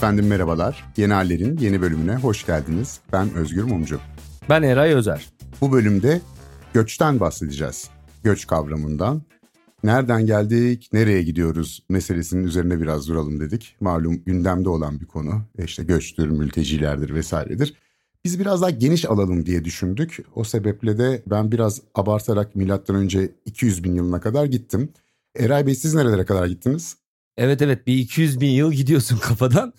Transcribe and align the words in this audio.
Efendim 0.00 0.26
merhabalar. 0.26 0.92
Yeni 0.96 1.12
Haller'in 1.12 1.58
yeni 1.58 1.80
bölümüne 1.80 2.16
hoş 2.16 2.46
geldiniz. 2.46 3.00
Ben 3.12 3.34
Özgür 3.34 3.64
Mumcu. 3.64 4.00
Ben 4.48 4.62
Eray 4.62 4.92
Özer. 4.92 5.28
Bu 5.60 5.72
bölümde 5.72 6.20
göçten 6.74 7.20
bahsedeceğiz. 7.20 7.90
Göç 8.24 8.46
kavramından. 8.46 9.22
Nereden 9.84 10.26
geldik, 10.26 10.88
nereye 10.92 11.22
gidiyoruz 11.22 11.82
meselesinin 11.88 12.44
üzerine 12.44 12.80
biraz 12.80 13.08
duralım 13.08 13.40
dedik. 13.40 13.76
Malum 13.80 14.24
gündemde 14.24 14.68
olan 14.68 15.00
bir 15.00 15.06
konu. 15.06 15.42
E 15.58 15.64
işte 15.64 15.84
göçtür, 15.84 16.28
mültecilerdir 16.28 17.14
vesairedir. 17.14 17.74
Biz 18.24 18.40
biraz 18.40 18.62
daha 18.62 18.70
geniş 18.70 19.04
alalım 19.04 19.46
diye 19.46 19.64
düşündük. 19.64 20.16
O 20.34 20.44
sebeple 20.44 20.98
de 20.98 21.22
ben 21.26 21.52
biraz 21.52 21.80
abartarak 21.94 22.56
milattan 22.56 22.96
önce 22.96 23.30
200 23.44 23.84
bin 23.84 23.94
yılına 23.94 24.20
kadar 24.20 24.44
gittim. 24.44 24.88
Eray 25.36 25.66
Bey 25.66 25.74
siz 25.74 25.94
nerelere 25.94 26.24
kadar 26.24 26.46
gittiniz? 26.46 26.96
Evet 27.40 27.62
evet 27.62 27.86
bir 27.86 27.94
200 27.98 28.40
bin 28.40 28.50
yıl 28.50 28.72
gidiyorsun 28.72 29.18
kafadan 29.22 29.72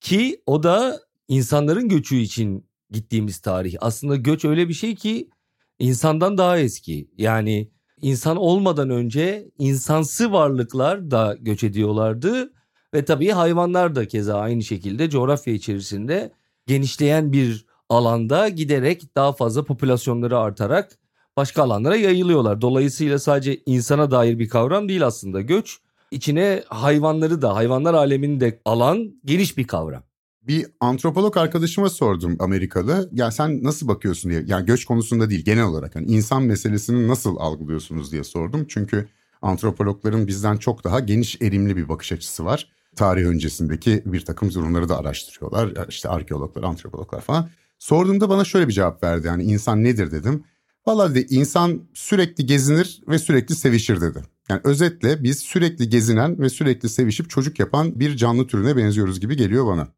ki 0.00 0.42
o 0.46 0.62
da 0.62 1.00
insanların 1.28 1.88
göçü 1.88 2.16
için 2.16 2.66
gittiğimiz 2.90 3.38
tarih. 3.38 3.76
Aslında 3.80 4.16
göç 4.16 4.44
öyle 4.44 4.68
bir 4.68 4.74
şey 4.74 4.94
ki 4.94 5.30
insandan 5.78 6.38
daha 6.38 6.58
eski. 6.58 7.10
Yani 7.16 7.70
insan 8.00 8.36
olmadan 8.36 8.90
önce 8.90 9.50
insansı 9.58 10.32
varlıklar 10.32 11.10
da 11.10 11.36
göç 11.40 11.64
ediyorlardı 11.64 12.52
ve 12.94 13.04
tabii 13.04 13.30
hayvanlar 13.30 13.94
da 13.94 14.08
keza 14.08 14.38
aynı 14.40 14.62
şekilde 14.62 15.10
coğrafya 15.10 15.54
içerisinde 15.54 16.32
genişleyen 16.66 17.32
bir 17.32 17.66
alanda 17.88 18.48
giderek 18.48 19.16
daha 19.16 19.32
fazla 19.32 19.64
popülasyonları 19.64 20.38
artarak 20.38 20.98
başka 21.36 21.62
alanlara 21.62 21.96
yayılıyorlar. 21.96 22.60
Dolayısıyla 22.60 23.18
sadece 23.18 23.62
insana 23.66 24.10
dair 24.10 24.38
bir 24.38 24.48
kavram 24.48 24.88
değil 24.88 25.06
aslında 25.06 25.40
göç. 25.40 25.80
İçine 26.10 26.62
hayvanları 26.68 27.42
da 27.42 27.54
hayvanlar 27.54 27.94
alemini 27.94 28.40
de 28.40 28.60
alan 28.64 29.14
geniş 29.24 29.56
bir 29.56 29.66
kavram. 29.66 30.02
Bir 30.42 30.66
antropolog 30.80 31.36
arkadaşıma 31.36 31.88
sordum 31.88 32.36
Amerikalı. 32.40 33.08
Ya 33.12 33.30
sen 33.30 33.64
nasıl 33.64 33.88
bakıyorsun 33.88 34.30
diye. 34.30 34.42
Yani 34.46 34.66
göç 34.66 34.84
konusunda 34.84 35.30
değil 35.30 35.44
genel 35.44 35.64
olarak. 35.64 35.96
Yani 35.96 36.06
insan 36.06 36.42
meselesini 36.42 37.08
nasıl 37.08 37.36
algılıyorsunuz 37.36 38.12
diye 38.12 38.24
sordum. 38.24 38.66
Çünkü 38.68 39.08
antropologların 39.42 40.26
bizden 40.26 40.56
çok 40.56 40.84
daha 40.84 41.00
geniş 41.00 41.42
erimli 41.42 41.76
bir 41.76 41.88
bakış 41.88 42.12
açısı 42.12 42.44
var. 42.44 42.68
Tarih 42.96 43.24
öncesindeki 43.24 44.02
bir 44.06 44.20
takım 44.24 44.54
durumları 44.54 44.88
da 44.88 44.98
araştırıyorlar. 44.98 45.86
İşte 45.88 46.08
arkeologlar, 46.08 46.62
antropologlar 46.62 47.20
falan. 47.20 47.48
Sorduğumda 47.78 48.28
bana 48.28 48.44
şöyle 48.44 48.68
bir 48.68 48.72
cevap 48.72 49.02
verdi. 49.02 49.26
Yani 49.26 49.42
insan 49.42 49.84
nedir 49.84 50.10
dedim. 50.10 50.44
Valla 50.88 51.14
dedi 51.14 51.26
insan 51.30 51.82
sürekli 51.94 52.46
gezinir 52.46 53.02
ve 53.08 53.18
sürekli 53.18 53.54
sevişir 53.54 54.00
dedi. 54.00 54.22
Yani 54.50 54.60
özetle 54.64 55.22
biz 55.22 55.38
sürekli 55.38 55.88
gezinen 55.88 56.38
ve 56.38 56.48
sürekli 56.48 56.88
sevişip 56.88 57.30
çocuk 57.30 57.58
yapan 57.58 58.00
bir 58.00 58.16
canlı 58.16 58.46
türüne 58.46 58.76
benziyoruz 58.76 59.20
gibi 59.20 59.36
geliyor 59.36 59.66
bana. 59.66 59.88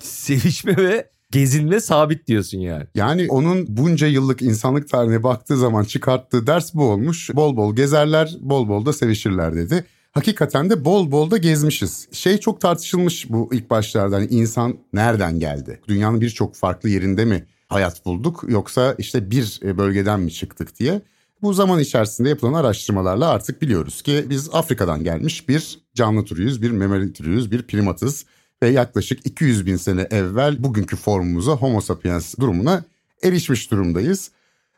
Sevişme 0.00 0.76
ve 0.76 1.10
gezinme 1.30 1.80
sabit 1.80 2.26
diyorsun 2.26 2.58
yani. 2.58 2.84
Yani 2.94 3.26
onun 3.28 3.66
bunca 3.68 4.06
yıllık 4.06 4.42
insanlık 4.42 4.88
tarihine 4.88 5.22
baktığı 5.22 5.56
zaman 5.56 5.84
çıkarttığı 5.84 6.46
ders 6.46 6.74
bu 6.74 6.84
olmuş. 6.84 7.30
Bol 7.34 7.56
bol 7.56 7.76
gezerler, 7.76 8.36
bol 8.40 8.68
bol 8.68 8.86
da 8.86 8.92
sevişirler 8.92 9.56
dedi. 9.56 9.84
Hakikaten 10.12 10.70
de 10.70 10.84
bol 10.84 11.10
bol 11.10 11.30
da 11.30 11.36
gezmişiz. 11.36 12.08
Şey 12.12 12.38
çok 12.38 12.60
tartışılmış 12.60 13.30
bu 13.30 13.50
ilk 13.52 13.70
başlarda. 13.70 14.16
Hani 14.16 14.26
insan 14.26 14.76
nereden 14.92 15.40
geldi? 15.40 15.80
Dünyanın 15.88 16.20
birçok 16.20 16.54
farklı 16.54 16.88
yerinde 16.88 17.24
mi 17.24 17.46
hayat 17.68 18.04
bulduk 18.04 18.44
yoksa 18.48 18.94
işte 18.98 19.30
bir 19.30 19.60
bölgeden 19.62 20.20
mi 20.20 20.32
çıktık 20.32 20.78
diye. 20.78 21.02
Bu 21.42 21.52
zaman 21.52 21.80
içerisinde 21.80 22.28
yapılan 22.28 22.52
araştırmalarla 22.52 23.28
artık 23.28 23.62
biliyoruz 23.62 24.02
ki 24.02 24.26
biz 24.30 24.50
Afrika'dan 24.52 25.04
gelmiş 25.04 25.48
bir 25.48 25.78
canlı 25.94 26.24
türüyüz, 26.24 26.62
bir 26.62 26.70
memeli 26.70 27.12
türüyüz, 27.12 27.50
bir 27.50 27.62
primatız 27.62 28.24
ve 28.62 28.68
yaklaşık 28.68 29.26
200 29.26 29.66
bin 29.66 29.76
sene 29.76 30.06
evvel 30.10 30.62
bugünkü 30.64 30.96
formumuza 30.96 31.52
Homo 31.52 31.80
sapiens 31.80 32.34
durumuna 32.38 32.84
erişmiş 33.22 33.70
durumdayız. 33.70 34.30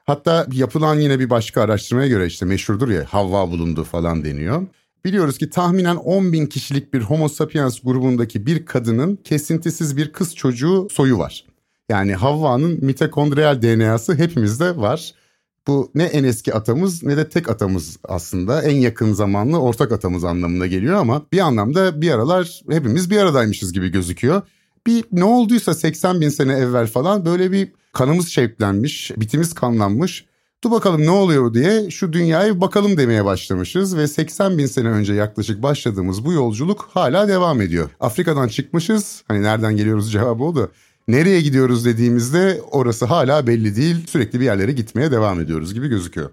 Hatta 0.06 0.46
yapılan 0.52 0.98
yine 1.00 1.18
bir 1.18 1.30
başka 1.30 1.62
araştırmaya 1.62 2.08
göre 2.08 2.26
işte 2.26 2.46
meşhurdur 2.46 2.88
ya 2.88 3.04
Havva 3.04 3.50
bulundu 3.50 3.84
falan 3.84 4.24
deniyor. 4.24 4.66
Biliyoruz 5.04 5.38
ki 5.38 5.50
tahminen 5.50 5.96
10 5.96 6.32
bin 6.32 6.46
kişilik 6.46 6.94
bir 6.94 7.00
Homo 7.00 7.28
sapiens 7.28 7.80
grubundaki 7.80 8.46
bir 8.46 8.66
kadının 8.66 9.16
kesintisiz 9.16 9.96
bir 9.96 10.12
kız 10.12 10.34
çocuğu 10.34 10.88
soyu 10.90 11.18
var. 11.18 11.44
Yani 11.88 12.14
Havva'nın 12.14 12.84
mitokondriyal 12.84 13.62
DNA'sı 13.62 14.14
hepimizde 14.14 14.76
var. 14.76 15.14
Bu 15.66 15.90
ne 15.94 16.04
en 16.04 16.24
eski 16.24 16.54
atamız 16.54 17.02
ne 17.02 17.16
de 17.16 17.28
tek 17.28 17.50
atamız 17.50 17.96
aslında. 18.04 18.62
En 18.62 18.76
yakın 18.76 19.12
zamanlı 19.12 19.60
ortak 19.60 19.92
atamız 19.92 20.24
anlamına 20.24 20.66
geliyor 20.66 20.96
ama 20.96 21.22
bir 21.32 21.38
anlamda 21.38 22.00
bir 22.00 22.10
aralar 22.10 22.62
hepimiz 22.70 23.10
bir 23.10 23.18
aradaymışız 23.18 23.72
gibi 23.72 23.88
gözüküyor. 23.88 24.42
Bir 24.86 25.04
ne 25.12 25.24
olduysa 25.24 25.74
80 25.74 26.20
bin 26.20 26.28
sene 26.28 26.52
evvel 26.52 26.86
falan 26.86 27.24
böyle 27.24 27.52
bir 27.52 27.72
kanımız 27.92 28.28
şevklenmiş, 28.28 29.12
bitimiz 29.16 29.54
kanlanmış. 29.54 30.24
Dur 30.64 30.70
bakalım 30.70 31.02
ne 31.02 31.10
oluyor 31.10 31.54
diye 31.54 31.90
şu 31.90 32.12
dünyaya 32.12 32.60
bakalım 32.60 32.96
demeye 32.96 33.24
başlamışız 33.24 33.96
ve 33.96 34.08
80 34.08 34.58
bin 34.58 34.66
sene 34.66 34.88
önce 34.88 35.12
yaklaşık 35.12 35.62
başladığımız 35.62 36.24
bu 36.24 36.32
yolculuk 36.32 36.88
hala 36.92 37.28
devam 37.28 37.60
ediyor. 37.60 37.90
Afrika'dan 38.00 38.48
çıkmışız 38.48 39.24
hani 39.28 39.42
nereden 39.42 39.76
geliyoruz 39.76 40.12
cevabı 40.12 40.44
oldu. 40.44 40.70
Nereye 41.08 41.40
gidiyoruz 41.40 41.84
dediğimizde 41.84 42.60
orası 42.70 43.04
hala 43.04 43.46
belli 43.46 43.76
değil. 43.76 44.06
Sürekli 44.06 44.40
bir 44.40 44.44
yerlere 44.44 44.72
gitmeye 44.72 45.10
devam 45.10 45.40
ediyoruz 45.40 45.74
gibi 45.74 45.88
gözüküyor. 45.88 46.30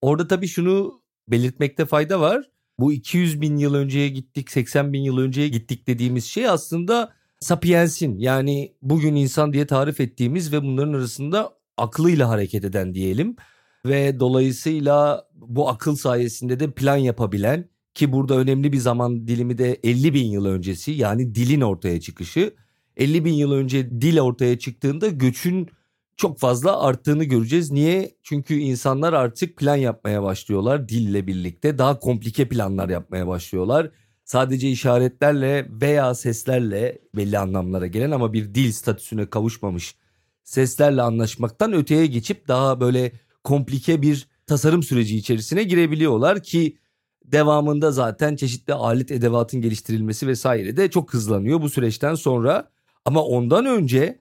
Orada 0.00 0.28
tabii 0.28 0.48
şunu 0.48 1.02
belirtmekte 1.28 1.86
fayda 1.86 2.20
var. 2.20 2.50
Bu 2.78 2.92
200 2.92 3.40
bin 3.40 3.56
yıl 3.56 3.74
önceye 3.74 4.08
gittik, 4.08 4.50
80 4.50 4.92
bin 4.92 5.02
yıl 5.02 5.18
önceye 5.18 5.48
gittik 5.48 5.86
dediğimiz 5.86 6.24
şey 6.24 6.48
aslında 6.48 7.12
sapiensin 7.40 8.18
yani 8.18 8.76
bugün 8.82 9.14
insan 9.14 9.52
diye 9.52 9.66
tarif 9.66 10.00
ettiğimiz 10.00 10.52
ve 10.52 10.62
bunların 10.62 10.92
arasında 10.92 11.52
aklıyla 11.76 12.28
hareket 12.28 12.64
eden 12.64 12.94
diyelim. 12.94 13.36
Ve 13.86 14.20
dolayısıyla 14.20 15.28
bu 15.34 15.68
akıl 15.68 15.96
sayesinde 15.96 16.60
de 16.60 16.70
plan 16.70 16.96
yapabilen 16.96 17.68
ki 17.94 18.12
burada 18.12 18.36
önemli 18.36 18.72
bir 18.72 18.78
zaman 18.78 19.28
dilimi 19.28 19.58
de 19.58 19.80
50 19.84 20.14
bin 20.14 20.26
yıl 20.26 20.44
öncesi 20.44 20.92
yani 20.92 21.34
dilin 21.34 21.60
ortaya 21.60 22.00
çıkışı 22.00 22.54
50 22.96 23.24
bin 23.24 23.32
yıl 23.32 23.52
önce 23.52 23.90
dil 23.90 24.20
ortaya 24.20 24.58
çıktığında 24.58 25.08
göçün 25.08 25.68
çok 26.16 26.38
fazla 26.38 26.80
arttığını 26.82 27.24
göreceğiz. 27.24 27.70
Niye? 27.70 28.16
Çünkü 28.22 28.54
insanlar 28.54 29.12
artık 29.12 29.56
plan 29.56 29.76
yapmaya 29.76 30.22
başlıyorlar 30.22 30.88
dille 30.88 31.26
birlikte. 31.26 31.78
Daha 31.78 31.98
komplike 31.98 32.48
planlar 32.48 32.88
yapmaya 32.88 33.26
başlıyorlar. 33.26 33.90
Sadece 34.24 34.70
işaretlerle 34.70 35.66
veya 35.70 36.14
seslerle 36.14 36.98
belli 37.16 37.38
anlamlara 37.38 37.86
gelen 37.86 38.10
ama 38.10 38.32
bir 38.32 38.54
dil 38.54 38.72
statüsüne 38.72 39.30
kavuşmamış 39.30 39.94
seslerle 40.44 41.02
anlaşmaktan 41.02 41.72
öteye 41.72 42.06
geçip 42.06 42.48
daha 42.48 42.80
böyle 42.80 43.12
komplike 43.44 44.02
bir 44.02 44.28
tasarım 44.46 44.82
süreci 44.82 45.16
içerisine 45.16 45.62
girebiliyorlar 45.62 46.42
ki 46.42 46.78
devamında 47.24 47.92
zaten 47.92 48.36
çeşitli 48.36 48.74
alet 48.74 49.10
edevatın 49.10 49.60
geliştirilmesi 49.60 50.26
vesaire 50.26 50.76
de 50.76 50.90
çok 50.90 51.14
hızlanıyor 51.14 51.62
bu 51.62 51.68
süreçten 51.68 52.14
sonra. 52.14 52.70
Ama 53.06 53.22
ondan 53.24 53.66
önce 53.66 54.18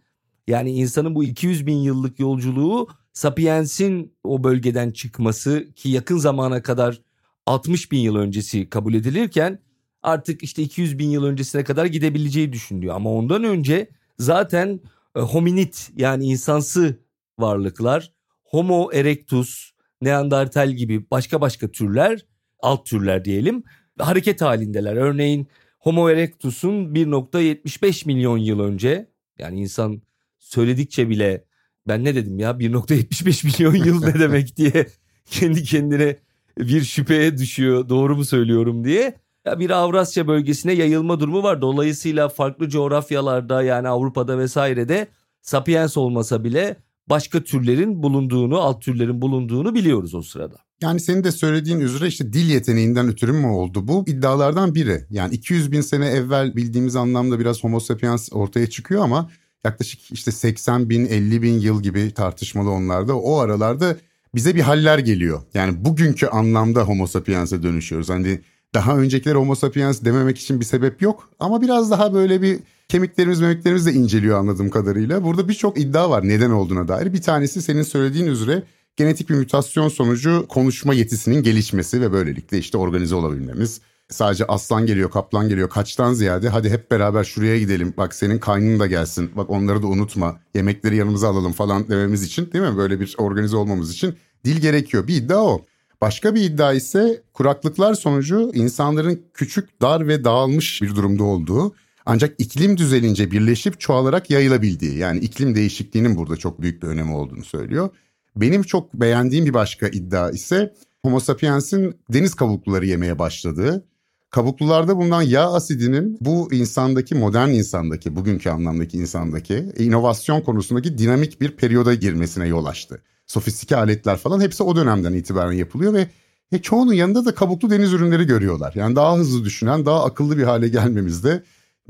yani 0.47 0.71
insanın 0.71 1.15
bu 1.15 1.23
200 1.23 1.67
bin 1.67 1.77
yıllık 1.77 2.19
yolculuğu 2.19 2.87
Sapiens'in 3.13 4.13
o 4.23 4.43
bölgeden 4.43 4.91
çıkması 4.91 5.73
ki 5.75 5.89
yakın 5.89 6.17
zamana 6.17 6.61
kadar 6.61 7.01
60 7.45 7.91
bin 7.91 7.99
yıl 7.99 8.15
öncesi 8.15 8.69
kabul 8.69 8.93
edilirken 8.93 9.59
artık 10.03 10.43
işte 10.43 10.63
200 10.63 10.99
bin 10.99 11.09
yıl 11.09 11.23
öncesine 11.23 11.63
kadar 11.63 11.85
gidebileceği 11.85 12.53
düşünülüyor. 12.53 12.95
Ama 12.95 13.11
ondan 13.11 13.43
önce 13.43 13.89
zaten 14.19 14.79
e, 15.15 15.19
hominid 15.19 15.73
yani 15.95 16.25
insansı 16.25 16.99
varlıklar 17.39 18.11
Homo 18.43 18.89
erectus, 18.93 19.71
Neandertal 20.01 20.71
gibi 20.71 21.11
başka 21.11 21.41
başka 21.41 21.71
türler 21.71 22.25
alt 22.59 22.85
türler 22.85 23.25
diyelim 23.25 23.63
hareket 23.99 24.41
halindeler. 24.41 24.95
Örneğin 24.95 25.47
Homo 25.85 26.09
erectus'un 26.09 26.93
1.75 26.93 28.07
milyon 28.07 28.37
yıl 28.37 28.59
önce 28.59 29.09
yani 29.39 29.61
insan 29.61 30.01
söyledikçe 30.39 31.09
bile 31.09 31.45
ben 31.87 32.03
ne 32.03 32.15
dedim 32.15 32.39
ya 32.39 32.51
1.75 32.51 33.45
milyon 33.45 33.85
yıl 33.85 34.03
ne 34.05 34.19
demek 34.19 34.57
diye 34.57 34.87
kendi 35.25 35.63
kendine 35.63 36.17
bir 36.57 36.81
şüpheye 36.83 37.37
düşüyor 37.37 37.89
doğru 37.89 38.15
mu 38.15 38.25
söylüyorum 38.25 38.83
diye. 38.83 39.13
Ya 39.45 39.59
bir 39.59 39.69
Avrasya 39.69 40.27
bölgesine 40.27 40.73
yayılma 40.73 41.19
durumu 41.19 41.43
var. 41.43 41.61
Dolayısıyla 41.61 42.29
farklı 42.29 42.69
coğrafyalarda 42.69 43.63
yani 43.63 43.87
Avrupa'da 43.87 44.39
vesairede 44.39 45.07
sapiens 45.41 45.97
olmasa 45.97 46.43
bile 46.43 46.75
başka 47.09 47.43
türlerin 47.43 48.03
bulunduğunu, 48.03 48.59
alt 48.59 48.81
türlerin 48.81 49.21
bulunduğunu 49.21 49.75
biliyoruz 49.75 50.15
o 50.15 50.21
sırada. 50.21 50.55
Yani 50.81 50.99
senin 50.99 51.23
de 51.23 51.31
söylediğin 51.31 51.79
üzere 51.79 52.07
işte 52.07 52.33
dil 52.33 52.49
yeteneğinden 52.49 53.07
ötürü 53.07 53.31
mü 53.31 53.47
oldu 53.47 53.87
bu? 53.87 54.03
iddialardan 54.07 54.75
biri. 54.75 55.05
Yani 55.09 55.33
200 55.33 55.71
bin 55.71 55.81
sene 55.81 56.07
evvel 56.07 56.55
bildiğimiz 56.55 56.95
anlamda 56.95 57.39
biraz 57.39 57.63
homo 57.63 57.79
sapiens 57.79 58.29
ortaya 58.31 58.69
çıkıyor 58.69 59.03
ama 59.03 59.29
yaklaşık 59.63 60.11
işte 60.11 60.31
80 60.31 60.89
bin 60.89 61.05
50 61.05 61.41
bin 61.41 61.59
yıl 61.59 61.83
gibi 61.83 62.11
tartışmalı 62.11 62.69
onlarda 62.69 63.15
o 63.15 63.37
aralarda 63.37 63.97
bize 64.35 64.55
bir 64.55 64.61
haller 64.61 64.99
geliyor. 64.99 65.41
Yani 65.53 65.85
bugünkü 65.85 66.27
anlamda 66.27 66.83
homo 66.83 67.07
sapiens'e 67.07 67.63
dönüşüyoruz. 67.63 68.09
Hani 68.09 68.41
daha 68.73 68.97
öncekiler 68.97 69.35
homo 69.35 69.55
sapiens 69.55 70.03
dememek 70.05 70.37
için 70.37 70.59
bir 70.59 70.65
sebep 70.65 71.01
yok 71.01 71.29
ama 71.39 71.61
biraz 71.61 71.91
daha 71.91 72.13
böyle 72.13 72.41
bir 72.41 72.59
Kemiklerimiz 72.87 73.41
memeklerimiz 73.41 73.85
de 73.85 73.93
inceliyor 73.93 74.39
anladığım 74.39 74.69
kadarıyla. 74.69 75.23
Burada 75.23 75.49
birçok 75.49 75.79
iddia 75.79 76.09
var 76.09 76.27
neden 76.27 76.49
olduğuna 76.49 76.87
dair. 76.87 77.13
Bir 77.13 77.21
tanesi 77.21 77.61
senin 77.61 77.83
söylediğin 77.83 78.25
üzere 78.25 78.63
genetik 78.95 79.29
bir 79.29 79.35
mutasyon 79.35 79.89
sonucu 79.89 80.45
konuşma 80.49 80.93
yetisinin 80.93 81.43
gelişmesi 81.43 82.01
ve 82.01 82.11
böylelikle 82.11 82.57
işte 82.57 82.77
organize 82.77 83.15
olabilmemiz. 83.15 83.81
Sadece 84.09 84.45
aslan 84.45 84.85
geliyor, 84.85 85.11
kaplan 85.11 85.49
geliyor. 85.49 85.69
Kaçtan 85.69 86.13
ziyade 86.13 86.49
hadi 86.49 86.69
hep 86.69 86.91
beraber 86.91 87.23
şuraya 87.23 87.59
gidelim. 87.59 87.93
Bak 87.97 88.15
senin 88.15 88.39
kaynın 88.39 88.79
da 88.79 88.87
gelsin. 88.87 89.31
Bak 89.35 89.49
onları 89.49 89.81
da 89.81 89.87
unutma. 89.87 90.39
Yemekleri 90.55 90.95
yanımıza 90.95 91.29
alalım 91.29 91.51
falan 91.51 91.87
dememiz 91.87 92.23
için 92.23 92.51
değil 92.53 92.63
mi? 92.63 92.77
Böyle 92.77 92.99
bir 92.99 93.15
organize 93.17 93.57
olmamız 93.57 93.93
için 93.93 94.15
dil 94.45 94.61
gerekiyor. 94.61 95.07
Bir 95.07 95.15
iddia 95.15 95.43
o. 95.43 95.65
Başka 96.01 96.35
bir 96.35 96.41
iddia 96.41 96.73
ise 96.73 97.23
kuraklıklar 97.33 97.93
sonucu 97.93 98.51
insanların 98.53 99.21
küçük, 99.33 99.81
dar 99.81 100.07
ve 100.07 100.23
dağılmış 100.23 100.81
bir 100.81 100.95
durumda 100.95 101.23
olduğu 101.23 101.75
ancak 102.05 102.35
iklim 102.37 102.77
düzelince 102.77 103.31
birleşip 103.31 103.79
çoğalarak 103.79 104.29
yayılabildiği 104.29 104.97
yani 104.97 105.19
iklim 105.19 105.55
değişikliğinin 105.55 106.17
burada 106.17 106.37
çok 106.37 106.61
büyük 106.61 106.83
bir 106.83 106.87
önemi 106.87 107.13
olduğunu 107.13 107.43
söylüyor. 107.43 107.89
Benim 108.35 108.63
çok 108.63 108.93
beğendiğim 108.93 109.45
bir 109.45 109.53
başka 109.53 109.87
iddia 109.87 110.31
ise 110.31 110.73
Homo 111.01 111.19
sapiens'in 111.19 111.95
deniz 112.13 112.33
kabukluları 112.33 112.85
yemeye 112.85 113.19
başladığı. 113.19 113.85
Kabuklularda 114.29 114.97
bulunan 114.97 115.21
yağ 115.21 115.53
asidinin 115.53 116.17
bu 116.21 116.53
insandaki 116.53 117.15
modern 117.15 117.49
insandaki 117.49 118.15
bugünkü 118.15 118.49
anlamdaki 118.49 118.97
insandaki 118.97 119.73
inovasyon 119.77 120.41
konusundaki 120.41 120.97
dinamik 120.97 121.41
bir 121.41 121.51
periyoda 121.51 121.93
girmesine 121.93 122.47
yol 122.47 122.65
açtı. 122.65 123.01
Sofistike 123.27 123.75
aletler 123.75 124.17
falan 124.17 124.41
hepsi 124.41 124.63
o 124.63 124.75
dönemden 124.75 125.13
itibaren 125.13 125.51
yapılıyor 125.51 125.93
ve 125.93 126.07
e, 126.51 126.61
çoğunun 126.61 126.93
yanında 126.93 127.25
da 127.25 127.35
kabuklu 127.35 127.69
deniz 127.69 127.93
ürünleri 127.93 128.25
görüyorlar. 128.25 128.73
Yani 128.75 128.95
daha 128.95 129.17
hızlı 129.17 129.45
düşünen, 129.45 129.85
daha 129.85 130.05
akıllı 130.05 130.37
bir 130.37 130.43
hale 130.43 130.67
gelmemizde 130.67 131.43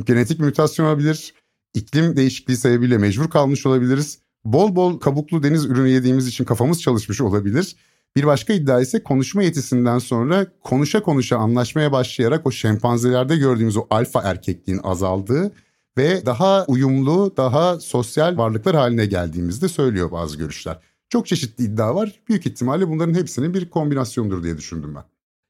genetik 0.03 0.39
mutasyon 0.39 0.85
olabilir, 0.85 1.33
iklim 1.73 2.15
değişikliği 2.15 2.57
sebebiyle 2.57 2.97
mecbur 2.97 3.29
kalmış 3.29 3.65
olabiliriz. 3.65 4.19
Bol 4.45 4.75
bol 4.75 4.99
kabuklu 4.99 5.43
deniz 5.43 5.65
ürünü 5.65 5.89
yediğimiz 5.89 6.27
için 6.27 6.45
kafamız 6.45 6.81
çalışmış 6.81 7.21
olabilir. 7.21 7.75
Bir 8.15 8.25
başka 8.25 8.53
iddia 8.53 8.81
ise 8.81 9.03
konuşma 9.03 9.43
yetisinden 9.43 9.99
sonra 9.99 10.47
konuşa 10.63 11.01
konuşa 11.03 11.37
anlaşmaya 11.37 11.91
başlayarak 11.91 12.47
o 12.47 12.51
şempanzelerde 12.51 13.37
gördüğümüz 13.37 13.77
o 13.77 13.87
alfa 13.89 14.21
erkekliğin 14.21 14.79
azaldığı 14.83 15.51
ve 15.97 16.25
daha 16.25 16.65
uyumlu, 16.65 17.33
daha 17.37 17.79
sosyal 17.79 18.37
varlıklar 18.37 18.75
haline 18.75 19.05
geldiğimizde 19.05 19.67
söylüyor 19.67 20.11
bazı 20.11 20.37
görüşler. 20.37 20.79
Çok 21.09 21.27
çeşitli 21.27 21.63
iddia 21.63 21.95
var. 21.95 22.19
Büyük 22.29 22.45
ihtimalle 22.45 22.89
bunların 22.89 23.13
hepsinin 23.13 23.53
bir 23.53 23.69
kombinasyondur 23.69 24.43
diye 24.43 24.57
düşündüm 24.57 24.95
ben. 24.95 25.03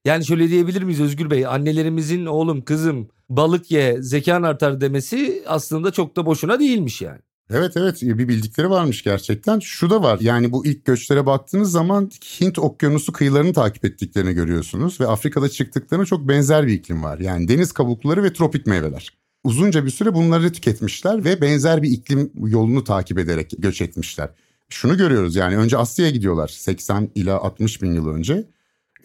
Yani 0.05 0.25
şöyle 0.25 0.49
diyebilir 0.49 0.81
miyiz 0.81 1.01
Özgür 1.01 1.29
Bey? 1.29 1.45
Annelerimizin 1.45 2.25
oğlum 2.25 2.61
kızım 2.61 3.07
balık 3.29 3.71
ye 3.71 4.01
zekan 4.01 4.43
artar 4.43 4.81
demesi 4.81 5.43
aslında 5.47 5.91
çok 5.91 6.15
da 6.15 6.25
boşuna 6.25 6.59
değilmiş 6.59 7.01
yani. 7.01 7.19
Evet 7.49 7.77
evet 7.77 8.01
bir 8.01 8.27
bildikleri 8.27 8.69
varmış 8.69 9.03
gerçekten. 9.03 9.59
Şu 9.59 9.89
da 9.89 10.03
var 10.03 10.19
yani 10.21 10.51
bu 10.51 10.65
ilk 10.65 10.85
göçlere 10.85 11.25
baktığınız 11.25 11.71
zaman 11.71 12.11
Hint 12.41 12.59
okyanusu 12.59 13.11
kıyılarını 13.11 13.53
takip 13.53 13.85
ettiklerini 13.85 14.33
görüyorsunuz. 14.33 15.01
Ve 15.01 15.07
Afrika'da 15.07 15.49
çıktıklarına 15.49 16.05
çok 16.05 16.27
benzer 16.27 16.67
bir 16.67 16.73
iklim 16.73 17.03
var. 17.03 17.19
Yani 17.19 17.47
deniz 17.47 17.71
kabukları 17.71 18.23
ve 18.23 18.33
tropik 18.33 18.67
meyveler. 18.67 19.09
Uzunca 19.43 19.85
bir 19.85 19.89
süre 19.89 20.13
bunları 20.13 20.53
tüketmişler 20.53 21.25
ve 21.25 21.41
benzer 21.41 21.83
bir 21.83 21.91
iklim 21.91 22.31
yolunu 22.35 22.83
takip 22.83 23.19
ederek 23.19 23.53
göç 23.57 23.81
etmişler. 23.81 24.29
Şunu 24.69 24.97
görüyoruz 24.97 25.35
yani 25.35 25.57
önce 25.57 25.77
Asya'ya 25.77 26.11
gidiyorlar 26.11 26.47
80 26.47 27.09
ila 27.15 27.39
60 27.39 27.81
bin 27.81 27.93
yıl 27.93 28.07
önce. 28.07 28.45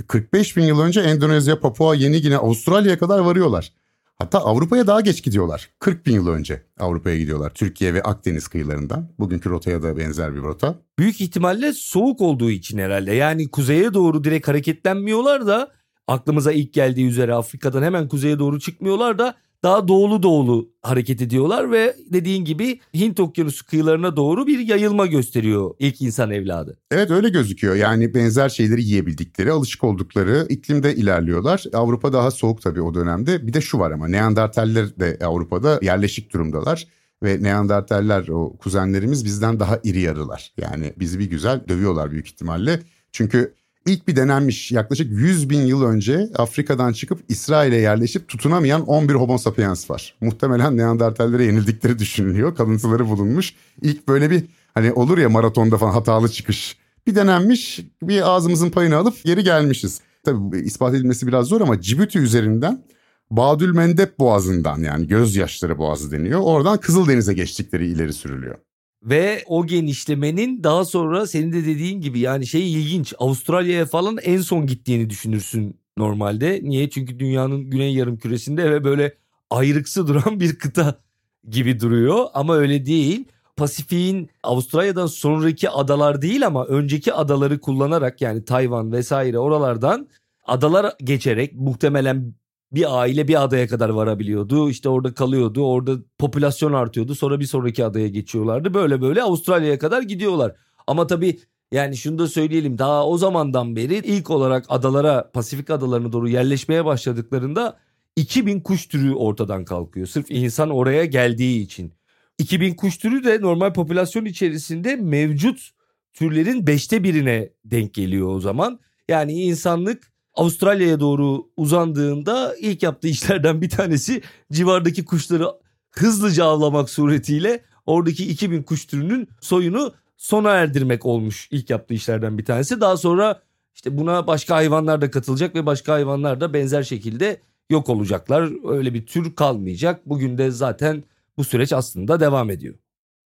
45 0.08 0.56
bin 0.56 0.64
yıl 0.64 0.80
önce 0.80 1.00
Endonezya, 1.00 1.60
Papua, 1.60 1.94
Yeni 1.94 2.20
Gine, 2.20 2.36
Avustralya'ya 2.36 2.98
kadar 2.98 3.18
varıyorlar. 3.18 3.72
Hatta 4.18 4.38
Avrupa'ya 4.38 4.86
daha 4.86 5.00
geç 5.00 5.22
gidiyorlar. 5.22 5.70
40 5.78 6.06
bin 6.06 6.12
yıl 6.12 6.28
önce 6.28 6.62
Avrupa'ya 6.78 7.18
gidiyorlar. 7.18 7.50
Türkiye 7.54 7.94
ve 7.94 8.02
Akdeniz 8.02 8.48
kıyılarından. 8.48 9.08
Bugünkü 9.18 9.50
rotaya 9.50 9.82
da 9.82 9.96
benzer 9.96 10.34
bir 10.34 10.40
rota. 10.40 10.74
Büyük 10.98 11.20
ihtimalle 11.20 11.72
soğuk 11.72 12.20
olduğu 12.20 12.50
için 12.50 12.78
herhalde. 12.78 13.14
Yani 13.14 13.50
kuzeye 13.50 13.94
doğru 13.94 14.24
direkt 14.24 14.48
hareketlenmiyorlar 14.48 15.46
da 15.46 15.72
aklımıza 16.08 16.52
ilk 16.52 16.72
geldiği 16.72 17.06
üzere 17.06 17.34
Afrika'dan 17.34 17.82
hemen 17.82 18.08
kuzeye 18.08 18.38
doğru 18.38 18.60
çıkmıyorlar 18.60 19.18
da 19.18 19.34
daha 19.62 19.88
doğulu 19.88 20.22
doğulu 20.22 20.70
hareket 20.82 21.22
ediyorlar 21.22 21.70
ve 21.72 21.96
dediğin 22.12 22.44
gibi 22.44 22.80
Hint 22.94 23.20
Okyanusu 23.20 23.66
kıyılarına 23.66 24.16
doğru 24.16 24.46
bir 24.46 24.58
yayılma 24.58 25.06
gösteriyor 25.06 25.74
ilk 25.78 26.02
insan 26.02 26.30
evladı. 26.30 26.78
Evet 26.90 27.10
öyle 27.10 27.28
gözüküyor. 27.28 27.74
Yani 27.74 28.14
benzer 28.14 28.48
şeyleri 28.48 28.84
yiyebildikleri, 28.84 29.52
alışık 29.52 29.84
oldukları 29.84 30.46
iklimde 30.48 30.94
ilerliyorlar. 30.94 31.64
Avrupa 31.72 32.12
daha 32.12 32.30
soğuk 32.30 32.62
tabii 32.62 32.82
o 32.82 32.94
dönemde. 32.94 33.46
Bir 33.46 33.52
de 33.52 33.60
şu 33.60 33.78
var 33.78 33.90
ama 33.90 34.08
Neandertaller 34.08 35.00
de 35.00 35.18
Avrupa'da 35.24 35.78
yerleşik 35.82 36.32
durumdalar 36.32 36.86
ve 37.22 37.42
Neandertaller 37.42 38.28
o 38.28 38.56
kuzenlerimiz 38.56 39.24
bizden 39.24 39.60
daha 39.60 39.80
iri 39.84 40.00
yarılar. 40.00 40.52
Yani 40.56 40.92
bizi 40.96 41.18
bir 41.18 41.30
güzel 41.30 41.60
dövüyorlar 41.68 42.10
büyük 42.10 42.26
ihtimalle. 42.26 42.80
Çünkü 43.12 43.54
İlk 43.86 44.08
bir 44.08 44.16
denenmiş 44.16 44.72
yaklaşık 44.72 45.12
100 45.12 45.50
bin 45.50 45.60
yıl 45.60 45.82
önce 45.82 46.30
Afrika'dan 46.36 46.92
çıkıp 46.92 47.20
İsrail'e 47.28 47.76
yerleşip 47.76 48.28
tutunamayan 48.28 48.86
11 48.86 49.14
homo 49.14 49.38
sapiens 49.38 49.90
var. 49.90 50.14
Muhtemelen 50.20 50.76
Neandertallere 50.76 51.44
yenildikleri 51.44 51.98
düşünülüyor. 51.98 52.54
Kalıntıları 52.54 53.08
bulunmuş. 53.08 53.54
İlk 53.82 54.08
böyle 54.08 54.30
bir 54.30 54.44
hani 54.74 54.92
olur 54.92 55.18
ya 55.18 55.28
maratonda 55.28 55.78
falan 55.78 55.92
hatalı 55.92 56.28
çıkış. 56.28 56.76
Bir 57.06 57.14
denenmiş 57.14 57.80
bir 58.02 58.30
ağzımızın 58.30 58.70
payını 58.70 58.96
alıp 58.96 59.24
geri 59.24 59.44
gelmişiz. 59.44 60.00
Tabii 60.24 60.58
ispat 60.58 60.94
edilmesi 60.94 61.26
biraz 61.26 61.46
zor 61.46 61.60
ama 61.60 61.80
Cibuti 61.80 62.18
üzerinden 62.18 62.84
Badül 63.30 63.74
Mendep 63.74 64.18
Boğazı'ndan 64.18 64.78
yani 64.78 65.06
gözyaşları 65.06 65.78
boğazı 65.78 66.12
deniyor. 66.12 66.40
Oradan 66.40 66.78
Kızıldeniz'e 66.78 67.34
geçtikleri 67.34 67.86
ileri 67.86 68.12
sürülüyor. 68.12 68.58
Ve 69.02 69.44
o 69.46 69.66
genişlemenin 69.66 70.64
daha 70.64 70.84
sonra 70.84 71.26
senin 71.26 71.52
de 71.52 71.66
dediğin 71.66 72.00
gibi 72.00 72.18
yani 72.18 72.46
şey 72.46 72.72
ilginç. 72.72 73.14
Avustralya'ya 73.18 73.86
falan 73.86 74.18
en 74.22 74.40
son 74.40 74.66
gittiğini 74.66 75.10
düşünürsün 75.10 75.80
normalde. 75.96 76.60
Niye? 76.62 76.90
Çünkü 76.90 77.18
dünyanın 77.18 77.70
güney 77.70 77.94
yarım 77.94 78.16
küresinde 78.16 78.70
ve 78.70 78.84
böyle 78.84 79.14
ayrıksı 79.50 80.08
duran 80.08 80.40
bir 80.40 80.58
kıta 80.58 81.00
gibi 81.48 81.80
duruyor 81.80 82.26
ama 82.34 82.56
öyle 82.56 82.86
değil. 82.86 83.24
Pasifik'in 83.56 84.30
Avustralya'dan 84.42 85.06
sonraki 85.06 85.70
adalar 85.70 86.22
değil 86.22 86.46
ama 86.46 86.66
önceki 86.66 87.12
adaları 87.12 87.60
kullanarak 87.60 88.20
yani 88.20 88.44
Tayvan 88.44 88.92
vesaire 88.92 89.38
oralardan 89.38 90.08
adalar 90.46 90.94
geçerek 91.04 91.54
muhtemelen 91.54 92.34
bir 92.72 93.00
aile 93.00 93.28
bir 93.28 93.42
adaya 93.42 93.68
kadar 93.68 93.88
varabiliyordu. 93.88 94.70
İşte 94.70 94.88
orada 94.88 95.14
kalıyordu. 95.14 95.62
Orada 95.66 95.92
popülasyon 96.18 96.72
artıyordu. 96.72 97.14
Sonra 97.14 97.40
bir 97.40 97.44
sonraki 97.44 97.84
adaya 97.84 98.08
geçiyorlardı. 98.08 98.74
Böyle 98.74 99.00
böyle 99.02 99.22
Avustralya'ya 99.22 99.78
kadar 99.78 100.02
gidiyorlar. 100.02 100.56
Ama 100.86 101.06
tabii 101.06 101.40
yani 101.72 101.96
şunu 101.96 102.18
da 102.18 102.26
söyleyelim 102.26 102.78
daha 102.78 103.06
o 103.06 103.18
zamandan 103.18 103.76
beri 103.76 103.94
ilk 103.94 104.30
olarak 104.30 104.64
adalara 104.68 105.30
Pasifik 105.30 105.70
adalarına 105.70 106.12
doğru 106.12 106.28
yerleşmeye 106.28 106.84
başladıklarında 106.84 107.78
2000 108.16 108.60
kuş 108.60 108.86
türü 108.86 109.14
ortadan 109.14 109.64
kalkıyor. 109.64 110.06
Sırf 110.06 110.30
insan 110.30 110.70
oraya 110.70 111.04
geldiği 111.04 111.62
için. 111.62 111.94
2000 112.38 112.74
kuş 112.74 112.98
türü 112.98 113.24
de 113.24 113.40
normal 113.40 113.72
popülasyon 113.72 114.24
içerisinde 114.24 114.96
mevcut 114.96 115.70
türlerin 116.12 116.66
beşte 116.66 117.04
birine 117.04 117.50
denk 117.64 117.94
geliyor 117.94 118.28
o 118.28 118.40
zaman. 118.40 118.80
Yani 119.08 119.32
insanlık 119.32 120.12
Avustralya'ya 120.40 121.00
doğru 121.00 121.48
uzandığında 121.56 122.54
ilk 122.60 122.82
yaptığı 122.82 123.08
işlerden 123.08 123.62
bir 123.62 123.70
tanesi 123.70 124.22
civardaki 124.52 125.04
kuşları 125.04 125.46
hızlıca 125.90 126.44
avlamak 126.44 126.90
suretiyle 126.90 127.64
oradaki 127.86 128.28
2000 128.28 128.62
kuş 128.62 128.84
türünün 128.84 129.28
soyunu 129.40 129.92
sona 130.16 130.50
erdirmek 130.50 131.06
olmuş 131.06 131.48
ilk 131.50 131.70
yaptığı 131.70 131.94
işlerden 131.94 132.38
bir 132.38 132.44
tanesi. 132.44 132.80
Daha 132.80 132.96
sonra 132.96 133.42
işte 133.74 133.98
buna 133.98 134.26
başka 134.26 134.54
hayvanlar 134.54 135.00
da 135.00 135.10
katılacak 135.10 135.54
ve 135.54 135.66
başka 135.66 135.92
hayvanlar 135.92 136.40
da 136.40 136.54
benzer 136.54 136.82
şekilde 136.82 137.40
yok 137.70 137.88
olacaklar. 137.88 138.70
Öyle 138.70 138.94
bir 138.94 139.06
tür 139.06 139.34
kalmayacak. 139.34 140.08
Bugün 140.08 140.38
de 140.38 140.50
zaten 140.50 141.04
bu 141.36 141.44
süreç 141.44 141.72
aslında 141.72 142.20
devam 142.20 142.50
ediyor. 142.50 142.74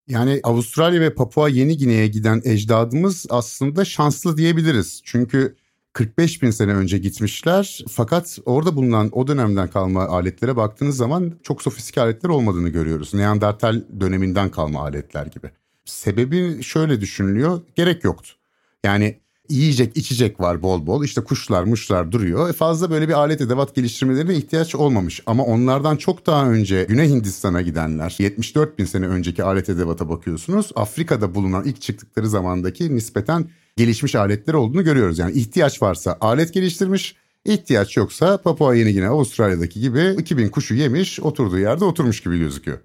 Yani 0.07 0.39
Avustralya 0.43 1.01
ve 1.01 1.13
Papua 1.13 1.49
Yeni 1.49 1.77
Gine'ye 1.77 2.07
giden 2.07 2.41
ecdadımız 2.45 3.25
aslında 3.29 3.85
şanslı 3.85 4.37
diyebiliriz. 4.37 5.01
Çünkü 5.03 5.55
45 5.95 6.41
bin 6.41 6.51
sene 6.51 6.73
önce 6.73 6.97
gitmişler 6.97 7.85
fakat 7.89 8.39
orada 8.45 8.75
bulunan 8.75 9.09
o 9.11 9.27
dönemden 9.27 9.67
kalma 9.67 10.07
aletlere 10.07 10.55
baktığınız 10.55 10.97
zaman 10.97 11.33
çok 11.43 11.61
sofistike 11.61 12.01
aletler 12.01 12.29
olmadığını 12.29 12.69
görüyoruz. 12.69 13.13
Neandertal 13.13 13.81
döneminden 13.99 14.49
kalma 14.49 14.81
aletler 14.81 15.25
gibi. 15.25 15.51
Sebebi 15.85 16.63
şöyle 16.63 17.01
düşünülüyor 17.01 17.61
gerek 17.75 18.03
yoktu. 18.03 18.29
Yani 18.83 19.19
yiyecek 19.49 19.97
içecek 19.97 20.39
var 20.39 20.61
bol 20.61 20.87
bol 20.87 21.03
işte 21.03 21.21
kuşlar 21.21 21.63
muşlar 21.63 22.11
duruyor. 22.11 22.49
E 22.49 22.53
fazla 22.53 22.89
böyle 22.89 23.07
bir 23.07 23.13
alet 23.13 23.41
edevat 23.41 23.75
geliştirmelerine 23.75 24.35
ihtiyaç 24.35 24.75
olmamış. 24.75 25.21
Ama 25.25 25.43
onlardan 25.43 25.97
çok 25.97 26.25
daha 26.25 26.49
önce 26.49 26.85
Güney 26.89 27.09
Hindistan'a 27.09 27.61
gidenler 27.61 28.15
74 28.19 28.79
bin 28.79 28.85
sene 28.85 29.07
önceki 29.07 29.43
alet 29.43 29.69
edevata 29.69 30.09
bakıyorsunuz. 30.09 30.71
Afrika'da 30.75 31.35
bulunan 31.35 31.63
ilk 31.65 31.81
çıktıkları 31.81 32.29
zamandaki 32.29 32.95
nispeten 32.95 33.49
gelişmiş 33.77 34.15
aletler 34.15 34.53
olduğunu 34.53 34.83
görüyoruz. 34.83 35.19
Yani 35.19 35.31
ihtiyaç 35.31 35.81
varsa 35.81 36.17
alet 36.21 36.53
geliştirmiş, 36.53 37.15
ihtiyaç 37.45 37.97
yoksa 37.97 38.37
Papua 38.37 38.75
Yeni 38.75 38.93
Gine 38.93 39.07
Avustralya'daki 39.07 39.79
gibi 39.79 40.15
2000 40.19 40.49
kuşu 40.49 40.75
yemiş, 40.75 41.19
oturduğu 41.19 41.59
yerde 41.59 41.85
oturmuş 41.85 42.23
gibi 42.23 42.39
gözüküyor. 42.39 42.79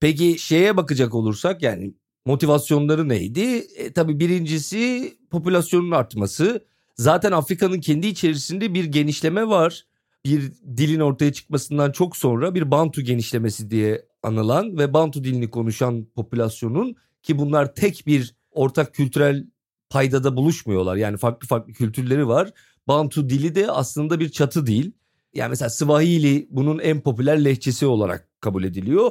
Peki 0.00 0.38
şeye 0.38 0.76
bakacak 0.76 1.14
olursak 1.14 1.62
yani 1.62 1.94
motivasyonları 2.26 3.08
neydi? 3.08 3.66
E, 3.76 3.92
tabii 3.92 4.20
birincisi 4.20 5.14
popülasyonun 5.30 5.90
artması. 5.90 6.64
Zaten 6.94 7.32
Afrika'nın 7.32 7.80
kendi 7.80 8.06
içerisinde 8.06 8.74
bir 8.74 8.84
genişleme 8.84 9.48
var. 9.48 9.86
Bir 10.24 10.52
dilin 10.76 11.00
ortaya 11.00 11.32
çıkmasından 11.32 11.92
çok 11.92 12.16
sonra 12.16 12.54
bir 12.54 12.70
Bantu 12.70 13.02
genişlemesi 13.02 13.70
diye 13.70 14.06
anılan 14.22 14.78
ve 14.78 14.94
Bantu 14.94 15.24
dilini 15.24 15.50
konuşan 15.50 16.06
popülasyonun 16.14 16.96
ki 17.22 17.38
bunlar 17.38 17.74
tek 17.74 18.06
bir 18.06 18.34
ortak 18.50 18.94
kültürel 18.94 19.46
paydada 19.96 20.36
buluşmuyorlar. 20.36 20.96
Yani 20.96 21.16
farklı 21.16 21.48
farklı 21.48 21.72
kültürleri 21.72 22.28
var. 22.28 22.50
Bantu 22.88 23.30
dili 23.30 23.54
de 23.54 23.70
aslında 23.70 24.20
bir 24.20 24.28
çatı 24.28 24.66
değil. 24.66 24.92
Yani 25.34 25.50
mesela 25.50 25.70
Swahili 25.70 26.48
bunun 26.50 26.78
en 26.78 27.00
popüler 27.00 27.44
lehçesi 27.44 27.86
olarak 27.86 28.28
kabul 28.40 28.64
ediliyor. 28.64 29.10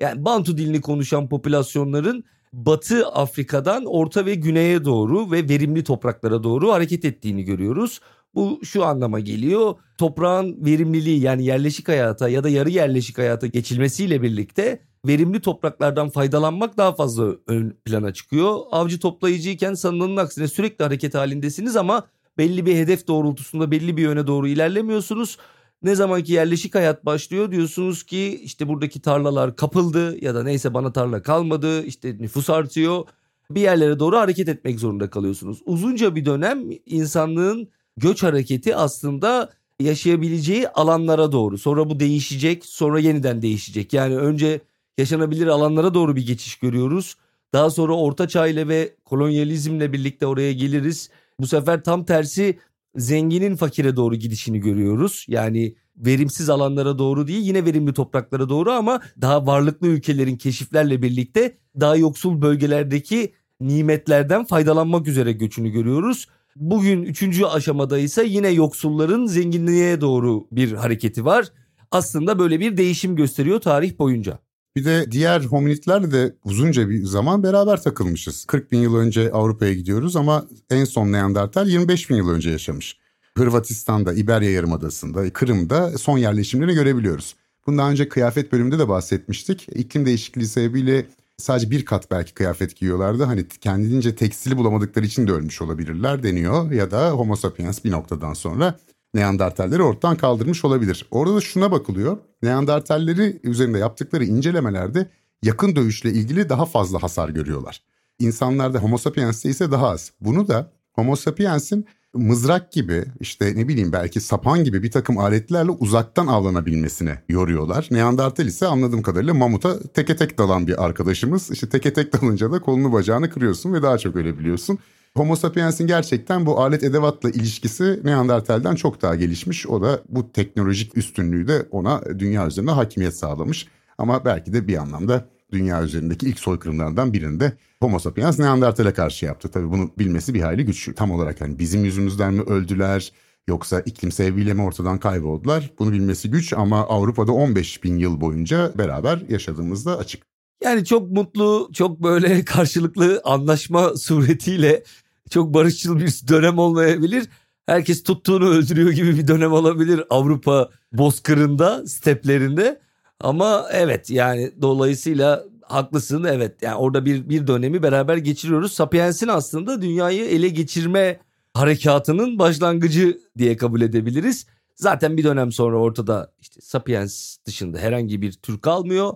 Yani 0.00 0.24
Bantu 0.24 0.58
dilini 0.58 0.80
konuşan 0.80 1.28
popülasyonların 1.28 2.24
Batı 2.52 3.06
Afrika'dan 3.06 3.84
Orta 3.84 4.26
ve 4.26 4.34
Güney'e 4.34 4.84
doğru 4.84 5.30
ve 5.30 5.48
verimli 5.48 5.84
topraklara 5.84 6.42
doğru 6.42 6.72
hareket 6.72 7.04
ettiğini 7.04 7.44
görüyoruz. 7.44 8.00
Bu 8.34 8.60
şu 8.64 8.84
anlama 8.84 9.20
geliyor. 9.20 9.74
Toprağın 9.98 10.64
verimliliği 10.64 11.20
yani 11.20 11.44
yerleşik 11.44 11.88
hayata 11.88 12.28
ya 12.28 12.44
da 12.44 12.48
yarı 12.48 12.70
yerleşik 12.70 13.18
hayata 13.18 13.46
geçilmesiyle 13.46 14.22
birlikte 14.22 14.80
verimli 15.06 15.40
topraklardan 15.40 16.10
faydalanmak 16.10 16.76
daha 16.76 16.94
fazla 16.94 17.32
ön 17.46 17.76
plana 17.84 18.12
çıkıyor. 18.12 18.60
Avcı 18.70 19.00
toplayıcıyken 19.00 19.74
sanılanın 19.74 20.16
aksine 20.16 20.48
sürekli 20.48 20.82
hareket 20.84 21.14
halindesiniz 21.14 21.76
ama 21.76 22.06
belli 22.38 22.66
bir 22.66 22.74
hedef 22.74 23.08
doğrultusunda 23.08 23.70
belli 23.70 23.96
bir 23.96 24.02
yöne 24.02 24.26
doğru 24.26 24.48
ilerlemiyorsunuz. 24.48 25.38
Ne 25.82 25.94
zamanki 25.94 26.32
yerleşik 26.32 26.74
hayat 26.74 27.04
başlıyor 27.04 27.50
diyorsunuz 27.50 28.02
ki 28.02 28.40
işte 28.42 28.68
buradaki 28.68 29.00
tarlalar 29.00 29.56
kapıldı 29.56 30.24
ya 30.24 30.34
da 30.34 30.42
neyse 30.42 30.74
bana 30.74 30.92
tarla 30.92 31.22
kalmadı 31.22 31.84
işte 31.84 32.16
nüfus 32.18 32.50
artıyor. 32.50 33.04
Bir 33.50 33.60
yerlere 33.60 33.98
doğru 33.98 34.16
hareket 34.16 34.48
etmek 34.48 34.80
zorunda 34.80 35.10
kalıyorsunuz. 35.10 35.58
Uzunca 35.66 36.14
bir 36.14 36.24
dönem 36.24 36.64
insanlığın 36.86 37.68
göç 37.96 38.22
hareketi 38.22 38.76
aslında 38.76 39.50
yaşayabileceği 39.80 40.68
alanlara 40.68 41.32
doğru. 41.32 41.58
Sonra 41.58 41.90
bu 41.90 42.00
değişecek, 42.00 42.64
sonra 42.64 43.00
yeniden 43.00 43.42
değişecek. 43.42 43.92
Yani 43.92 44.16
önce 44.16 44.60
yaşanabilir 44.98 45.46
alanlara 45.46 45.94
doğru 45.94 46.16
bir 46.16 46.26
geçiş 46.26 46.56
görüyoruz. 46.56 47.14
Daha 47.52 47.70
sonra 47.70 47.92
Orta 47.92 48.28
Çağ 48.28 48.46
ile 48.46 48.68
ve 48.68 48.96
kolonyalizmle 49.04 49.92
birlikte 49.92 50.26
oraya 50.26 50.52
geliriz. 50.52 51.10
Bu 51.40 51.46
sefer 51.46 51.84
tam 51.84 52.04
tersi 52.04 52.58
zenginin 52.96 53.56
fakire 53.56 53.96
doğru 53.96 54.14
gidişini 54.14 54.60
görüyoruz. 54.60 55.26
Yani 55.28 55.74
verimsiz 55.96 56.50
alanlara 56.50 56.98
doğru 56.98 57.26
değil 57.26 57.42
yine 57.42 57.64
verimli 57.64 57.92
topraklara 57.92 58.48
doğru 58.48 58.70
ama 58.70 59.00
daha 59.20 59.46
varlıklı 59.46 59.86
ülkelerin 59.86 60.36
keşiflerle 60.36 61.02
birlikte 61.02 61.58
daha 61.80 61.96
yoksul 61.96 62.42
bölgelerdeki 62.42 63.32
nimetlerden 63.60 64.44
faydalanmak 64.44 65.08
üzere 65.08 65.32
göçünü 65.32 65.70
görüyoruz. 65.70 66.26
Bugün 66.56 67.02
üçüncü 67.02 67.44
aşamada 67.44 67.98
ise 67.98 68.24
yine 68.24 68.48
yoksulların 68.48 69.26
zenginliğe 69.26 70.00
doğru 70.00 70.46
bir 70.52 70.72
hareketi 70.72 71.24
var. 71.24 71.46
Aslında 71.90 72.38
böyle 72.38 72.60
bir 72.60 72.76
değişim 72.76 73.16
gösteriyor 73.16 73.60
tarih 73.60 73.98
boyunca. 73.98 74.38
Bir 74.76 74.84
de 74.84 75.12
diğer 75.12 75.40
hominitlerle 75.40 76.10
de 76.10 76.34
uzunca 76.44 76.88
bir 76.88 77.04
zaman 77.04 77.42
beraber 77.42 77.82
takılmışız. 77.82 78.44
40 78.44 78.72
bin 78.72 78.78
yıl 78.78 78.96
önce 78.96 79.32
Avrupa'ya 79.32 79.74
gidiyoruz 79.74 80.16
ama 80.16 80.46
en 80.70 80.84
son 80.84 81.12
Neandertal 81.12 81.68
25 81.68 82.10
bin 82.10 82.16
yıl 82.16 82.28
önce 82.30 82.50
yaşamış. 82.50 82.98
Hırvatistan'da, 83.38 84.12
İberya 84.12 84.50
Yarımadası'nda, 84.50 85.32
Kırım'da 85.32 85.98
son 85.98 86.18
yerleşimlerini 86.18 86.74
görebiliyoruz. 86.74 87.36
Bundan 87.66 87.90
önce 87.90 88.08
kıyafet 88.08 88.52
bölümünde 88.52 88.78
de 88.78 88.88
bahsetmiştik. 88.88 89.68
İklim 89.74 90.06
değişikliği 90.06 90.46
sebebiyle 90.46 91.06
sadece 91.36 91.70
bir 91.70 91.84
kat 91.84 92.10
belki 92.10 92.34
kıyafet 92.34 92.76
giyiyorlardı. 92.76 93.24
Hani 93.24 93.48
kendince 93.48 94.14
tekstili 94.14 94.56
bulamadıkları 94.56 95.06
için 95.06 95.26
de 95.26 95.32
ölmüş 95.32 95.62
olabilirler 95.62 96.22
deniyor. 96.22 96.70
Ya 96.70 96.90
da 96.90 97.10
homo 97.10 97.36
sapiens 97.36 97.84
bir 97.84 97.90
noktadan 97.90 98.34
sonra 98.34 98.78
Neandertalleri 99.16 99.82
ortadan 99.82 100.16
kaldırmış 100.16 100.64
olabilir. 100.64 101.06
Orada 101.10 101.36
da 101.36 101.40
şuna 101.40 101.72
bakılıyor. 101.72 102.18
Neandertalleri 102.42 103.40
üzerinde 103.42 103.78
yaptıkları 103.78 104.24
incelemelerde 104.24 105.06
yakın 105.42 105.76
dövüşle 105.76 106.10
ilgili 106.10 106.48
daha 106.48 106.66
fazla 106.66 107.02
hasar 107.02 107.28
görüyorlar. 107.28 107.82
İnsanlarda 108.18 108.78
Homo 108.78 108.98
sapiens'te 108.98 109.48
ise 109.48 109.70
daha 109.70 109.88
az. 109.88 110.12
Bunu 110.20 110.48
da 110.48 110.72
Homo 110.92 111.16
sapiens'in 111.16 111.86
mızrak 112.14 112.72
gibi 112.72 113.04
işte 113.20 113.52
ne 113.56 113.68
bileyim 113.68 113.92
belki 113.92 114.20
sapan 114.20 114.64
gibi 114.64 114.82
bir 114.82 114.90
takım 114.90 115.18
aletlerle 115.18 115.70
uzaktan 115.70 116.26
avlanabilmesine 116.26 117.22
yoruyorlar. 117.28 117.88
Neandertal 117.90 118.46
ise 118.46 118.66
anladığım 118.66 119.02
kadarıyla 119.02 119.34
mamuta 119.34 119.82
teke 119.94 120.16
tek 120.16 120.38
dalan 120.38 120.66
bir 120.66 120.84
arkadaşımız. 120.84 121.50
İşte 121.50 121.68
teke 121.68 121.92
tek 121.92 122.12
dalınca 122.12 122.52
da 122.52 122.60
kolunu 122.60 122.92
bacağını 122.92 123.30
kırıyorsun 123.30 123.72
ve 123.72 123.82
daha 123.82 123.98
çok 123.98 124.16
ölebiliyorsun. 124.16 124.78
Homo 125.16 125.36
sapiens'in 125.36 125.86
gerçekten 125.86 126.46
bu 126.46 126.60
alet 126.60 126.84
edevatla 126.84 127.30
ilişkisi 127.30 128.00
Neandertal'den 128.04 128.74
çok 128.74 129.02
daha 129.02 129.14
gelişmiş. 129.14 129.66
O 129.66 129.82
da 129.82 130.00
bu 130.08 130.32
teknolojik 130.32 130.96
üstünlüğü 130.96 131.48
de 131.48 131.66
ona 131.70 132.02
dünya 132.18 132.46
üzerinde 132.46 132.70
hakimiyet 132.70 133.16
sağlamış. 133.16 133.66
Ama 133.98 134.24
belki 134.24 134.52
de 134.52 134.68
bir 134.68 134.76
anlamda 134.76 135.28
dünya 135.52 135.82
üzerindeki 135.82 136.26
ilk 136.26 136.38
soykırımlardan 136.38 137.12
birinde 137.12 137.52
Homo 137.80 137.98
sapiens 137.98 138.38
Neandertal'e 138.38 138.92
karşı 138.92 139.26
yaptı. 139.26 139.48
Tabii 139.48 139.70
bunu 139.70 139.90
bilmesi 139.98 140.34
bir 140.34 140.40
hayli 140.40 140.64
güç. 140.64 140.94
Tam 140.96 141.10
olarak 141.10 141.40
hani 141.40 141.58
bizim 141.58 141.84
yüzümüzden 141.84 142.34
mi 142.34 142.42
öldüler 142.42 143.12
yoksa 143.48 143.80
iklim 143.80 144.12
sebebiyle 144.12 144.54
mi 144.54 144.62
ortadan 144.62 144.98
kayboldular? 144.98 145.70
Bunu 145.78 145.92
bilmesi 145.92 146.30
güç 146.30 146.52
ama 146.52 146.86
Avrupa'da 146.88 147.32
15 147.32 147.84
bin 147.84 147.98
yıl 147.98 148.20
boyunca 148.20 148.72
beraber 148.78 149.22
yaşadığımızda 149.28 149.98
açık. 149.98 150.22
Yani 150.64 150.84
çok 150.84 151.10
mutlu, 151.10 151.70
çok 151.72 152.02
böyle 152.02 152.44
karşılıklı 152.44 153.20
anlaşma 153.24 153.96
suretiyle 153.96 154.82
çok 155.30 155.54
barışçıl 155.54 155.98
bir 155.98 156.28
dönem 156.28 156.58
olmayabilir. 156.58 157.28
Herkes 157.66 158.02
tuttuğunu 158.02 158.48
öldürüyor 158.48 158.90
gibi 158.90 159.16
bir 159.16 159.28
dönem 159.28 159.52
olabilir 159.52 160.02
Avrupa 160.10 160.70
bozkırında, 160.92 161.86
steplerinde. 161.86 162.80
Ama 163.20 163.66
evet 163.72 164.10
yani 164.10 164.52
dolayısıyla 164.62 165.44
haklısın 165.62 166.24
evet 166.24 166.62
yani 166.62 166.74
orada 166.74 167.04
bir 167.04 167.28
bir 167.28 167.46
dönemi 167.46 167.82
beraber 167.82 168.16
geçiriyoruz. 168.16 168.72
Sapiens'in 168.72 169.28
aslında 169.28 169.82
dünyayı 169.82 170.24
ele 170.24 170.48
geçirme 170.48 171.20
harekatının 171.54 172.38
başlangıcı 172.38 173.18
diye 173.38 173.56
kabul 173.56 173.80
edebiliriz. 173.80 174.46
Zaten 174.74 175.16
bir 175.16 175.24
dönem 175.24 175.52
sonra 175.52 175.76
ortada 175.76 176.32
işte 176.40 176.60
Sapiens 176.60 177.36
dışında 177.46 177.78
herhangi 177.78 178.22
bir 178.22 178.32
tür 178.32 178.58
kalmıyor. 178.60 179.12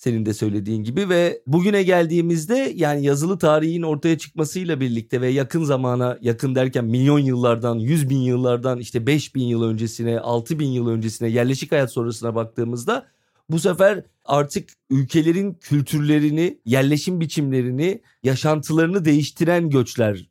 Senin 0.00 0.26
de 0.26 0.34
söylediğin 0.34 0.84
gibi 0.84 1.08
ve 1.08 1.42
bugüne 1.46 1.82
geldiğimizde 1.82 2.72
yani 2.76 3.06
yazılı 3.06 3.38
tarihin 3.38 3.82
ortaya 3.82 4.18
çıkmasıyla 4.18 4.80
birlikte 4.80 5.20
ve 5.20 5.28
yakın 5.28 5.64
zamana 5.64 6.18
yakın 6.20 6.54
derken 6.54 6.84
milyon 6.84 7.18
yıllardan, 7.18 7.78
yüz 7.78 8.10
bin 8.10 8.18
yıllardan 8.18 8.78
işte 8.78 9.06
beş 9.06 9.34
bin 9.34 9.44
yıl 9.44 9.62
öncesine, 9.62 10.20
altı 10.20 10.58
bin 10.58 10.68
yıl 10.68 10.88
öncesine 10.88 11.28
yerleşik 11.28 11.72
hayat 11.72 11.92
sonrasına 11.92 12.34
baktığımızda 12.34 13.06
bu 13.50 13.58
sefer 13.58 14.04
artık 14.24 14.68
ülkelerin 14.90 15.54
kültürlerini, 15.54 16.60
yerleşim 16.64 17.20
biçimlerini, 17.20 18.02
yaşantılarını 18.22 19.04
değiştiren 19.04 19.70
göçler 19.70 20.28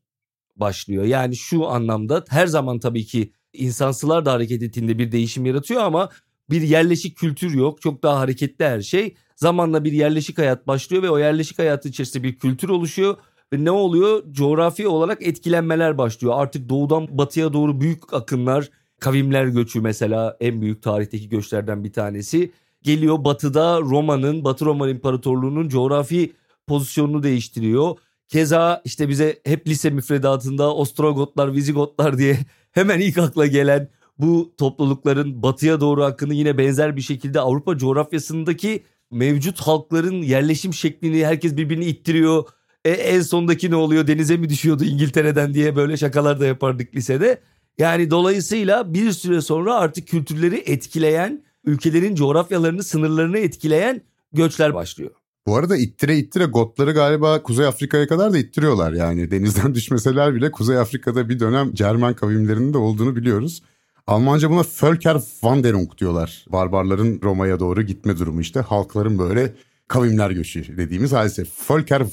başlıyor. 0.55 1.03
Yani 1.03 1.35
şu 1.35 1.67
anlamda 1.67 2.25
her 2.29 2.47
zaman 2.47 2.79
tabii 2.79 3.05
ki 3.05 3.33
insansılar 3.53 4.25
da 4.25 4.31
hareket 4.31 4.63
ettiğinde 4.63 4.97
bir 4.97 5.11
değişim 5.11 5.45
yaratıyor 5.45 5.81
ama 5.81 6.09
bir 6.51 6.61
yerleşik 6.61 7.17
kültür 7.17 7.53
yok. 7.53 7.81
Çok 7.81 8.03
daha 8.03 8.19
hareketli 8.19 8.65
her 8.65 8.81
şey. 8.81 9.15
Zamanla 9.35 9.83
bir 9.83 9.91
yerleşik 9.91 10.37
hayat 10.37 10.67
başlıyor 10.67 11.03
ve 11.03 11.09
o 11.09 11.19
yerleşik 11.19 11.59
hayatın 11.59 11.89
içerisinde 11.89 12.23
bir 12.23 12.35
kültür 12.35 12.69
oluşuyor. 12.69 13.17
Ve 13.53 13.65
ne 13.65 13.71
oluyor? 13.71 14.23
Coğrafi 14.31 14.87
olarak 14.87 15.27
etkilenmeler 15.27 15.97
başlıyor. 15.97 16.33
Artık 16.37 16.69
doğudan 16.69 17.17
batıya 17.17 17.53
doğru 17.53 17.81
büyük 17.81 18.13
akınlar, 18.13 18.69
kavimler 18.99 19.45
göçü 19.45 19.81
mesela 19.81 20.37
en 20.39 20.61
büyük 20.61 20.83
tarihteki 20.83 21.29
göçlerden 21.29 21.83
bir 21.83 21.93
tanesi. 21.93 22.51
Geliyor 22.83 23.23
batıda 23.23 23.81
Roma'nın, 23.81 24.43
Batı 24.43 24.65
Roma 24.65 24.89
İmparatorluğu'nun 24.89 25.69
coğrafi 25.69 26.33
pozisyonunu 26.67 27.23
değiştiriyor. 27.23 27.95
Keza 28.27 28.81
işte 28.85 29.09
bize 29.09 29.39
hep 29.45 29.67
lise 29.67 29.89
müfredatında 29.89 30.75
Ostrogotlar, 30.75 31.53
Vizigotlar 31.53 32.17
diye 32.17 32.37
hemen 32.71 32.99
ilk 32.99 33.17
akla 33.17 33.47
gelen 33.47 33.89
bu 34.19 34.53
toplulukların 34.57 35.43
batıya 35.43 35.81
doğru 35.81 36.03
akını 36.03 36.33
yine 36.33 36.57
benzer 36.57 36.95
bir 36.95 37.01
şekilde 37.01 37.39
Avrupa 37.39 37.77
coğrafyasındaki 37.77 38.83
mevcut 39.11 39.59
halkların 39.59 40.21
yerleşim 40.21 40.73
şeklini 40.73 41.25
herkes 41.25 41.57
birbirini 41.57 41.85
ittiriyor. 41.85 42.43
E, 42.85 42.91
en 42.91 43.21
sondaki 43.21 43.71
ne 43.71 43.75
oluyor 43.75 44.07
denize 44.07 44.37
mi 44.37 44.49
düşüyordu 44.49 44.83
İngiltere'den 44.83 45.53
diye 45.53 45.75
böyle 45.75 45.97
şakalar 45.97 46.39
da 46.39 46.45
yapardık 46.45 46.95
lisede. 46.95 47.41
Yani 47.77 48.11
dolayısıyla 48.11 48.93
bir 48.93 49.11
süre 49.11 49.41
sonra 49.41 49.75
artık 49.75 50.07
kültürleri 50.07 50.63
etkileyen, 50.65 51.43
ülkelerin 51.65 52.15
coğrafyalarını, 52.15 52.83
sınırlarını 52.83 53.37
etkileyen 53.37 54.01
göçler 54.33 54.73
başlıyor. 54.73 55.11
Bu 55.47 55.55
arada 55.55 55.77
ittire 55.77 56.17
ittire 56.17 56.45
Gotları 56.45 56.91
galiba 56.91 57.43
Kuzey 57.43 57.65
Afrika'ya 57.65 58.07
kadar 58.07 58.33
da 58.33 58.37
ittiriyorlar 58.37 58.93
yani. 58.93 59.31
Denizden 59.31 59.75
düşmeseler 59.75 60.35
bile 60.35 60.51
Kuzey 60.51 60.77
Afrika'da 60.77 61.29
bir 61.29 61.39
dönem 61.39 61.73
Cermen 61.73 62.13
kavimlerinin 62.13 62.73
de 62.73 62.77
olduğunu 62.77 63.15
biliyoruz. 63.15 63.61
Almanca 64.07 64.49
buna 64.49 64.63
Völkerwanderung 64.83 65.97
diyorlar. 65.97 66.45
Barbarların 66.49 67.21
Roma'ya 67.23 67.59
doğru 67.59 67.81
gitme 67.81 68.17
durumu 68.17 68.41
işte. 68.41 68.59
Halkların 68.59 69.19
böyle 69.19 69.53
kavimler 69.87 70.31
göçü 70.31 70.77
dediğimiz 70.77 71.11
hadise. 71.11 71.43
Volker 71.69 72.03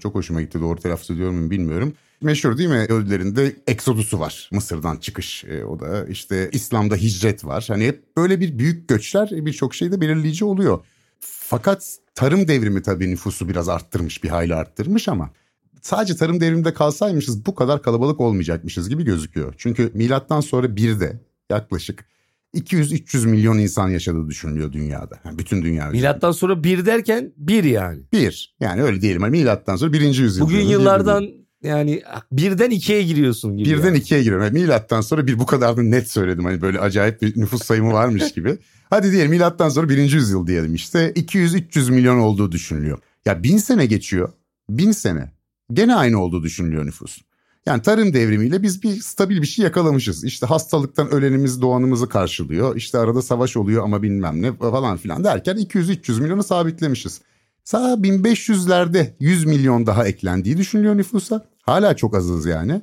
çok 0.00 0.14
hoşuma 0.14 0.42
gitti 0.42 0.60
doğru 0.60 0.80
telaffuz 0.80 1.10
ediyorum 1.10 1.36
mu 1.36 1.50
bilmiyorum. 1.50 1.92
Meşhur 2.22 2.58
değil 2.58 2.68
mi 2.68 2.86
ölülerinde 2.88 3.56
Exodus'u 3.66 4.20
var. 4.20 4.48
Mısır'dan 4.52 4.96
çıkış 4.96 5.44
e, 5.44 5.64
o 5.64 5.80
da 5.80 6.06
işte 6.06 6.50
İslam'da 6.52 6.96
hicret 6.96 7.44
var. 7.44 7.64
Hani 7.68 7.86
hep 7.86 8.16
böyle 8.16 8.40
bir 8.40 8.58
büyük 8.58 8.88
göçler 8.88 9.28
birçok 9.32 9.74
şeyde 9.74 10.00
belirleyici 10.00 10.44
oluyor. 10.44 10.84
Fakat 11.20 11.96
tarım 12.14 12.48
devrimi 12.48 12.82
tabii 12.82 13.10
nüfusu 13.10 13.48
biraz 13.48 13.68
arttırmış 13.68 14.24
bir 14.24 14.28
hayli 14.28 14.54
arttırmış 14.54 15.08
ama 15.08 15.30
sadece 15.82 16.16
tarım 16.16 16.40
devriminde 16.40 16.74
kalsaymışız 16.74 17.46
bu 17.46 17.54
kadar 17.54 17.82
kalabalık 17.82 18.20
olmayacakmışız 18.20 18.88
gibi 18.88 19.04
gözüküyor. 19.04 19.54
Çünkü 19.58 19.90
milattan 19.94 20.40
sonra 20.40 20.76
bir 20.76 21.00
de 21.00 21.20
yaklaşık 21.50 22.04
200-300 22.54 23.26
milyon 23.26 23.58
insan 23.58 23.88
yaşadığı 23.88 24.28
düşünülüyor 24.28 24.72
dünyada. 24.72 25.20
Yani 25.24 25.38
bütün 25.38 25.62
dünya 25.62 25.90
Milattan 25.90 26.32
sonra 26.32 26.64
bir 26.64 26.86
derken 26.86 27.32
bir 27.36 27.64
yani. 27.64 28.02
Bir. 28.12 28.56
Yani 28.60 28.82
öyle 28.82 29.00
diyelim. 29.00 29.22
Hani 29.22 29.30
milattan 29.30 29.76
sonra 29.76 29.92
birinci 29.92 30.22
yüzyıl. 30.22 30.44
Bugün 30.44 30.60
yıllardan 30.60 31.28
yani 31.62 32.02
birden 32.32 32.70
ikiye 32.70 33.02
giriyorsun 33.02 33.56
gibi. 33.56 33.70
Birden 33.70 33.86
yani. 33.86 33.98
ikiye 33.98 34.22
giriyorum. 34.22 34.44
Yani 34.44 34.58
milattan 34.58 35.00
sonra 35.00 35.26
bir 35.26 35.38
bu 35.38 35.46
kadar 35.46 35.76
da 35.76 35.82
net 35.82 36.10
söyledim. 36.10 36.44
Hani 36.44 36.62
böyle 36.62 36.80
acayip 36.80 37.22
bir 37.22 37.40
nüfus 37.40 37.62
sayımı 37.62 37.92
varmış 37.92 38.32
gibi. 38.32 38.58
Hadi 38.90 39.12
diyelim 39.12 39.30
milattan 39.30 39.68
sonra 39.68 39.88
birinci 39.88 40.16
yüzyıl 40.16 40.46
diyelim 40.46 40.74
işte. 40.74 41.12
200-300 41.12 41.90
milyon 41.90 42.18
olduğu 42.18 42.52
düşünülüyor. 42.52 42.98
Ya 43.24 43.42
bin 43.42 43.58
sene 43.58 43.86
geçiyor. 43.86 44.32
Bin 44.70 44.92
sene. 44.92 45.32
Gene 45.72 45.94
aynı 45.94 46.22
olduğu 46.22 46.42
düşünülüyor 46.42 46.86
nüfus. 46.86 47.18
Yani 47.66 47.82
tarım 47.82 48.12
devrimiyle 48.12 48.62
biz 48.62 48.82
bir 48.82 49.00
stabil 49.00 49.42
bir 49.42 49.46
şey 49.46 49.64
yakalamışız. 49.64 50.24
İşte 50.24 50.46
hastalıktan 50.46 51.10
ölenimiz 51.10 51.62
doğanımızı 51.62 52.08
karşılıyor. 52.08 52.76
İşte 52.76 52.98
arada 52.98 53.22
savaş 53.22 53.56
oluyor 53.56 53.84
ama 53.84 54.02
bilmem 54.02 54.42
ne 54.42 54.56
falan 54.56 54.96
filan 54.96 55.24
derken 55.24 55.56
200-300 55.56 56.20
milyonu 56.20 56.42
sabitlemişiz. 56.42 57.20
Sağ 57.64 57.94
1500'lerde 57.94 59.06
100 59.20 59.44
milyon 59.44 59.86
daha 59.86 60.06
eklendiği 60.06 60.56
düşünülüyor 60.56 60.96
nüfusa. 60.96 61.46
Hala 61.62 61.96
çok 61.96 62.16
azız 62.16 62.46
yani. 62.46 62.82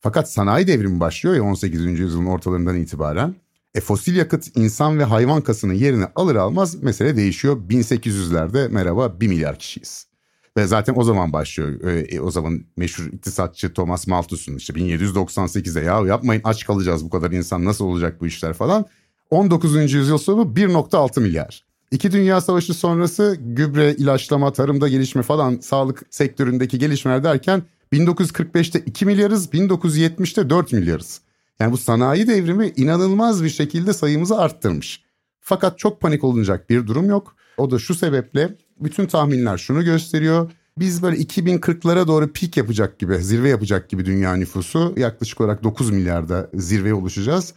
Fakat 0.00 0.32
sanayi 0.32 0.66
devrimi 0.66 1.00
başlıyor 1.00 1.36
ya 1.36 1.42
18. 1.42 1.80
yüzyılın 1.80 2.26
ortalarından 2.26 2.76
itibaren. 2.76 3.34
E 3.74 3.80
fosil 3.80 4.16
yakıt 4.16 4.56
insan 4.56 4.98
ve 4.98 5.04
hayvan 5.04 5.40
kasının 5.40 5.74
yerini 5.74 6.04
alır 6.14 6.36
almaz 6.36 6.82
mesele 6.82 7.16
değişiyor. 7.16 7.56
1800'lerde 7.68 8.68
merhaba 8.68 9.20
1 9.20 9.28
milyar 9.28 9.58
kişiyiz. 9.58 10.09
Ve 10.56 10.66
zaten 10.66 10.94
o 10.96 11.04
zaman 11.04 11.32
başlıyor. 11.32 11.80
E, 11.84 12.20
o 12.20 12.30
zaman 12.30 12.64
meşhur 12.76 13.06
iktisatçı 13.12 13.72
Thomas 13.74 14.06
Malthus'un 14.06 14.56
işte 14.56 14.72
1798'de 14.72 15.80
ya 15.80 16.00
yapmayın 16.06 16.42
aç 16.44 16.66
kalacağız 16.66 17.04
bu 17.04 17.10
kadar 17.10 17.30
insan 17.30 17.64
nasıl 17.64 17.84
olacak 17.84 18.20
bu 18.20 18.26
işler 18.26 18.52
falan. 18.52 18.86
19. 19.30 19.92
yüzyıl 19.92 20.18
sonu 20.18 20.42
1.6 20.42 21.20
milyar. 21.20 21.64
İki 21.90 22.12
Dünya 22.12 22.40
Savaşı 22.40 22.74
sonrası 22.74 23.36
gübre, 23.40 23.94
ilaçlama, 23.94 24.52
tarımda 24.52 24.88
gelişme 24.88 25.22
falan 25.22 25.58
sağlık 25.60 26.02
sektöründeki 26.10 26.78
gelişmeler 26.78 27.24
derken 27.24 27.62
1945'te 27.92 28.78
2 28.78 29.06
milyarız, 29.06 29.48
1970'te 29.48 30.50
4 30.50 30.72
milyarız. 30.72 31.20
Yani 31.60 31.72
bu 31.72 31.76
sanayi 31.76 32.26
devrimi 32.26 32.72
inanılmaz 32.76 33.44
bir 33.44 33.48
şekilde 33.48 33.92
sayımızı 33.92 34.38
arttırmış. 34.38 35.02
Fakat 35.40 35.78
çok 35.78 36.00
panik 36.00 36.24
olunacak 36.24 36.70
bir 36.70 36.86
durum 36.86 37.08
yok. 37.08 37.36
O 37.56 37.70
da 37.70 37.78
şu 37.78 37.94
sebeple 37.94 38.56
bütün 38.80 39.06
tahminler 39.06 39.58
şunu 39.58 39.84
gösteriyor. 39.84 40.50
Biz 40.78 41.02
böyle 41.02 41.16
2040'lara 41.16 42.06
doğru 42.06 42.32
pik 42.32 42.56
yapacak 42.56 42.98
gibi, 42.98 43.18
zirve 43.18 43.48
yapacak 43.48 43.88
gibi 43.90 44.04
dünya 44.04 44.34
nüfusu 44.34 44.94
yaklaşık 44.96 45.40
olarak 45.40 45.64
9 45.64 45.90
milyarda 45.90 46.50
zirveye 46.54 46.94
ulaşacağız. 46.94 47.54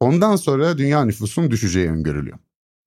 Ondan 0.00 0.36
sonra 0.36 0.78
dünya 0.78 1.04
nüfusunun 1.04 1.50
düşeceği 1.50 1.90
öngörülüyor. 1.90 2.38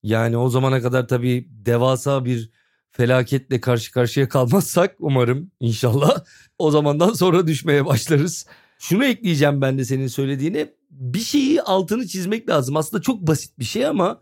Yani 0.03 0.37
o 0.37 0.49
zamana 0.49 0.81
kadar 0.81 1.07
tabii 1.07 1.47
devasa 1.49 2.25
bir 2.25 2.51
felaketle 2.91 3.61
karşı 3.61 3.91
karşıya 3.91 4.29
kalmazsak 4.29 4.95
umarım 4.99 5.51
inşallah 5.59 6.23
o 6.59 6.71
zamandan 6.71 7.13
sonra 7.13 7.47
düşmeye 7.47 7.85
başlarız. 7.85 8.45
Şunu 8.79 9.05
ekleyeceğim 9.05 9.61
ben 9.61 9.77
de 9.77 9.85
senin 9.85 10.07
söylediğine. 10.07 10.73
Bir 10.91 11.19
şeyi 11.19 11.61
altını 11.61 12.07
çizmek 12.07 12.49
lazım. 12.49 12.77
Aslında 12.77 13.01
çok 13.01 13.27
basit 13.27 13.59
bir 13.59 13.65
şey 13.65 13.85
ama 13.85 14.19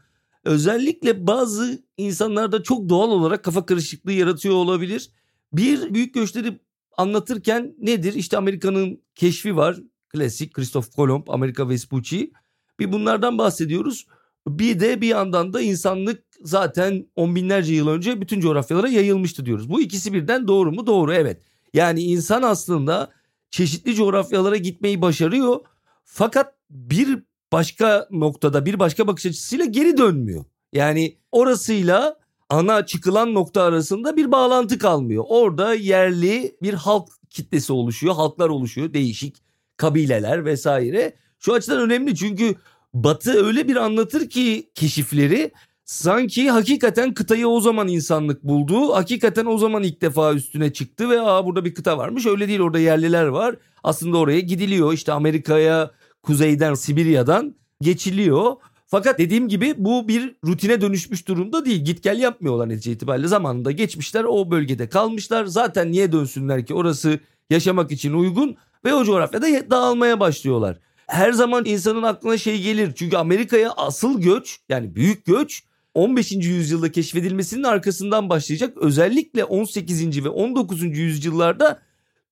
özellikle 0.47 1.27
bazı 1.27 1.83
insanlarda 1.97 2.63
çok 2.63 2.89
doğal 2.89 3.11
olarak 3.11 3.43
kafa 3.43 3.65
karışıklığı 3.65 4.11
yaratıyor 4.11 4.55
olabilir. 4.55 5.11
Bir 5.53 5.93
büyük 5.93 6.13
göçleri 6.13 6.59
anlatırken 6.97 7.75
nedir? 7.79 8.13
İşte 8.13 8.37
Amerika'nın 8.37 9.01
keşfi 9.15 9.55
var. 9.55 9.77
Klasik 10.09 10.53
Christoph 10.53 10.85
Kolomb, 10.95 11.27
Amerika 11.27 11.69
Vespucci. 11.69 12.31
Bir 12.79 12.91
bunlardan 12.91 13.37
bahsediyoruz. 13.37 14.07
Bir 14.47 14.79
de 14.79 15.01
bir 15.01 15.07
yandan 15.07 15.53
da 15.53 15.61
insanlık 15.61 16.23
zaten 16.41 17.07
on 17.15 17.35
binlerce 17.35 17.73
yıl 17.73 17.87
önce 17.87 18.21
bütün 18.21 18.39
coğrafyalara 18.39 18.87
yayılmıştı 18.87 19.45
diyoruz. 19.45 19.69
Bu 19.69 19.81
ikisi 19.81 20.13
birden 20.13 20.47
doğru 20.47 20.71
mu? 20.71 20.87
Doğru 20.87 21.13
evet. 21.13 21.41
Yani 21.73 22.01
insan 22.01 22.43
aslında 22.43 23.09
çeşitli 23.51 23.95
coğrafyalara 23.95 24.57
gitmeyi 24.57 25.01
başarıyor. 25.01 25.59
Fakat 26.03 26.55
bir 26.69 27.23
başka 27.51 28.07
noktada 28.11 28.65
bir 28.65 28.79
başka 28.79 29.07
bakış 29.07 29.25
açısıyla 29.25 29.65
geri 29.65 29.97
dönmüyor. 29.97 30.45
Yani 30.73 31.17
orasıyla 31.31 32.17
ana 32.49 32.85
çıkılan 32.85 33.33
nokta 33.33 33.61
arasında 33.61 34.17
bir 34.17 34.31
bağlantı 34.31 34.79
kalmıyor. 34.79 35.23
Orada 35.27 35.73
yerli 35.73 36.57
bir 36.61 36.73
halk 36.73 37.09
kitlesi 37.29 37.73
oluşuyor, 37.73 38.15
halklar 38.15 38.49
oluşuyor, 38.49 38.93
değişik 38.93 39.35
kabileler 39.77 40.45
vesaire. 40.45 41.15
Şu 41.39 41.53
açıdan 41.53 41.79
önemli 41.79 42.15
çünkü 42.15 42.55
Batı 42.93 43.45
öyle 43.45 43.67
bir 43.67 43.75
anlatır 43.75 44.29
ki 44.29 44.69
keşifleri 44.75 45.51
sanki 45.85 46.49
hakikaten 46.49 47.13
kıtayı 47.13 47.47
o 47.47 47.61
zaman 47.61 47.87
insanlık 47.87 48.43
buldu. 48.43 48.95
Hakikaten 48.95 49.45
o 49.45 49.57
zaman 49.57 49.83
ilk 49.83 50.01
defa 50.01 50.33
üstüne 50.33 50.73
çıktı 50.73 51.09
ve 51.09 51.21
aa 51.21 51.45
burada 51.45 51.65
bir 51.65 51.73
kıta 51.73 51.97
varmış. 51.97 52.25
Öyle 52.25 52.47
değil 52.47 52.59
orada 52.59 52.79
yerliler 52.79 53.25
var. 53.25 53.55
Aslında 53.83 54.17
oraya 54.17 54.39
gidiliyor. 54.39 54.93
İşte 54.93 55.11
Amerika'ya 55.11 55.91
kuzeyden 56.27 56.73
Sibirya'dan 56.73 57.55
geçiliyor. 57.81 58.55
Fakat 58.87 59.19
dediğim 59.19 59.47
gibi 59.47 59.73
bu 59.77 60.07
bir 60.07 60.35
rutine 60.45 60.81
dönüşmüş 60.81 61.27
durumda 61.27 61.65
değil. 61.65 61.85
Git 61.85 62.03
gel 62.03 62.19
yapmıyorlar 62.19 62.69
netice 62.69 62.91
itibariyle. 62.91 63.27
Zamanında 63.27 63.71
geçmişler 63.71 64.23
o 64.23 64.51
bölgede 64.51 64.89
kalmışlar. 64.89 65.45
Zaten 65.45 65.91
niye 65.91 66.11
dönsünler 66.11 66.65
ki 66.65 66.73
orası 66.73 67.19
yaşamak 67.49 67.91
için 67.91 68.13
uygun 68.13 68.55
ve 68.85 68.93
o 68.93 69.03
coğrafyada 69.03 69.71
dağılmaya 69.71 70.19
başlıyorlar. 70.19 70.79
Her 71.07 71.31
zaman 71.31 71.65
insanın 71.65 72.03
aklına 72.03 72.37
şey 72.37 72.61
gelir. 72.61 72.91
Çünkü 72.95 73.17
Amerika'ya 73.17 73.71
asıl 73.71 74.21
göç 74.21 74.59
yani 74.69 74.95
büyük 74.95 75.25
göç 75.25 75.63
15. 75.93 76.31
yüzyılda 76.31 76.91
keşfedilmesinin 76.91 77.63
arkasından 77.63 78.29
başlayacak. 78.29 78.77
Özellikle 78.77 79.43
18. 79.43 80.25
ve 80.25 80.29
19. 80.29 80.83
yüzyıllarda 80.83 81.81